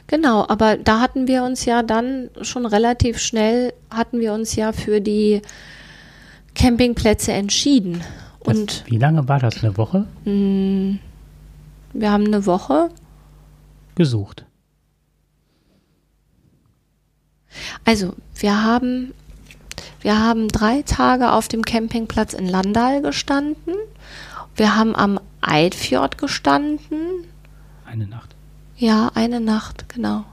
Genau, 0.06 0.46
aber 0.48 0.76
da 0.76 1.00
hatten 1.00 1.26
wir 1.26 1.42
uns 1.42 1.64
ja 1.64 1.82
dann 1.82 2.30
schon 2.42 2.64
relativ 2.64 3.18
schnell, 3.18 3.72
hatten 3.90 4.20
wir 4.20 4.32
uns 4.32 4.54
ja 4.54 4.70
für 4.70 5.00
die 5.00 5.42
Campingplätze 6.54 7.32
entschieden. 7.32 8.02
Das, 8.44 8.56
Und 8.56 8.84
wie 8.86 8.98
lange 8.98 9.26
war 9.26 9.40
das? 9.40 9.64
Eine 9.64 9.76
Woche? 9.76 10.06
mh, 10.24 10.98
wir 11.92 12.12
haben 12.12 12.26
eine 12.26 12.46
Woche, 12.46 12.90
Gesucht. 13.96 14.46
also 17.84 18.14
wir 18.36 18.62
haben, 18.62 19.12
wir 20.02 20.20
haben 20.20 20.46
drei 20.46 20.82
Tage 20.82 21.32
auf 21.32 21.48
dem 21.48 21.62
Campingplatz 21.62 22.32
in 22.32 22.46
Landal 22.46 23.02
gestanden. 23.02 23.74
Wir 24.56 24.76
haben 24.76 24.94
am 24.94 25.18
Eidfjord 25.40 26.18
gestanden. 26.18 27.24
Eine 27.86 28.06
Nacht. 28.06 28.34
Ja, 28.76 29.10
eine 29.14 29.40
Nacht, 29.40 29.88
genau. 29.88 30.24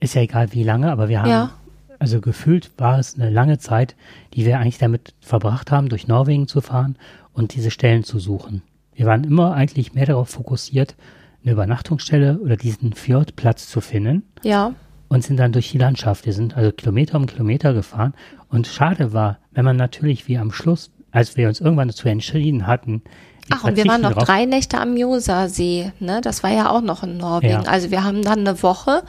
Ist 0.00 0.14
ja 0.14 0.22
egal 0.22 0.52
wie 0.52 0.62
lange, 0.62 0.90
aber 0.92 1.08
wir 1.08 1.20
haben, 1.22 1.30
Ja. 1.30 1.50
also 1.98 2.20
gefühlt 2.20 2.70
war 2.78 2.98
es 2.98 3.14
eine 3.14 3.30
lange 3.30 3.58
Zeit, 3.58 3.96
die 4.34 4.44
wir 4.44 4.58
eigentlich 4.58 4.78
damit 4.78 5.14
verbracht 5.20 5.70
haben, 5.70 5.88
durch 5.88 6.06
Norwegen 6.08 6.46
zu 6.48 6.60
fahren 6.60 6.96
und 7.32 7.54
diese 7.54 7.70
Stellen 7.70 8.04
zu 8.04 8.18
suchen. 8.18 8.62
Wir 8.94 9.06
waren 9.06 9.24
immer 9.24 9.54
eigentlich 9.54 9.94
mehr 9.94 10.06
darauf 10.06 10.28
fokussiert, 10.30 10.94
eine 11.42 11.52
Übernachtungsstelle 11.52 12.38
oder 12.38 12.56
diesen 12.56 12.92
Fjordplatz 12.92 13.68
zu 13.68 13.80
finden 13.80 14.22
Ja, 14.42 14.74
und 15.08 15.22
sind 15.24 15.38
dann 15.38 15.52
durch 15.52 15.70
die 15.70 15.78
Landschaft. 15.78 16.26
Wir 16.26 16.32
sind 16.32 16.56
also 16.56 16.72
Kilometer 16.72 17.16
um 17.16 17.26
Kilometer 17.26 17.72
gefahren. 17.72 18.12
Und 18.48 18.66
schade 18.66 19.12
war, 19.12 19.38
wenn 19.52 19.64
man 19.64 19.76
natürlich 19.76 20.26
wie 20.28 20.36
am 20.38 20.50
Schluss, 20.52 20.90
als 21.10 21.36
wir 21.36 21.48
uns 21.48 21.60
irgendwann 21.60 21.88
dazu 21.88 22.08
entschieden 22.08 22.66
hatten, 22.66 23.02
Ach, 23.50 23.64
und 23.64 23.76
wir 23.76 23.86
waren 23.86 24.02
noch 24.02 24.12
verzichten 24.12 24.32
drei 24.32 24.44
Nächte 24.44 24.78
am 24.78 24.96
Josa-See, 24.96 25.92
ne? 26.00 26.20
Das 26.22 26.42
war 26.42 26.50
ja 26.50 26.70
auch 26.70 26.82
noch 26.82 27.02
in 27.02 27.16
Norwegen. 27.16 27.62
Ja. 27.62 27.62
Also 27.62 27.90
wir 27.90 28.04
haben 28.04 28.22
dann 28.22 28.40
eine 28.40 28.62
Woche, 28.62 29.02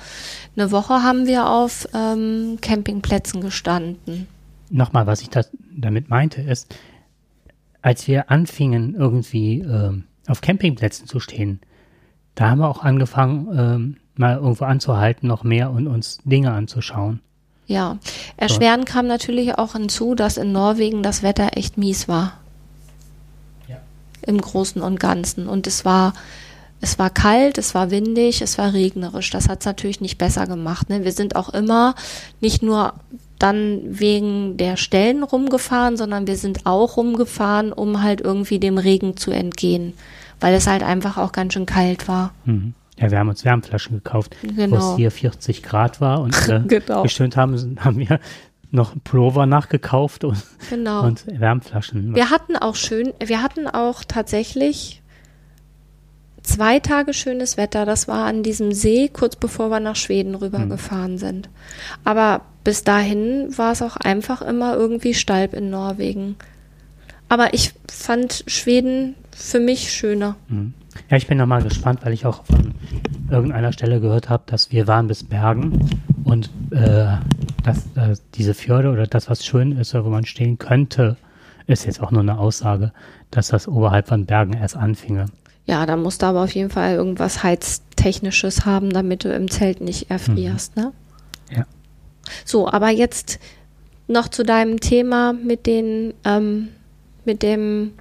eine 0.56 0.72
Woche 0.72 1.04
haben 1.04 1.28
wir 1.28 1.50
auf 1.50 1.88
ähm, 1.94 2.58
Campingplätzen 2.62 3.42
gestanden. 3.42 4.28
nochmal, 4.70 5.08
was 5.08 5.22
ich 5.22 5.30
das 5.30 5.52
damit 5.76 6.10
meinte, 6.10 6.42
ist, 6.42 6.74
als 7.82 8.08
wir 8.08 8.30
anfingen, 8.32 8.96
irgendwie 8.96 9.60
ähm, 9.62 10.06
auf 10.28 10.42
Campingplätzen 10.42 11.08
zu 11.08 11.20
stehen, 11.20 11.60
da 12.36 12.50
haben 12.50 12.60
wir 12.60 12.70
auch 12.70 12.84
angefangen, 12.84 13.48
ähm, 13.58 13.98
mal 14.16 14.36
irgendwo 14.38 14.66
anzuhalten, 14.66 15.28
noch 15.28 15.44
mehr 15.44 15.72
und 15.72 15.88
uns 15.88 16.20
Dinge 16.24 16.52
anzuschauen. 16.52 17.22
Ja, 17.70 18.00
erschwerend 18.36 18.88
kam 18.88 19.06
natürlich 19.06 19.60
auch 19.60 19.74
hinzu, 19.74 20.16
dass 20.16 20.38
in 20.38 20.52
Norwegen 20.52 21.04
das 21.04 21.22
Wetter 21.22 21.56
echt 21.56 21.78
mies 21.78 22.08
war. 22.08 22.34
Ja. 23.68 23.78
Im 24.26 24.42
Großen 24.42 24.82
und 24.82 25.00
Ganzen. 25.00 25.48
Und 25.48 25.68
es 25.68 25.86
war, 25.86 26.16
es 26.82 26.98
war 26.98 27.12
kalt, 27.12 27.60
es 27.60 27.76
war 27.76 27.92
windig, 27.92 28.42
es 28.42 28.58
war 28.58 28.74
regnerisch. 28.74 29.30
Das 29.30 29.48
hat 29.48 29.60
es 29.60 29.68
natürlich 29.68 30.02
nicht 30.02 30.18
besser 30.18 30.48
gemacht. 30.48 30.90
Ne? 30.90 31.04
Wir 31.04 31.12
sind 31.12 31.36
auch 31.36 31.50
immer 31.50 31.94
nicht 32.42 32.64
nur 32.64 32.96
dann 33.38 33.82
wegen 33.84 34.58
der 34.58 34.76
Stellen 34.76 35.22
rumgefahren, 35.22 35.96
sondern 35.96 36.26
wir 36.26 36.38
sind 36.38 36.66
auch 36.66 36.98
rumgefahren, 36.98 37.72
um 37.72 38.02
halt 38.02 38.20
irgendwie 38.20 38.58
dem 38.58 38.80
Regen 38.80 39.16
zu 39.16 39.30
entgehen, 39.30 39.94
weil 40.40 40.56
es 40.56 40.66
halt 40.66 40.82
einfach 40.82 41.18
auch 41.18 41.34
ganz 41.34 41.54
schön 41.54 41.68
kalt 41.68 42.08
war. 42.08 42.34
Mhm. 42.46 42.74
Ja, 43.00 43.12
wir 43.12 43.20
haben 43.20 43.30
uns 43.30 43.46
Wärmflaschen 43.46 43.96
gekauft, 43.98 44.36
wo 44.44 44.54
Genau. 44.54 44.92
es 44.92 44.96
hier 44.98 45.12
40 45.12 45.64
Grad 45.64 46.02
war 46.02 46.22
und 46.22 46.36
äh, 46.50 46.62
Genau. 46.68 47.04
gestöhnt 47.04 47.38
haben, 47.38 47.78
haben 47.80 47.98
wir 47.98 48.20
noch 48.72 48.94
Pullover 49.04 49.46
nachgekauft 49.46 50.24
und, 50.24 50.38
Genau. 50.70 51.04
und 51.04 51.26
Wärmflaschen. 51.28 52.14
Wir 52.16 52.30
hatten 52.30 52.56
auch 52.56 52.76
schön, 52.76 53.14
wir 53.24 53.42
hatten 53.42 53.68
auch 53.68 54.04
tatsächlich 54.08 55.02
zwei 56.44 56.80
Tage 56.80 57.14
schönes 57.14 57.58
Wetter. 57.58 57.86
Das 57.86 58.08
war 58.08 58.26
an 58.26 58.44
diesem 58.44 58.72
See, 58.72 59.10
kurz 59.12 59.36
bevor 59.36 59.70
wir 59.70 59.80
nach 59.80 59.96
Schweden 59.96 60.36
rübergefahren 60.36 61.18
sind. 61.18 61.50
Aber 62.04 62.42
bis 62.64 62.84
dahin 62.84 63.56
war 63.58 63.72
es 63.72 63.82
auch 63.82 63.98
einfach 63.98 64.42
immer 64.42 64.76
irgendwie 64.76 65.14
Stalb 65.14 65.54
in 65.54 65.70
Norwegen. 65.70 66.36
Aber 67.28 67.54
ich 67.54 67.74
fand 67.92 68.44
Schweden 68.48 69.16
für 69.36 69.60
mich 69.60 69.92
schöner. 69.92 70.36
Mhm. 70.48 70.74
Ja, 71.10 71.18
ich 71.18 71.28
bin 71.28 71.38
noch 71.38 71.46
mal 71.46 71.62
gespannt, 71.62 72.02
weil 72.04 72.14
ich 72.14 72.26
auch 72.26 72.44
von 72.46 72.74
irgendeiner 73.30 73.72
Stelle 73.72 74.00
gehört 74.00 74.30
habe, 74.30 74.44
dass 74.46 74.72
wir 74.72 74.88
waren 74.88 75.08
bis 75.08 75.24
Bergen 75.24 76.02
und 76.24 76.50
äh, 76.72 77.18
dass 77.64 77.86
äh, 77.96 78.16
diese 78.36 78.54
Fjorde 78.54 78.92
oder 78.92 79.08
das, 79.08 79.30
was 79.30 79.46
schön 79.46 79.72
ist, 79.74 79.94
wo 79.94 80.10
man 80.10 80.26
stehen 80.26 80.58
könnte, 80.58 81.18
ist 81.68 81.86
jetzt 81.86 82.02
auch 82.02 82.12
nur 82.12 82.22
eine 82.22 82.38
Aussage, 82.38 82.92
dass 83.32 83.50
das 83.50 83.68
oberhalb 83.68 84.08
von 84.08 84.26
Bergen 84.26 84.54
erst 84.54 84.76
anfinge. 84.76 85.28
Ja, 85.66 85.86
da 85.86 85.96
musst 85.96 86.24
du 86.24 86.26
aber 86.26 86.44
auf 86.44 86.52
jeden 86.52 86.72
Fall 86.72 86.96
irgendwas 86.96 87.44
Heiztechnisches 87.44 88.66
haben, 88.66 88.90
damit 88.90 89.24
du 89.24 89.34
im 89.34 89.52
Zelt 89.52 89.82
nicht 89.82 90.10
erfrierst, 90.10 90.76
ne? 90.76 90.94
Ja. 91.52 91.66
So, 92.44 92.68
aber 92.68 92.90
jetzt 92.90 93.40
noch 94.08 94.28
zu 94.28 94.44
deinem 94.44 94.80
Thema 94.80 95.34
mit 95.34 95.68
den, 95.68 96.16
ähm, 96.26 96.70
mit 97.24 97.44
dem, 97.44 97.94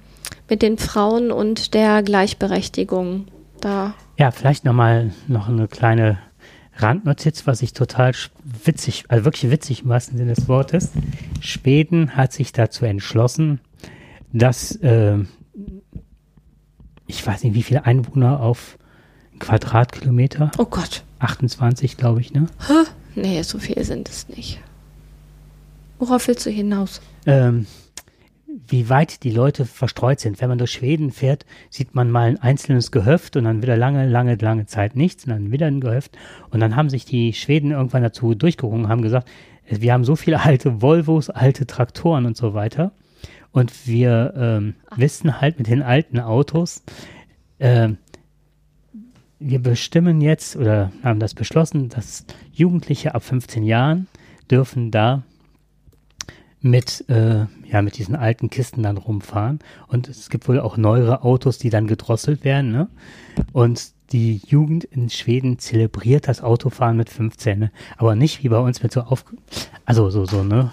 mit 0.49 0.61
den 0.61 0.77
Frauen 0.77 1.31
und 1.31 1.73
der 1.73 2.03
Gleichberechtigung. 2.03 3.27
Da, 3.61 3.93
Ja, 4.17 4.31
vielleicht 4.31 4.65
noch 4.65 4.73
mal 4.73 5.11
noch 5.27 5.49
eine 5.49 5.67
kleine 5.67 6.17
Randnotiz, 6.75 7.45
was 7.45 7.61
ich 7.61 7.73
total 7.73 8.13
witzig, 8.63 9.05
also 9.09 9.25
wirklich 9.25 9.51
witzig 9.51 9.83
im 9.83 9.89
wahrsten 9.89 10.17
Sinne 10.17 10.33
des 10.33 10.47
Wortes. 10.47 10.91
Schweden 11.41 12.15
hat 12.15 12.31
sich 12.31 12.53
dazu 12.53 12.85
entschlossen, 12.85 13.59
dass 14.31 14.75
äh, 14.77 15.17
ich 17.07 17.25
weiß 17.25 17.43
nicht, 17.43 17.55
wie 17.55 17.63
viele 17.63 17.85
Einwohner 17.85 18.39
auf 18.39 18.77
Quadratkilometer, 19.39 20.51
oh 20.57 20.65
Gott, 20.65 21.03
28, 21.19 21.97
glaube 21.97 22.21
ich, 22.21 22.33
ne? 22.33 22.47
nee, 23.15 23.41
so 23.41 23.57
viel 23.57 23.83
sind 23.83 24.07
es 24.07 24.29
nicht. 24.29 24.59
Worauf 25.97 26.27
willst 26.27 26.45
du 26.45 26.49
hinaus? 26.49 27.01
ähm, 27.25 27.65
wie 28.67 28.89
weit 28.89 29.23
die 29.23 29.31
Leute 29.31 29.65
verstreut 29.65 30.19
sind. 30.19 30.41
Wenn 30.41 30.49
man 30.49 30.57
durch 30.57 30.71
Schweden 30.71 31.11
fährt, 31.11 31.45
sieht 31.69 31.93
man 31.93 32.09
mal 32.09 32.27
ein 32.27 32.41
einzelnes 32.41 32.91
Gehöft 32.91 33.35
und 33.35 33.43
dann 33.43 33.61
wieder 33.61 33.77
lange, 33.77 34.07
lange, 34.07 34.35
lange 34.35 34.65
Zeit 34.65 34.95
nichts 34.95 35.25
und 35.25 35.31
dann 35.31 35.51
wieder 35.51 35.67
ein 35.67 35.81
Gehöft. 35.81 36.17
Und 36.49 36.59
dann 36.59 36.75
haben 36.75 36.89
sich 36.89 37.05
die 37.05 37.33
Schweden 37.33 37.71
irgendwann 37.71 38.03
dazu 38.03 38.33
durchgerungen, 38.33 38.89
haben 38.89 39.01
gesagt, 39.01 39.29
äh, 39.65 39.81
wir 39.81 39.93
haben 39.93 40.03
so 40.03 40.15
viele 40.15 40.41
alte 40.41 40.81
Volvos, 40.81 41.29
alte 41.29 41.67
Traktoren 41.67 42.25
und 42.25 42.37
so 42.37 42.53
weiter. 42.53 42.91
Und 43.51 43.87
wir 43.87 44.33
ähm, 44.35 44.75
wissen 44.95 45.41
halt 45.41 45.57
mit 45.57 45.67
den 45.67 45.81
alten 45.81 46.19
Autos, 46.19 46.83
ähm, 47.59 47.97
wir 49.39 49.59
bestimmen 49.61 50.21
jetzt 50.21 50.55
oder 50.57 50.91
haben 51.01 51.19
das 51.19 51.33
beschlossen, 51.33 51.89
dass 51.89 52.25
Jugendliche 52.51 53.15
ab 53.15 53.23
15 53.23 53.63
Jahren 53.63 54.07
dürfen 54.51 54.91
da 54.91 55.23
mit, 56.61 57.05
äh, 57.09 57.45
ja, 57.69 57.81
mit 57.81 57.97
diesen 57.97 58.15
alten 58.15 58.49
Kisten 58.49 58.83
dann 58.83 58.97
rumfahren. 58.97 59.59
Und 59.87 60.07
es 60.07 60.29
gibt 60.29 60.47
wohl 60.47 60.59
auch 60.59 60.77
neuere 60.77 61.23
Autos, 61.23 61.57
die 61.57 61.69
dann 61.69 61.87
gedrosselt 61.87 62.43
werden. 62.43 62.71
Ne? 62.71 62.87
Und 63.53 63.91
die 64.11 64.41
Jugend 64.47 64.83
in 64.85 65.09
Schweden 65.09 65.59
zelebriert 65.59 66.27
das 66.27 66.41
Autofahren 66.41 66.97
mit 66.97 67.09
15. 67.09 67.59
Ne? 67.59 67.71
Aber 67.97 68.15
nicht 68.15 68.43
wie 68.43 68.49
bei 68.49 68.59
uns 68.59 68.83
mit 68.83 68.91
so 68.91 69.01
auf, 69.01 69.25
also 69.85 70.09
so, 70.09 70.25
so, 70.25 70.43
ne? 70.43 70.71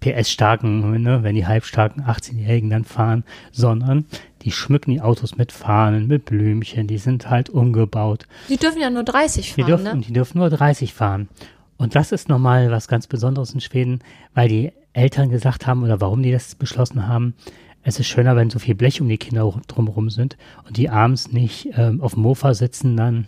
PS-starken, 0.00 1.00
ne, 1.00 1.22
wenn 1.22 1.36
die 1.36 1.46
halbstarken 1.46 2.02
18-Jährigen 2.02 2.70
dann 2.70 2.84
fahren, 2.84 3.22
sondern 3.52 4.04
die 4.42 4.50
schmücken 4.50 4.90
die 4.90 5.00
Autos 5.00 5.36
mit 5.36 5.52
Fahnen, 5.52 6.08
mit 6.08 6.24
Blümchen, 6.24 6.88
die 6.88 6.98
sind 6.98 7.30
halt 7.30 7.50
umgebaut. 7.50 8.26
Die 8.48 8.56
dürfen 8.56 8.80
ja 8.80 8.90
nur 8.90 9.04
30 9.04 9.54
Die 9.54 9.62
fahren, 9.62 9.66
dürfen, 9.68 9.84
ne? 9.84 10.04
die 10.04 10.12
dürfen 10.12 10.38
nur 10.38 10.50
30 10.50 10.92
fahren. 10.92 11.28
Und 11.76 11.94
das 11.94 12.10
ist 12.10 12.28
nochmal 12.28 12.70
was 12.72 12.88
ganz 12.88 13.06
Besonderes 13.06 13.54
in 13.54 13.60
Schweden, 13.60 14.00
weil 14.34 14.48
die 14.48 14.72
Eltern 14.92 15.30
gesagt 15.30 15.66
haben 15.66 15.82
oder 15.82 16.00
warum 16.00 16.22
die 16.22 16.32
das 16.32 16.54
beschlossen 16.54 17.08
haben, 17.08 17.34
es 17.82 17.98
ist 17.98 18.06
schöner, 18.06 18.36
wenn 18.36 18.50
so 18.50 18.58
viel 18.58 18.74
Blech 18.74 19.00
um 19.00 19.08
die 19.08 19.18
Kinder 19.18 19.42
rum- 19.42 19.62
drumherum 19.66 20.10
sind 20.10 20.36
und 20.66 20.76
die 20.76 20.88
abends 20.88 21.32
nicht 21.32 21.70
ähm, 21.76 22.00
auf 22.00 22.14
dem 22.14 22.22
Mofa 22.22 22.54
sitzen, 22.54 22.96
dann 22.96 23.26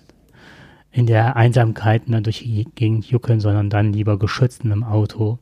in 0.92 1.06
der 1.06 1.36
Einsamkeit 1.36 2.06
und 2.06 2.12
dann 2.12 2.22
durch 2.22 2.38
die 2.40 2.68
Gegend 2.76 3.06
juckeln, 3.06 3.40
sondern 3.40 3.68
dann 3.68 3.92
lieber 3.92 4.16
geschützt 4.18 4.64
in 4.64 4.70
einem 4.70 4.84
Auto. 4.84 5.38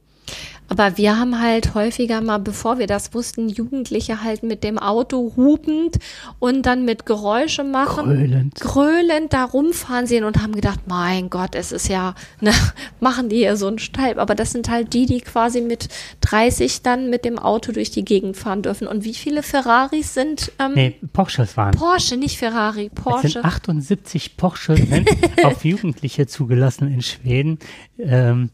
Aber 0.68 0.96
wir 0.96 1.18
haben 1.18 1.38
halt 1.38 1.74
häufiger 1.74 2.22
mal, 2.22 2.38
bevor 2.38 2.78
wir 2.78 2.86
das 2.86 3.12
wussten, 3.12 3.50
Jugendliche 3.50 4.22
halt 4.22 4.42
mit 4.42 4.64
dem 4.64 4.78
Auto 4.78 5.34
hupend 5.36 5.98
und 6.38 6.64
dann 6.64 6.86
mit 6.86 7.04
Geräusche 7.04 7.62
machen. 7.62 8.06
Grölend. 8.06 8.54
grölend 8.54 9.34
da 9.34 9.44
rumfahren 9.44 10.06
sehen 10.06 10.24
und 10.24 10.42
haben 10.42 10.54
gedacht, 10.54 10.80
mein 10.86 11.28
Gott, 11.28 11.54
es 11.54 11.72
ist 11.72 11.88
ja, 11.88 12.14
ne, 12.40 12.52
machen 13.00 13.28
die 13.28 13.36
hier 13.36 13.58
so 13.58 13.66
einen 13.66 13.78
Stalb. 13.80 14.16
Aber 14.16 14.34
das 14.34 14.52
sind 14.52 14.70
halt 14.70 14.94
die, 14.94 15.04
die 15.04 15.20
quasi 15.20 15.60
mit 15.60 15.88
30 16.22 16.80
dann 16.80 17.10
mit 17.10 17.26
dem 17.26 17.38
Auto 17.38 17.72
durch 17.72 17.90
die 17.90 18.04
Gegend 18.04 18.38
fahren 18.38 18.62
dürfen. 18.62 18.86
Und 18.86 19.04
wie 19.04 19.14
viele 19.14 19.42
Ferraris 19.42 20.14
sind 20.14 20.52
ähm, 20.58 20.72
Nee, 20.74 20.96
Porsches 21.12 21.54
waren. 21.58 21.72
Porsche, 21.72 22.16
nicht 22.16 22.38
Ferrari, 22.38 22.90
Es 22.94 23.02
Porsche. 23.02 23.28
sind 23.28 23.44
78 23.44 24.38
Porsche 24.38 24.76
sind 24.76 25.06
auf 25.44 25.66
Jugendliche 25.66 26.26
zugelassen 26.26 26.90
in 26.90 27.02
Schweden, 27.02 27.58
ähm, 27.98 28.48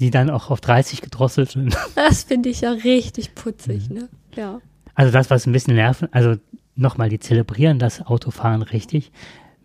die 0.00 0.10
dann 0.10 0.30
auch 0.30 0.50
auf 0.50 0.60
30 0.60 1.00
gedrosselt 1.02 1.50
sind. 1.52 1.76
Das 1.94 2.24
finde 2.24 2.48
ich 2.48 2.62
ja 2.62 2.70
richtig 2.72 3.30
Mhm. 3.30 3.34
putzig, 3.34 3.90
ne? 3.90 4.08
Ja. 4.36 4.60
Also 4.94 5.12
das, 5.12 5.30
was 5.30 5.46
ein 5.46 5.52
bisschen 5.52 5.74
nerven, 5.74 6.08
also 6.12 6.36
nochmal, 6.76 7.08
die 7.08 7.18
zelebrieren 7.20 7.78
das 7.78 8.02
Autofahren 8.04 8.62
richtig 8.62 9.12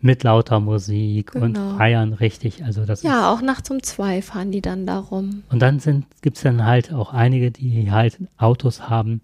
mit 0.00 0.22
lauter 0.22 0.60
Musik 0.60 1.34
und 1.34 1.54
Genau. 1.54 1.76
feiern 1.76 2.12
richtig. 2.14 2.64
Also 2.64 2.84
das 2.86 3.02
Ja, 3.02 3.30
auch 3.32 3.42
nachts 3.42 3.70
um 3.70 3.82
zwei 3.82 4.22
fahren 4.22 4.50
die 4.50 4.62
dann 4.62 4.86
da 4.86 4.98
rum. 4.98 5.42
und 5.50 5.60
dann 5.60 5.78
sind, 5.78 6.06
gibt's 6.22 6.42
dann 6.42 6.64
halt 6.64 6.92
auch 6.92 7.12
einige, 7.12 7.50
die 7.50 7.90
halt 7.90 8.18
Autos 8.38 8.88
haben, 8.88 9.20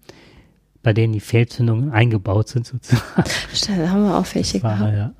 bei 0.83 0.93
denen 0.93 1.13
die 1.13 1.19
Fehlzündungen 1.19 1.91
eingebaut 1.91 2.47
sind 2.49 2.65
sozusagen. 2.67 3.23
Stimmt, 3.53 3.79
Da 3.79 3.89
haben 3.89 4.03
wir 4.03 4.15
auch 4.17 4.35
welche 4.35 4.61
War, 4.63 4.77
gehabt. 4.77 4.93
ja. 4.93 5.13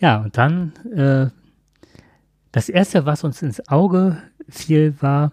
ja, 0.00 0.22
und 0.22 0.36
dann 0.36 0.72
äh, 0.94 1.30
das 2.50 2.68
erste, 2.68 3.06
was 3.06 3.24
uns 3.24 3.40
ins 3.40 3.66
Auge 3.68 4.18
fiel, 4.48 4.94
war 5.00 5.32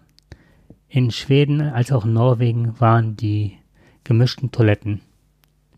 in 0.88 1.12
Schweden 1.12 1.62
als 1.62 1.92
auch 1.92 2.06
in 2.06 2.14
Norwegen 2.14 2.80
waren 2.80 3.16
die 3.16 3.58
gemischten 4.04 4.52
Toiletten. 4.52 5.02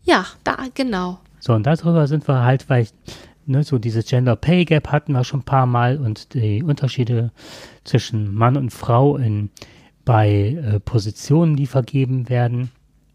Ja, 0.04 0.26
da, 0.42 0.56
genau. 0.74 1.18
So, 1.38 1.52
und 1.52 1.66
darüber 1.66 2.06
sind 2.06 2.26
wir 2.26 2.42
halt, 2.42 2.68
weil 2.70 2.84
ich, 2.84 2.92
ne, 3.46 3.62
so 3.62 3.78
dieses 3.78 4.06
Gender 4.06 4.36
Pay 4.36 4.64
Gap 4.64 4.88
hatten 4.88 5.12
wir 5.12 5.24
schon 5.24 5.40
ein 5.40 5.44
paar 5.44 5.66
Mal 5.66 5.98
und 5.98 6.34
die 6.34 6.62
Unterschiede 6.62 7.30
zwischen 7.84 8.34
Mann 8.34 8.56
und 8.56 8.70
Frau 8.70 9.16
in, 9.16 9.50
bei 10.04 10.30
äh, 10.30 10.80
Positionen, 10.80 11.56
die 11.56 11.66
vergeben 11.66 12.28
werden. 12.28 12.70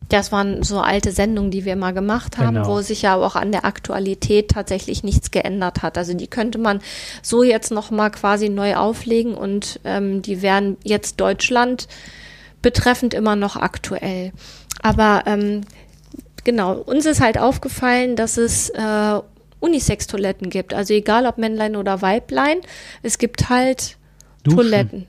Das 0.10 0.32
waren 0.32 0.64
so 0.64 0.80
alte 0.80 1.12
Sendungen, 1.12 1.51
die 1.51 1.66
wir 1.66 1.76
mal 1.76 1.93
gemacht 1.93 2.38
haben, 2.38 2.55
Genau. 2.55 2.68
wo 2.68 2.82
sich 2.82 3.01
ja 3.01 3.16
auch 3.16 3.36
an 3.36 3.51
der 3.51 3.66
Aktualität 3.66 4.49
tatsächlich 4.51 5.03
nichts 5.03 5.32
geändert 5.32 5.82
hat. 5.82 5.97
Also 5.97 6.14
die 6.14 6.28
könnte 6.28 6.58
man 6.58 6.80
so 7.22 7.43
jetzt 7.43 7.72
noch 7.72 7.91
mal 7.91 8.10
quasi 8.10 8.49
neu 8.49 8.76
auflegen 8.76 9.34
und 9.34 9.80
ähm, 9.84 10.22
die 10.22 10.41
wären 10.41 10.78
jetzt 10.84 11.20
Deutschland 11.20 11.88
betreffend 12.62 13.14
immer 13.14 13.36
noch 13.36 13.55
aktuell. 13.58 14.32
Aber 14.82 15.24
ähm, 15.26 15.62
genau, 16.43 16.74
uns 16.76 17.05
ist 17.05 17.20
halt 17.22 17.38
aufgefallen, 17.38 18.16
dass 18.16 18.38
es 18.38 18.70
äh, 18.70 19.20
Unisex-Toiletten 19.60 20.49
gibt. 20.49 20.74
Also 20.74 20.93
egal 20.93 21.26
ob 21.26 21.38
Männlein 21.38 21.76
oder 21.76 22.01
Weiblein, 22.01 22.58
es 23.03 23.18
gibt 23.18 23.49
halt 23.49 23.97
Duschen. 24.43 24.58
Toiletten. 24.58 25.08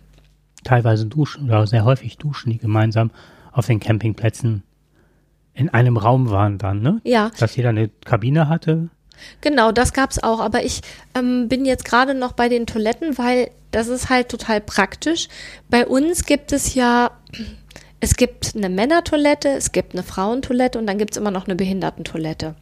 Teilweise 0.65 1.07
duschen 1.07 1.45
oder 1.45 1.67
sehr 1.67 1.85
häufig 1.85 2.17
duschen 2.19 2.51
die 2.51 2.59
gemeinsam 2.59 3.11
auf 3.53 3.67
den 3.67 3.79
Campingplätzen 3.79 4.65
in 5.59 5.69
einem 5.69 5.97
Raum 5.97 6.31
waren 6.31 6.57
dann, 6.57 6.83
ne? 6.83 7.01
Ja, 7.03 7.33
Dass 7.39 7.57
jeder 7.57 7.71
eine 7.71 7.89
Kabine 8.05 8.49
hatte. 8.49 8.91
Genau, 9.41 9.73
das 9.73 9.93
gab's 9.93 10.23
auch. 10.23 10.39
Aber 10.39 10.65
ich 10.65 10.83
ähm, 11.17 11.49
bin 11.49 11.65
jetzt 11.65 11.85
gerade 11.85 12.15
noch 12.15 12.33
bei 12.33 12.49
den 12.49 12.65
Toiletten, 12.65 13.19
weil 13.19 13.51
das 13.73 13.89
ist 13.89 14.09
halt 14.09 14.29
total 14.29 14.61
praktisch. 14.61 15.29
Bei 15.69 15.85
uns 15.85 16.25
gibt 16.25 16.53
es 16.53 16.75
ja, 16.75 17.11
es 17.99 18.15
gibt 18.15 18.55
eine 18.55 18.69
Männertoilette, 18.69 19.49
es 19.49 19.73
gibt 19.73 19.95
eine 19.95 20.05
Frauentoilette 20.05 20.79
und 20.79 20.87
dann 20.87 20.99
gibt's 20.99 21.17
immer 21.17 21.33
noch 21.33 21.47
eine 21.47 21.57
Behindertentoilette. 21.57 22.55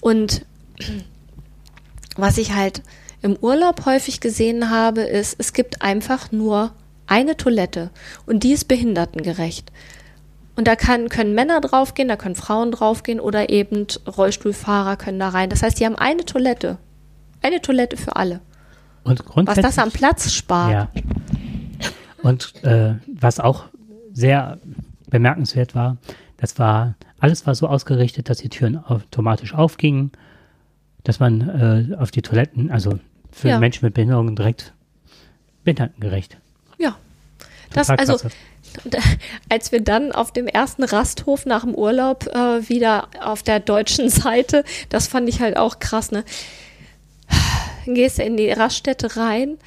Und 0.00 0.44
was 2.16 2.38
ich 2.38 2.54
halt 2.54 2.82
im 3.22 3.36
Urlaub 3.36 3.86
häufig 3.86 4.20
gesehen 4.20 4.68
habe, 4.68 5.02
ist, 5.02 5.36
es 5.38 5.52
gibt 5.52 5.80
einfach 5.80 6.32
nur 6.32 6.72
eine 7.06 7.36
Toilette 7.36 7.90
und 8.26 8.42
die 8.42 8.52
ist 8.52 8.66
behindertengerecht. 8.66 9.70
Und 10.56 10.68
da 10.68 10.76
kann, 10.76 11.08
können 11.08 11.34
Männer 11.34 11.60
draufgehen, 11.60 12.08
da 12.08 12.16
können 12.16 12.36
Frauen 12.36 12.70
draufgehen 12.70 13.18
oder 13.20 13.50
eben 13.50 13.86
Rollstuhlfahrer 14.06 14.96
können 14.96 15.18
da 15.18 15.30
rein. 15.30 15.50
Das 15.50 15.62
heißt, 15.62 15.80
die 15.80 15.84
haben 15.84 15.96
eine 15.96 16.24
Toilette 16.24 16.78
Eine 17.42 17.60
Toilette 17.60 17.96
für 17.96 18.16
alle. 18.16 18.40
Und 19.02 19.22
Was 19.46 19.58
das 19.58 19.78
am 19.78 19.90
Platz 19.90 20.32
spart. 20.32 20.72
Ja. 20.72 20.88
Und 22.22 22.54
äh, 22.64 22.94
was 23.06 23.38
auch 23.40 23.64
sehr 24.12 24.58
bemerkenswert 25.10 25.74
war, 25.74 25.98
das 26.38 26.58
war, 26.58 26.94
alles 27.18 27.46
war 27.46 27.54
so 27.54 27.68
ausgerichtet, 27.68 28.30
dass 28.30 28.38
die 28.38 28.48
Türen 28.48 28.82
automatisch 28.82 29.54
aufgingen, 29.54 30.12
dass 31.02 31.20
man 31.20 31.90
äh, 31.92 31.96
auf 31.96 32.10
die 32.10 32.22
Toiletten, 32.22 32.70
also 32.70 32.98
für 33.30 33.48
Ja. 33.48 33.58
Menschen 33.58 33.84
mit 33.84 33.94
Behinderungen 33.94 34.36
direkt 34.36 34.72
behindertengerecht. 35.64 36.38
Ja. 36.78 36.96
Das, 37.72 37.90
also. 37.90 38.16
Als 39.48 39.72
wir 39.72 39.80
dann 39.80 40.12
auf 40.12 40.32
dem 40.32 40.46
ersten 40.46 40.84
Rasthof 40.84 41.46
nach 41.46 41.62
dem 41.64 41.74
Urlaub 41.74 42.26
äh, 42.34 42.68
wieder 42.68 43.08
auf 43.22 43.42
der 43.42 43.60
deutschen 43.60 44.08
Seite, 44.10 44.64
das 44.88 45.06
fand 45.06 45.28
ich 45.28 45.40
halt 45.40 45.56
auch 45.56 45.78
krass, 45.78 46.10
ne? 46.10 46.24
Gehst 47.86 48.18
du 48.18 48.22
in 48.22 48.36
die 48.36 48.50
Raststätte 48.50 49.16
rein 49.16 49.58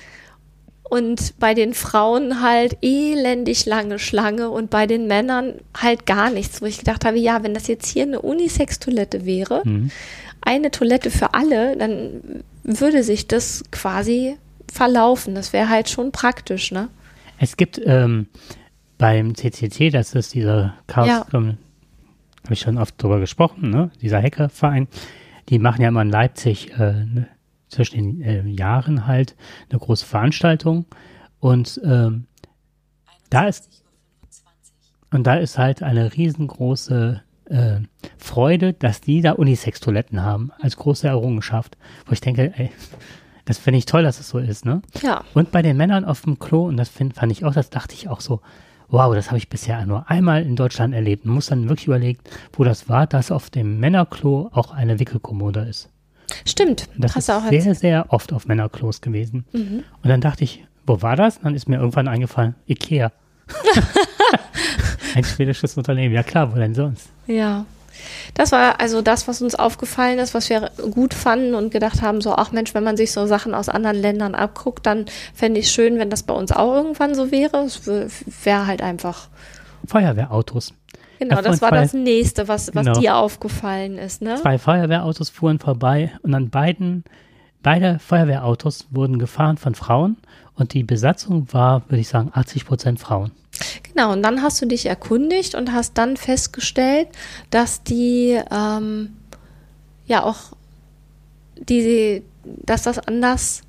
und 0.90 1.38
bei 1.40 1.54
den 1.54 1.74
Frauen 1.74 2.42
halt 2.42 2.78
elendig 2.82 3.66
lange 3.66 4.00
Schlange 4.00 4.50
und 4.50 4.70
bei 4.70 4.88
den 4.88 5.06
Männern 5.06 5.56
halt 5.76 6.06
gar 6.06 6.30
nichts, 6.32 6.62
wo 6.62 6.66
ich 6.66 6.80
gedacht 6.80 7.06
habe, 7.06 7.18
ja, 7.20 7.44
wenn 7.44 7.54
das 7.54 7.68
jetzt 7.68 7.88
hier 7.88 8.04
eine 8.04 8.22
Unisex-Toilette 8.22 9.26
wäre, 9.26 9.62
Mhm. 9.66 9.92
eine 10.42 10.72
Toilette 10.72 11.12
für 11.12 11.34
alle, 11.36 11.76
dann 11.78 12.44
würde 12.64 13.04
sich 13.04 13.28
das 13.28 13.64
quasi 13.72 14.38
verlaufen. 14.72 15.36
Das 15.36 15.54
wäre 15.54 15.70
halt 15.70 15.90
schon 15.90 16.12
praktisch, 16.12 16.72
ne? 16.72 16.90
Es 17.40 17.56
gibt 17.56 17.80
ähm, 17.86 18.28
beim 18.98 19.36
CCC, 19.36 19.90
das 19.90 20.16
ist 20.16 20.34
dieser 20.34 20.74
Chaos, 20.88 21.08
Ja. 21.08 21.26
habe 21.32 21.58
ich 22.50 22.60
schon 22.60 22.78
oft 22.78 23.02
drüber 23.02 23.20
gesprochen, 23.20 23.70
ne? 23.70 23.92
dieser 24.02 24.22
Hackerverein, 24.22 24.88
die 25.50 25.60
machen 25.60 25.82
ja 25.82 25.90
immer 25.90 26.02
in 26.02 26.10
Leipzig 26.10 26.72
äh, 26.78 27.06
ne, 27.06 27.28
zwischen 27.70 27.96
den 27.98 28.22
äh, 28.22 28.48
Jahren 28.48 29.06
halt 29.08 29.36
eine 29.70 29.80
große 29.80 30.06
Veranstaltung 30.06 30.86
und 31.40 31.80
ähm, 31.84 32.26
da 33.30 33.48
ist 33.48 33.84
und 35.12 35.26
da 35.26 35.36
ist 35.36 35.58
halt 35.58 35.84
eine 35.84 36.14
riesengroße 36.16 37.22
äh, 37.46 37.80
Freude, 38.18 38.74
dass 38.74 39.00
die 39.00 39.22
da 39.22 39.34
Unisex-Toiletten 39.34 40.22
haben, 40.22 40.52
als 40.60 40.76
große 40.76 41.08
Errungenschaft. 41.08 41.78
Wo 42.06 42.12
ich 42.12 42.20
denke, 42.20 42.52
ey, 42.58 42.72
das 43.46 43.58
finde 43.58 43.78
ich 43.78 43.86
toll, 43.86 44.04
dass 44.04 44.20
es 44.20 44.28
so 44.28 44.38
ist, 44.38 44.66
ne? 44.66 44.82
Ja. 45.02 45.24
Und 45.34 45.52
bei 45.52 45.62
den 45.62 45.78
Männern 45.78 46.04
auf 46.04 46.24
dem 46.24 46.40
Klo, 46.40 46.66
und 46.66 46.76
das 46.76 46.90
find, 46.90 47.14
fand 47.16 47.32
ich 47.32 47.46
auch, 47.46 47.54
das 47.54 47.70
dachte 47.70 47.94
ich 47.96 48.10
auch 48.10 48.20
so, 48.20 48.42
wow, 48.90 49.14
das 49.14 49.28
habe 49.28 49.38
ich 49.38 49.50
bisher 49.50 49.86
nur 49.86 50.10
einmal 50.10 50.44
in 50.44 50.56
Deutschland 50.56 50.94
erlebt. 50.94 51.26
Man 51.26 51.36
muss 51.36 51.48
dann 51.48 51.70
wirklich 51.70 51.88
überlegen, 51.88 52.20
wo 52.54 52.64
das 52.64 52.90
war, 52.90 53.08
dass 53.08 53.32
auf 53.32 53.50
dem 53.50 53.80
Männerklo 53.80 54.50
auch 54.54 54.72
eine 54.72 55.00
Wickelkommode 55.00 55.62
ist. 55.62 55.90
Stimmt. 56.46 56.90
Das 56.98 57.16
Hast 57.16 57.30
ist 57.30 57.36
auch 57.36 57.42
sehr, 57.44 57.54
erzählt. 57.54 57.80
sehr 57.80 58.06
oft 58.10 58.34
auf 58.34 58.48
Männerklos 58.48 59.02
gewesen. 59.02 59.46
Mhm. 59.54 59.84
Und 60.04 60.10
dann 60.10 60.22
dachte 60.22 60.44
ich, 60.44 60.66
wo 60.86 61.02
war 61.02 61.16
das? 61.16 61.38
Und 61.38 61.46
dann 61.46 61.56
ist 61.56 61.68
mir 61.70 61.78
irgendwann 61.78 62.08
eingefallen, 62.08 62.56
Ikea. 62.68 63.12
Ein 65.16 65.24
schwedisches 65.24 65.78
Unternehmen. 65.78 66.14
Ja 66.14 66.24
klar, 66.24 66.52
wo 66.54 66.58
denn 66.58 66.76
sonst? 66.76 67.10
Ja. 67.28 67.66
Das 68.34 68.52
war 68.52 68.80
also 68.80 69.02
das, 69.02 69.28
was 69.28 69.42
uns 69.42 69.56
aufgefallen 69.56 70.20
ist, 70.20 70.34
was 70.34 70.50
wir 70.50 70.72
gut 70.92 71.14
fanden 71.14 71.56
und 71.56 71.72
gedacht 71.72 72.02
haben, 72.02 72.22
so, 72.22 72.34
ach 72.34 72.52
Mensch, 72.52 72.74
wenn 72.74 72.84
man 72.84 72.98
sich 72.98 73.12
so 73.12 73.26
Sachen 73.26 73.54
aus 73.54 73.70
anderen 73.70 73.98
Ländern 73.98 74.36
abguckt, 74.36 74.86
dann 74.86 75.06
fände 75.34 75.60
ich 75.60 75.72
schön, 75.72 75.98
wenn 76.00 76.10
das 76.10 76.24
bei 76.24 76.34
uns 76.34 76.52
auch 76.52 76.74
irgendwann 76.74 77.16
so 77.16 77.32
wäre. 77.32 77.58
Es 77.66 77.82
wäre 78.44 78.68
halt 78.68 78.82
einfach. 78.82 79.28
Feuerwehrautos. 79.86 80.74
Genau, 81.20 81.42
das 81.42 81.62
war 81.62 81.72
das 81.72 81.94
nächste, 81.94 82.48
was, 82.48 82.76
was 82.76 82.86
Genau. 82.86 83.00
dir 83.00 83.16
aufgefallen 83.16 83.98
ist, 83.98 84.22
ne? 84.22 84.36
Zwei 84.36 84.58
Feuerwehrautos 84.60 85.30
fuhren 85.30 85.60
vorbei 85.60 86.12
und 86.22 86.34
an 86.36 86.50
beiden, 86.50 87.04
beide 87.64 87.98
Feuerwehrautos 88.00 88.88
wurden 88.92 89.18
gefahren 89.18 89.58
von 89.58 89.74
Frauen 89.74 90.18
und 90.56 90.74
die 90.74 90.84
Besatzung 90.84 91.48
war, 91.52 91.82
würde 91.90 92.02
ich 92.02 92.08
sagen, 92.08 92.30
80 92.34 92.66
Prozent 92.66 93.00
Frauen. 93.00 93.32
Genau, 93.84 94.14
und 94.14 94.24
dann 94.24 94.42
hast 94.42 94.62
du 94.62 94.66
dich 94.66 94.86
erkundigt 94.86 95.56
und 95.56 95.72
hast 95.72 95.98
dann 95.98 96.18
festgestellt, 96.18 97.08
dass 97.50 97.84
die 97.84 98.40
ähm, 98.52 99.14
ja 100.06 100.24
auch 100.24 100.54
die, 101.56 102.24
dass 102.44 102.84
das 102.84 103.00
anders 103.00 103.62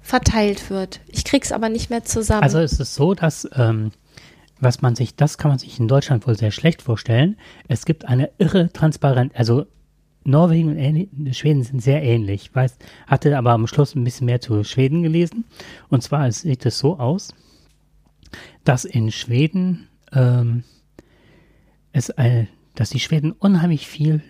verteilt 0.00 0.70
wird. 0.70 1.00
Ich 1.08 1.24
krieg's 1.24 1.50
aber 1.50 1.68
nicht 1.68 1.90
mehr 1.90 2.04
zusammen. 2.04 2.42
Also 2.42 2.58
es 2.58 2.78
ist 2.78 2.94
so, 2.94 3.14
dass 3.14 3.48
ähm, 3.54 3.90
was 4.60 4.82
man 4.82 4.94
sich, 4.94 5.16
das 5.16 5.38
kann 5.38 5.50
man 5.50 5.58
sich 5.58 5.78
in 5.78 5.88
Deutschland 5.88 6.26
wohl 6.26 6.36
sehr 6.36 6.50
schlecht 6.50 6.82
vorstellen. 6.82 7.36
Es 7.68 7.84
gibt 7.84 8.06
eine 8.06 8.30
irre 8.38 8.72
Transparenz, 8.72 9.32
also 9.34 9.66
Norwegen 10.24 11.08
und 11.18 11.36
Schweden 11.36 11.62
sind 11.62 11.82
sehr 11.82 12.02
ähnlich. 12.02 12.46
Ich 12.46 12.54
weiß, 12.54 12.78
hatte 13.06 13.36
aber 13.36 13.52
am 13.52 13.66
Schluss 13.66 13.94
ein 13.94 14.04
bisschen 14.04 14.24
mehr 14.24 14.40
zu 14.40 14.64
Schweden 14.64 15.02
gelesen. 15.02 15.44
Und 15.90 16.02
zwar 16.02 16.26
es 16.26 16.40
sieht 16.40 16.64
es 16.64 16.78
so 16.78 16.98
aus, 16.98 17.34
dass 18.64 18.84
in 18.84 19.10
Schweden 19.10 19.88
ähm, 20.12 20.64
es, 21.92 22.08
äh, 22.10 22.46
dass 22.74 22.90
die 22.90 23.00
Schweden 23.00 23.32
unheimlich 23.32 23.86
viel 23.86 24.22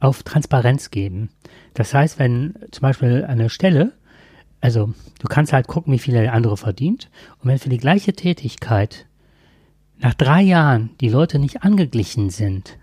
auf 0.00 0.22
Transparenz 0.22 0.90
geben. 0.90 1.30
Das 1.74 1.94
heißt, 1.94 2.18
wenn 2.18 2.54
zum 2.70 2.82
Beispiel 2.82 3.24
eine 3.24 3.50
Stelle, 3.50 3.92
also 4.60 4.92
du 5.20 5.28
kannst 5.28 5.52
halt 5.52 5.68
gucken, 5.68 5.92
wie 5.92 5.98
viel 5.98 6.14
der 6.14 6.32
andere 6.32 6.56
verdient. 6.56 7.10
Und 7.38 7.48
wenn 7.48 7.58
für 7.58 7.68
die 7.68 7.78
gleiche 7.78 8.12
Tätigkeit 8.12 9.06
nach 9.98 10.14
drei 10.14 10.42
Jahren 10.42 10.90
die 11.00 11.08
Leute 11.08 11.38
nicht 11.38 11.62
angeglichen 11.62 12.30
sind 12.30 12.78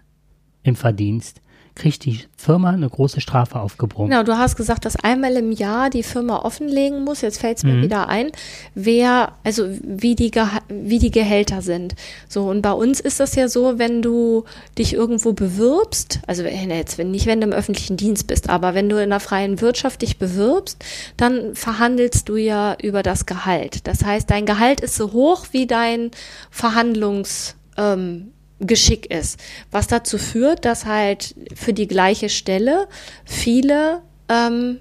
im 0.64 0.76
Verdienst, 0.76 1.42
kriegt 1.76 2.06
die 2.06 2.22
Firma 2.38 2.70
eine 2.70 2.90
große 2.90 3.20
Strafe 3.20 3.60
aufgebrummt. 3.60 4.10
Genau, 4.10 4.24
du 4.24 4.38
hast 4.38 4.56
gesagt, 4.56 4.86
dass 4.86 4.96
einmal 4.96 5.34
im 5.34 5.52
Jahr 5.52 5.90
die 5.90 6.04
Firma 6.04 6.38
offenlegen 6.40 7.04
muss. 7.04 7.22
Jetzt 7.22 7.40
fällt 7.42 7.58
es 7.58 7.64
mir 7.64 7.74
Mhm. 7.74 7.82
wieder 7.84 8.08
ein, 8.08 8.32
wer, 8.76 9.34
also 9.44 9.68
wie 9.84 10.16
die, 10.16 10.32
Geha 10.32 10.62
wie 10.70 11.00
die 11.00 11.12
Gehälter 11.12 11.62
sind. 11.62 11.96
So, 12.30 12.50
und 12.50 12.62
bei 12.62 12.72
uns 12.72 13.02
ist 13.02 13.20
das 13.20 13.36
ja 13.36 13.50
so, 13.50 13.78
wenn 13.78 14.02
du 14.02 14.46
dich 14.78 14.94
irgendwo 14.94 15.34
bewirbst, 15.34 16.20
also 16.28 16.44
jetzt, 16.44 16.98
wenn, 16.98 17.12
nicht 17.12 17.26
wenn 17.26 17.42
du 17.42 17.48
im 17.48 17.54
öffentlichen 17.54 17.98
Dienst 17.98 18.28
bist, 18.28 18.50
aber 18.50 18.74
wenn 18.74 18.88
du 18.88 19.02
in 19.02 19.10
der 19.10 19.20
freien 19.20 19.60
Wirtschaft 19.60 20.02
dich 20.02 20.18
bewirbst, 20.18 20.84
dann 21.18 21.56
verhandelst 21.56 22.30
du 22.30 22.38
ja 22.38 22.78
über 22.82 23.04
das 23.04 23.26
Gehalt. 23.26 23.86
Das 23.86 24.06
heißt, 24.06 24.30
dein 24.32 24.46
Gehalt 24.46 24.80
ist 24.80 24.96
so 24.96 25.12
hoch 25.12 25.48
wie 25.52 25.68
dein 25.68 26.12
Verhandlungs, 26.52 27.56
ähm, 27.78 28.32
Geschick 28.60 29.12
ist, 29.12 29.40
was 29.72 29.88
dazu 29.88 30.18
führt, 30.18 30.66
dass 30.66 30.86
halt 30.86 31.36
für 31.56 31.74
die 31.74 31.88
gleiche 31.88 32.30
Stelle 32.30 32.88
viele 33.26 34.02
ähm, 34.30 34.80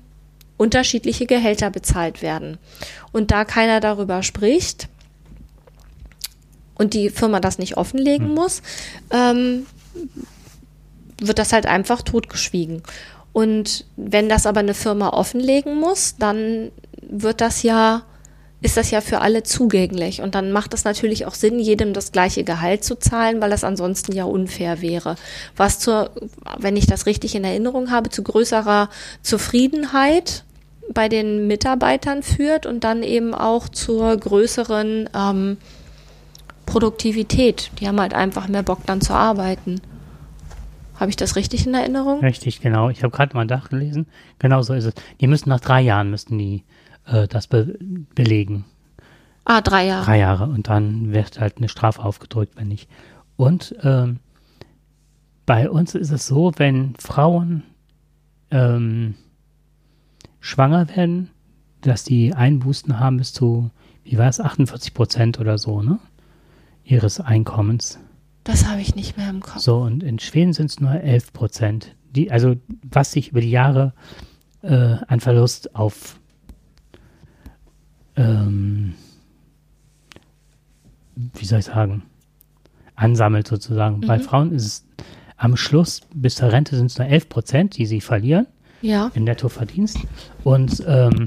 unterschiedliche 0.57 1.27
Gehälter 1.27 1.71
bezahlt 1.71 2.23
werden. 2.23 2.59
Und 3.13 3.31
da 3.31 3.45
keiner 3.45 3.81
darüber 3.81 4.23
spricht 4.23 4.89
und 6.77 6.95
die 6.95 7.11
Firma 7.11 7.41
das 7.41 7.59
nicht 7.59 7.77
offenlegen 7.77 8.29
muss, 8.29 8.63
ähm, 9.11 9.67
wird 11.21 11.39
das 11.39 11.53
halt 11.53 11.67
einfach 11.67 12.03
totgeschwiegen. 12.03 12.83
Und 13.33 13.87
wenn 13.97 14.29
das 14.29 14.47
aber 14.47 14.61
eine 14.61 14.75
Firma 14.75 15.09
offenlegen 15.11 15.81
muss, 15.81 16.17
dann 16.19 16.71
wird 17.03 17.41
das 17.41 17.63
ja, 17.63 18.03
ist 18.65 18.79
das 18.79 18.91
ja 18.91 19.03
für 19.03 19.21
alle 19.21 19.43
zugänglich. 19.43 20.23
Und 20.23 20.35
dann 20.35 20.51
macht 20.51 20.73
es 20.73 20.85
natürlich 20.85 21.27
auch 21.27 21.35
Sinn, 21.35 21.59
jedem 21.59 21.93
das 21.93 22.13
gleiche 22.13 22.45
Gehalt 22.45 22.83
zu 22.83 22.99
zahlen, 22.99 23.43
weil 23.43 23.51
das 23.51 23.63
ansonsten 23.63 24.13
ja 24.13 24.25
unfair 24.25 24.81
wäre. 24.81 25.17
Was 25.55 25.79
zur, 25.79 26.11
wenn 26.59 26.75
ich 26.75 26.87
das 26.87 27.05
richtig 27.05 27.35
in 27.35 27.45
Erinnerung 27.45 27.91
habe, 27.91 28.09
zu 28.09 28.23
größerer 28.23 28.89
Zufriedenheit 29.21 30.45
bei 30.95 31.11
den 31.11 31.47
Mitarbeitern 31.47 32.23
führt 32.23 32.65
und 32.65 32.85
dann 32.85 33.03
eben 33.03 33.35
auch 33.35 33.69
zur 33.69 34.17
größeren 34.17 35.11
ähm, 35.15 35.59
Produktivität. 36.65 37.71
Die 37.81 37.87
haben 37.87 38.01
halt 38.01 38.15
einfach 38.15 38.49
mehr 38.49 38.63
Bock 38.63 38.87
dann 38.87 39.03
zu 39.03 39.13
arbeiten. 39.13 39.83
Habe 40.99 41.11
ich 41.11 41.17
das 41.17 41.37
richtig 41.37 41.67
in 41.67 41.75
Erinnerung? 41.75 42.21
Richtig, 42.21 42.63
genau. 42.63 42.89
Ich 42.89 43.03
habe 43.03 43.15
gerade 43.15 43.37
mal 43.37 43.45
nachgelesen. 43.45 44.07
Genau 44.39 44.63
so 44.63 44.73
ist 44.73 44.87
es. 44.87 44.95
Die 45.21 45.27
müssen 45.27 45.51
nach 45.51 45.61
drei 45.61 45.83
Jahren 45.83 46.11
müssten 46.11 46.39
die 46.39 46.65
äh, 47.07 47.29
das 47.29 47.47
be 47.47 47.79
belegen. 48.15 48.65
Ah, 49.45 49.61
drei 49.61 49.87
Jahre. 49.87 50.05
Drei 50.05 50.19
Jahre. 50.19 50.45
Und 50.47 50.69
dann 50.69 51.13
wird 51.13 51.39
halt 51.39 51.59
eine 51.59 51.69
Strafe 51.69 52.03
aufgedrückt, 52.03 52.57
wenn 52.57 52.69
nicht. 52.69 52.89
Und 53.37 53.75
ähm, 53.83 54.21
bei 55.47 55.69
uns 55.69 55.95
ist 55.95 56.11
es 56.11 56.27
so, 56.27 56.53
wenn 56.57 56.95
Frauen 56.97 57.63
ähm, 58.51 59.15
schwanger 60.41 60.89
werden, 60.97 61.31
dass 61.83 62.05
die 62.05 62.35
Einbußen 62.35 62.99
haben 62.99 63.19
bis 63.19 63.33
zu, 63.33 63.71
wie 64.05 64.17
war 64.17 64.29
es, 64.29 64.41
48 64.41 64.95
Prozent 64.95 65.39
oder 65.39 65.59
so, 65.59 65.83
ne? 65.83 65.99
Ihres 66.85 67.21
Einkommens. 67.21 67.99
Das 68.45 68.67
habe 68.67 68.81
ich 68.81 68.95
nicht 68.95 69.17
mehr 69.17 69.31
im 69.31 69.41
Kopf. 69.41 69.59
So, 69.59 69.79
und 69.79 70.03
in 70.03 70.19
Schweden 70.19 70.53
sind 70.53 70.71
es 70.71 70.81
nur 70.81 70.93
11 70.93 71.33
Prozent. 71.33 71.97
Die, 72.15 72.31
also, 72.31 72.57
was 72.83 73.13
sich 73.13 73.31
über 73.31 73.41
die 73.41 73.51
Jahre 73.51 73.93
äh, 74.63 74.97
an 75.07 75.21
Verlust 75.21 75.75
auf 75.75 76.21
ähm, 78.17 78.95
wie 81.15 81.45
soll 81.45 81.61
ich 81.61 81.67
sagen, 81.67 82.03
ansammelt 82.97 83.47
sozusagen. 83.47 84.01
Bei 84.01 84.19
Frauen 84.19 84.53
ist 84.53 84.67
es 84.67 84.85
am 85.37 85.57
Schluss 85.57 86.03
bis 86.15 86.37
zur 86.37 86.53
Rente 86.53 86.77
sind 86.77 86.87
es 86.87 86.99
nur 86.99 87.09
11 87.09 87.29
Prozent, 87.29 87.77
die 87.77 87.87
sie 87.87 88.01
verlieren. 88.01 88.47
Ja. 88.83 89.11
im 89.15 89.25
Nettoverdienst. 89.25 89.99
Und 90.43 90.85
ähm, 90.87 91.25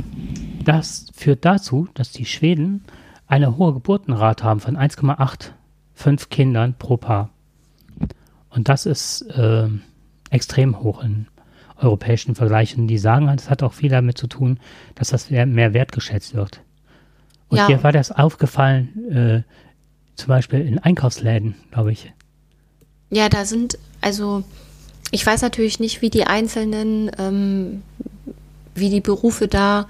das 0.63 1.07
führt 1.15 1.43
dazu, 1.43 1.87
dass 1.95 2.11
die 2.11 2.25
Schweden 2.25 2.83
eine 3.25 3.57
hohe 3.57 3.73
Geburtenrate 3.73 4.43
haben 4.43 4.59
von 4.59 4.77
1,85 4.77 6.29
Kindern 6.29 6.75
pro 6.77 6.97
Paar. 6.97 7.31
Und 8.51 8.69
das 8.69 8.85
ist 8.85 9.25
ähm, 9.35 9.81
extrem 10.29 10.81
hoch 10.81 11.03
in 11.03 11.25
europäischen 11.77 12.35
Vergleichen. 12.35 12.87
Die 12.87 12.99
sagen, 12.99 13.27
es 13.29 13.49
hat 13.49 13.63
auch 13.63 13.73
viel 13.73 13.89
damit 13.89 14.19
zu 14.19 14.27
tun, 14.27 14.59
dass 14.93 15.09
das 15.09 15.31
mehr 15.31 15.73
wertgeschätzt 15.73 16.35
wird. 16.35 16.61
Und 17.49 17.57
Ja. 17.57 17.67
dir 17.67 17.83
war 17.83 17.91
das 17.91 18.11
aufgefallen, 18.11 18.89
äh, 19.11 19.43
zum 20.15 20.27
Beispiel 20.29 20.61
in 20.61 20.79
Einkaufsläden, 20.79 21.55
glaube 21.71 21.91
ich. 21.91 22.11
Ja, 23.09 23.29
da 23.29 23.45
sind, 23.45 23.77
also 24.01 24.43
ich 25.11 25.25
weiß 25.25 25.41
natürlich 25.41 25.79
nicht, 25.79 26.01
wie 26.01 26.09
die 26.09 26.25
einzelnen, 26.25 27.11
ähm, 27.17 27.83
wie 28.75 28.89
die 28.89 29.01
Berufe 29.01 29.47
da 29.47 29.87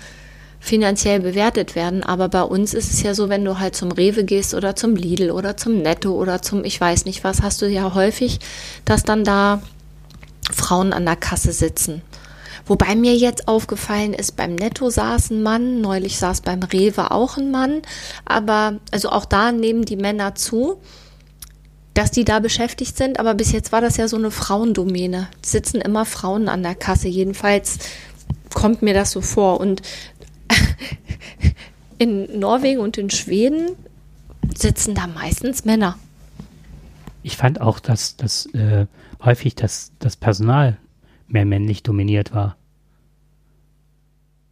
finanziell 0.59 1.19
bewertet 1.19 1.75
werden, 1.75 2.03
aber 2.03 2.29
bei 2.29 2.41
uns 2.41 2.73
ist 2.73 2.91
es 2.91 3.01
ja 3.01 3.13
so, 3.13 3.29
wenn 3.29 3.45
du 3.45 3.59
halt 3.59 3.75
zum 3.75 3.91
Rewe 3.91 4.23
gehst 4.23 4.53
oder 4.53 4.75
zum 4.75 4.95
Lidl 4.95 5.31
oder 5.31 5.55
zum 5.55 5.81
Netto 5.81 6.11
oder 6.11 6.41
zum, 6.41 6.63
ich 6.65 6.79
weiß 6.79 7.05
nicht 7.05 7.23
was, 7.23 7.41
hast 7.41 7.61
du 7.61 7.67
ja 7.67 7.93
häufig, 7.93 8.39
dass 8.85 9.03
dann 9.03 9.23
da 9.23 9.61
Frauen 10.51 10.93
an 10.93 11.05
der 11.05 11.15
Kasse 11.15 11.51
sitzen. 11.51 12.01
Wobei 12.67 12.95
mir 12.95 13.15
jetzt 13.15 13.47
aufgefallen 13.47 14.13
ist, 14.13 14.35
beim 14.35 14.55
Netto 14.55 14.89
saß 14.89 15.31
ein 15.31 15.43
Mann, 15.43 15.81
neulich 15.81 16.17
saß 16.17 16.41
beim 16.41 16.63
Rewe 16.63 17.11
auch 17.11 17.37
ein 17.37 17.51
Mann, 17.51 17.81
aber 18.25 18.79
also 18.91 19.09
auch 19.09 19.25
da 19.25 19.51
nehmen 19.51 19.85
die 19.85 19.95
Männer 19.95 20.35
zu 20.35 20.79
dass 21.97 22.11
die 22.11 22.25
da 22.25 22.37
beschäftigt 22.37 22.95
sind, 22.95 23.19
aber 23.19 23.33
bis 23.33 23.51
jetzt 23.51 23.71
war 23.71 23.81
das 23.81 23.97
ja 23.97 24.07
so 24.07 24.17
eine 24.17 24.29
Frauendomäne. 24.29 25.29
Sitzen 25.43 25.81
immer 25.81 26.05
Frauen 26.05 26.47
an 26.47 26.61
der 26.61 26.75
Kasse, 26.75 27.07
jedenfalls 27.07 27.79
kommt 28.53 28.83
mir 28.83 28.93
das 28.93 29.09
so 29.09 29.21
vor. 29.21 29.59
Und 29.59 29.81
in 31.97 32.39
Norwegen 32.39 32.81
und 32.81 32.99
in 32.99 33.09
Schweden 33.09 33.71
sitzen 34.55 34.93
da 34.93 35.07
meistens 35.07 35.65
Männer. 35.65 35.97
Ich 37.23 37.35
fand 37.35 37.61
auch, 37.61 37.79
dass, 37.79 38.15
dass 38.15 38.45
äh, 38.53 38.85
häufig 39.23 39.55
das, 39.55 39.91
das 39.97 40.17
Personal 40.17 40.77
mehr 41.27 41.45
männlich 41.45 41.83
dominiert 41.83 42.33
war. 42.33 42.55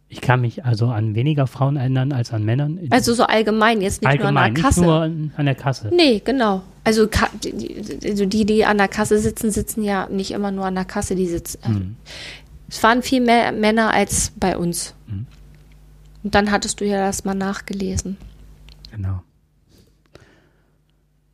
Ich 0.08 0.20
kann 0.20 0.40
mich 0.40 0.64
also 0.64 0.86
an 0.86 1.14
weniger 1.16 1.46
Frauen 1.48 1.76
erinnern 1.76 2.12
als 2.12 2.32
an 2.32 2.44
Männern. 2.44 2.78
Also 2.90 3.12
so 3.12 3.24
allgemein, 3.24 3.80
jetzt 3.82 4.02
nicht 4.02 4.08
allgemein, 4.08 4.32
nur 4.34 4.40
an 4.44 4.54
der 4.54 4.62
Kasse. 4.62 4.80
nicht 4.80 4.86
nur 4.86 5.00
an, 5.38 5.46
der 5.46 5.54
Kasse. 5.56 5.90
Nee, 5.92 6.22
genau. 6.24 6.62
Also, 6.84 7.08
ka- 7.08 7.30
die- 7.42 7.52
die, 7.52 8.08
also 8.08 8.24
die, 8.24 8.44
die 8.46 8.64
an 8.64 8.78
der 8.78 8.86
Kasse 8.86 9.18
sitzen, 9.18 9.50
sitzen 9.50 9.82
ja 9.82 10.08
nicht 10.08 10.30
immer 10.30 10.52
nur 10.52 10.64
an 10.66 10.76
der 10.76 10.84
Kasse, 10.84 11.16
die 11.16 11.26
sitzen. 11.26 11.58
äh, 11.64 11.66
Hm. 11.68 11.96
Es 12.68 12.82
waren 12.84 13.02
viel 13.02 13.20
mehr 13.20 13.50
Männer 13.52 13.92
als 13.92 14.32
bei 14.36 14.56
uns. 14.56 14.94
Mhm. 15.08 15.26
Und 16.22 16.34
dann 16.34 16.50
hattest 16.52 16.80
du 16.80 16.84
ja 16.84 17.06
das 17.06 17.24
mal 17.24 17.34
nachgelesen. 17.34 18.16
Genau. 18.92 19.22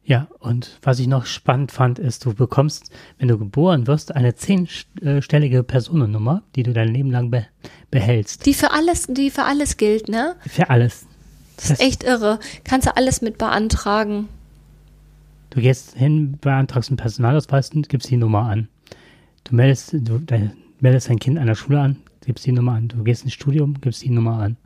Ja, 0.05 0.27
und 0.41 0.79
was 0.83 0.99
ich 0.99 1.07
noch 1.07 1.27
spannend 1.27 1.71
fand, 1.71 1.99
ist, 1.99 2.25
du 2.25 2.35
bekommst, 2.35 2.91
wenn 3.19 3.29
du 3.29 3.39
geboren 3.39 3.87
wirst, 3.87 4.15
eine 4.15 4.35
zehnstellige 4.35 5.63
Personennummer, 5.63 6.43
die 6.57 6.65
du 6.65 6.73
dein 6.73 6.89
Leben 6.89 7.11
lang 7.11 7.31
be 7.31 7.47
behältst. 7.91 8.47
Die 8.47 8.55
für 8.55 8.73
alles, 8.73 9.07
die 9.09 9.31
für 9.31 9.45
alles 9.45 9.77
gilt, 9.77 10.09
ne? 10.09 10.35
Für 10.47 10.71
alles. 10.71 11.07
Das 11.57 11.71
ist 11.71 11.81
echt 11.81 12.03
irre. 12.03 12.41
Kannst 12.65 12.89
du 12.89 12.97
alles 12.97 13.23
mit 13.23 13.39
beantragen. 13.39 14.29
Du 15.51 15.61
gehst 15.61 15.97
hin, 15.97 16.39
beantragst 16.41 16.91
einen 16.91 16.97
Personalausweis 16.97 17.71
und 17.71 17.89
gibst 17.89 18.11
die 18.11 18.17
Nummer 18.17 18.47
an. 18.47 18.69
Du 19.45 19.55
meldest, 19.55 19.93
du 19.93 20.19
dein, 20.19 20.53
meldest 20.81 21.11
dein 21.11 21.19
Kind 21.19 21.39
an 21.39 21.47
der 21.47 21.55
Schule 21.55 21.81
an, 21.81 21.97
gibst 22.25 22.47
die 22.47 22.53
Nummer 22.53 22.73
an. 22.73 22.89
Du 22.89 23.05
gehst 23.05 23.23
ins 23.25 23.35
Studium, 23.35 23.81
gibst 23.81 24.03
die 24.03 24.11
Nummer 24.11 24.39
an. 24.39 24.57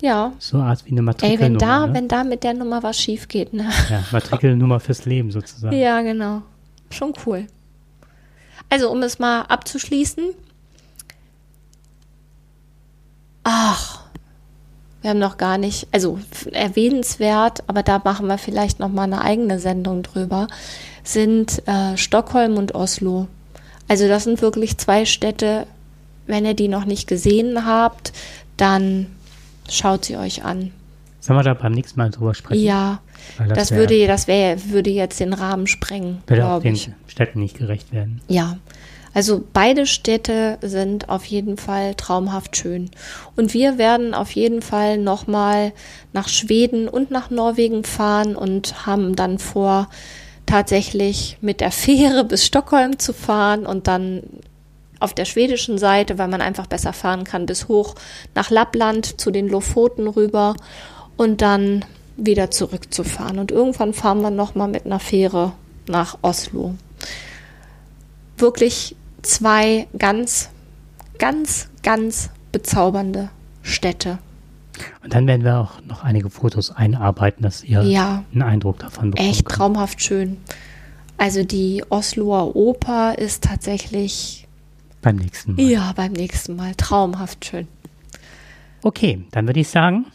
Ja. 0.00 0.32
So 0.38 0.58
eine 0.58 0.66
Art 0.66 0.84
wie 0.84 0.90
eine 0.90 1.00
Ey, 1.00 1.04
Matrikelnummer. 1.04 1.42
wenn 1.42 1.58
da, 1.58 1.86
ne? 1.86 1.94
wenn 1.94 2.08
da 2.08 2.24
mit 2.24 2.44
der 2.44 2.54
Nummer 2.54 2.82
was 2.82 2.98
schief 3.00 3.28
geht, 3.28 3.52
ne? 3.52 3.68
ja, 3.90 4.04
Matrikelnummer 4.12 4.80
fürs 4.80 5.04
Leben 5.04 5.30
sozusagen. 5.30 5.76
Ja, 5.76 6.00
genau. 6.02 6.42
Schon 6.90 7.14
cool. 7.24 7.46
Also, 8.68 8.90
um 8.90 9.02
es 9.02 9.18
mal 9.18 9.42
abzuschließen. 9.42 10.30
Ach, 13.44 14.00
wir 15.06 15.10
haben 15.10 15.20
noch 15.20 15.36
gar 15.36 15.56
nicht, 15.56 15.86
also 15.92 16.18
erwähnenswert, 16.50 17.62
aber 17.68 17.84
da 17.84 18.00
machen 18.02 18.26
wir 18.26 18.38
vielleicht 18.38 18.80
noch 18.80 18.88
mal 18.88 19.04
eine 19.04 19.20
eigene 19.20 19.60
Sendung 19.60 20.02
drüber, 20.02 20.48
sind 21.04 21.62
äh, 21.68 21.96
Stockholm 21.96 22.56
und 22.56 22.74
Oslo. 22.74 23.28
Also 23.86 24.08
das 24.08 24.24
sind 24.24 24.42
wirklich 24.42 24.78
zwei 24.78 25.04
Städte. 25.04 25.68
Wenn 26.26 26.44
ihr 26.44 26.54
die 26.54 26.66
noch 26.66 26.86
nicht 26.86 27.06
gesehen 27.06 27.66
habt, 27.66 28.12
dann 28.56 29.06
schaut 29.70 30.04
sie 30.04 30.16
euch 30.16 30.44
an. 30.44 30.72
Sollen 31.20 31.38
wir 31.38 31.42
da 31.42 31.54
beim 31.54 31.72
nächsten 31.72 31.98
Mal 31.98 32.10
drüber 32.10 32.34
sprechen? 32.34 32.62
Ja, 32.62 33.00
Weil 33.38 33.48
das, 33.48 33.70
wär- 33.72 33.78
würde, 33.78 34.06
das 34.06 34.28
wäre, 34.28 34.56
würde 34.70 34.90
jetzt 34.90 35.18
den 35.18 35.32
Rahmen 35.32 35.66
sprengen, 35.66 36.18
würde 36.26 36.46
auch 36.46 36.60
den 36.62 36.74
ich. 36.74 36.90
Städten 37.08 37.40
nicht 37.40 37.58
gerecht 37.58 37.92
werden. 37.92 38.20
Ja, 38.28 38.58
also 39.12 39.42
beide 39.52 39.86
Städte 39.86 40.58
sind 40.62 41.08
auf 41.08 41.24
jeden 41.24 41.56
Fall 41.56 41.94
traumhaft 41.94 42.56
schön. 42.56 42.90
Und 43.34 43.54
wir 43.54 43.78
werden 43.78 44.12
auf 44.14 44.30
jeden 44.32 44.60
Fall 44.62 44.98
nochmal 44.98 45.72
nach 46.12 46.28
Schweden 46.28 46.86
und 46.86 47.10
nach 47.10 47.30
Norwegen 47.30 47.82
fahren 47.82 48.36
und 48.36 48.86
haben 48.86 49.16
dann 49.16 49.38
vor, 49.38 49.88
tatsächlich 50.44 51.38
mit 51.40 51.60
der 51.60 51.72
Fähre 51.72 52.24
bis 52.24 52.46
Stockholm 52.46 52.98
zu 53.00 53.12
fahren 53.12 53.66
und 53.66 53.88
dann 53.88 54.22
auf 55.00 55.14
der 55.14 55.24
schwedischen 55.24 55.78
Seite, 55.78 56.18
weil 56.18 56.28
man 56.28 56.40
einfach 56.40 56.66
besser 56.66 56.92
fahren 56.92 57.24
kann, 57.24 57.46
bis 57.46 57.68
hoch 57.68 57.94
nach 58.34 58.50
Lappland 58.50 59.20
zu 59.20 59.30
den 59.30 59.48
Lofoten 59.48 60.08
rüber 60.08 60.54
und 61.16 61.42
dann 61.42 61.84
wieder 62.16 62.50
zurückzufahren. 62.50 63.38
Und 63.38 63.50
irgendwann 63.50 63.92
fahren 63.92 64.22
wir 64.22 64.30
nochmal 64.30 64.68
mit 64.68 64.86
einer 64.86 65.00
Fähre 65.00 65.52
nach 65.86 66.18
Oslo 66.22 66.74
wirklich 68.38 68.96
zwei 69.22 69.86
ganz, 69.98 70.50
ganz, 71.18 71.68
ganz 71.82 72.30
bezaubernde 72.52 73.30
Städte. 73.62 74.18
Und 75.02 75.14
dann 75.14 75.26
werden 75.26 75.44
wir 75.44 75.58
auch 75.58 75.82
noch 75.86 76.04
einige 76.04 76.28
Fotos 76.28 76.70
einarbeiten, 76.70 77.42
dass 77.42 77.64
ihr 77.64 77.82
Ja, 77.82 78.24
einen 78.32 78.42
Eindruck 78.42 78.78
davon 78.78 79.10
bekommt. 79.10 79.28
echt 79.28 79.48
traumhaft 79.48 80.02
schön. 80.02 80.36
Also 81.16 81.44
die 81.44 81.82
Osloer 81.88 82.54
Oper 82.54 83.16
ist 83.16 83.44
tatsächlich, 83.44 84.45
Beim 85.06 85.16
nächsten 85.16 85.54
Mal. 85.54 85.62
ja, 85.62 85.92
beim 85.94 86.10
nächsten 86.12 86.56
Mal 86.56 86.74
traumhaft 86.74 87.44
schön. 87.44 87.68
Okay, 88.82 89.24
dann 89.30 89.46
würde 89.46 89.60
ich 89.60 89.68
sagen, 89.68 90.06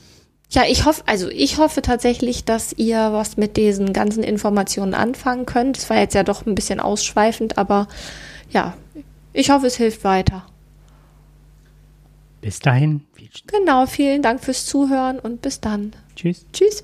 Ja, 0.49 0.63
ich 0.67 0.83
hoffe, 0.83 1.03
also 1.05 1.29
ich 1.29 1.57
hoffe 1.59 1.81
tatsächlich, 1.81 2.43
dass 2.43 2.73
ihr 2.73 3.13
was 3.13 3.37
mit 3.37 3.55
diesen 3.55 3.93
ganzen 3.93 4.21
Informationen 4.21 4.93
anfangen 4.93 5.45
könnt. 5.45 5.77
Es 5.77 5.89
war 5.89 5.97
jetzt 5.97 6.13
ja 6.13 6.23
doch 6.23 6.45
ein 6.45 6.55
bisschen 6.55 6.81
ausschweifend, 6.81 7.57
aber 7.57 7.87
ja, 8.49 8.73
ich 9.31 9.49
hoffe, 9.49 9.67
es 9.67 9.77
hilft 9.77 10.03
weiter. 10.03 10.45
bis 12.41 12.59
dahin, 12.59 13.05
viel 13.13 13.29
Genau, 13.47 13.85
vielen 13.85 14.21
Dank 14.21 14.43
fürs 14.43 14.65
Zuhören 14.65 15.19
und 15.19 15.41
bis 15.41 15.61
dann. 15.61 15.93
Tschüss. 16.17 16.45
Tschüss. 16.51 16.83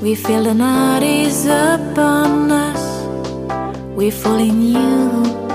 We 0.00 0.14
feel 0.14 0.44
the 0.44 0.54
night 0.54 1.02
is 1.02 1.46
upon 1.48 2.52
us. 2.52 3.02
We 3.96 4.12
fall 4.12 4.38
in 4.38 4.74
you. 4.74 5.47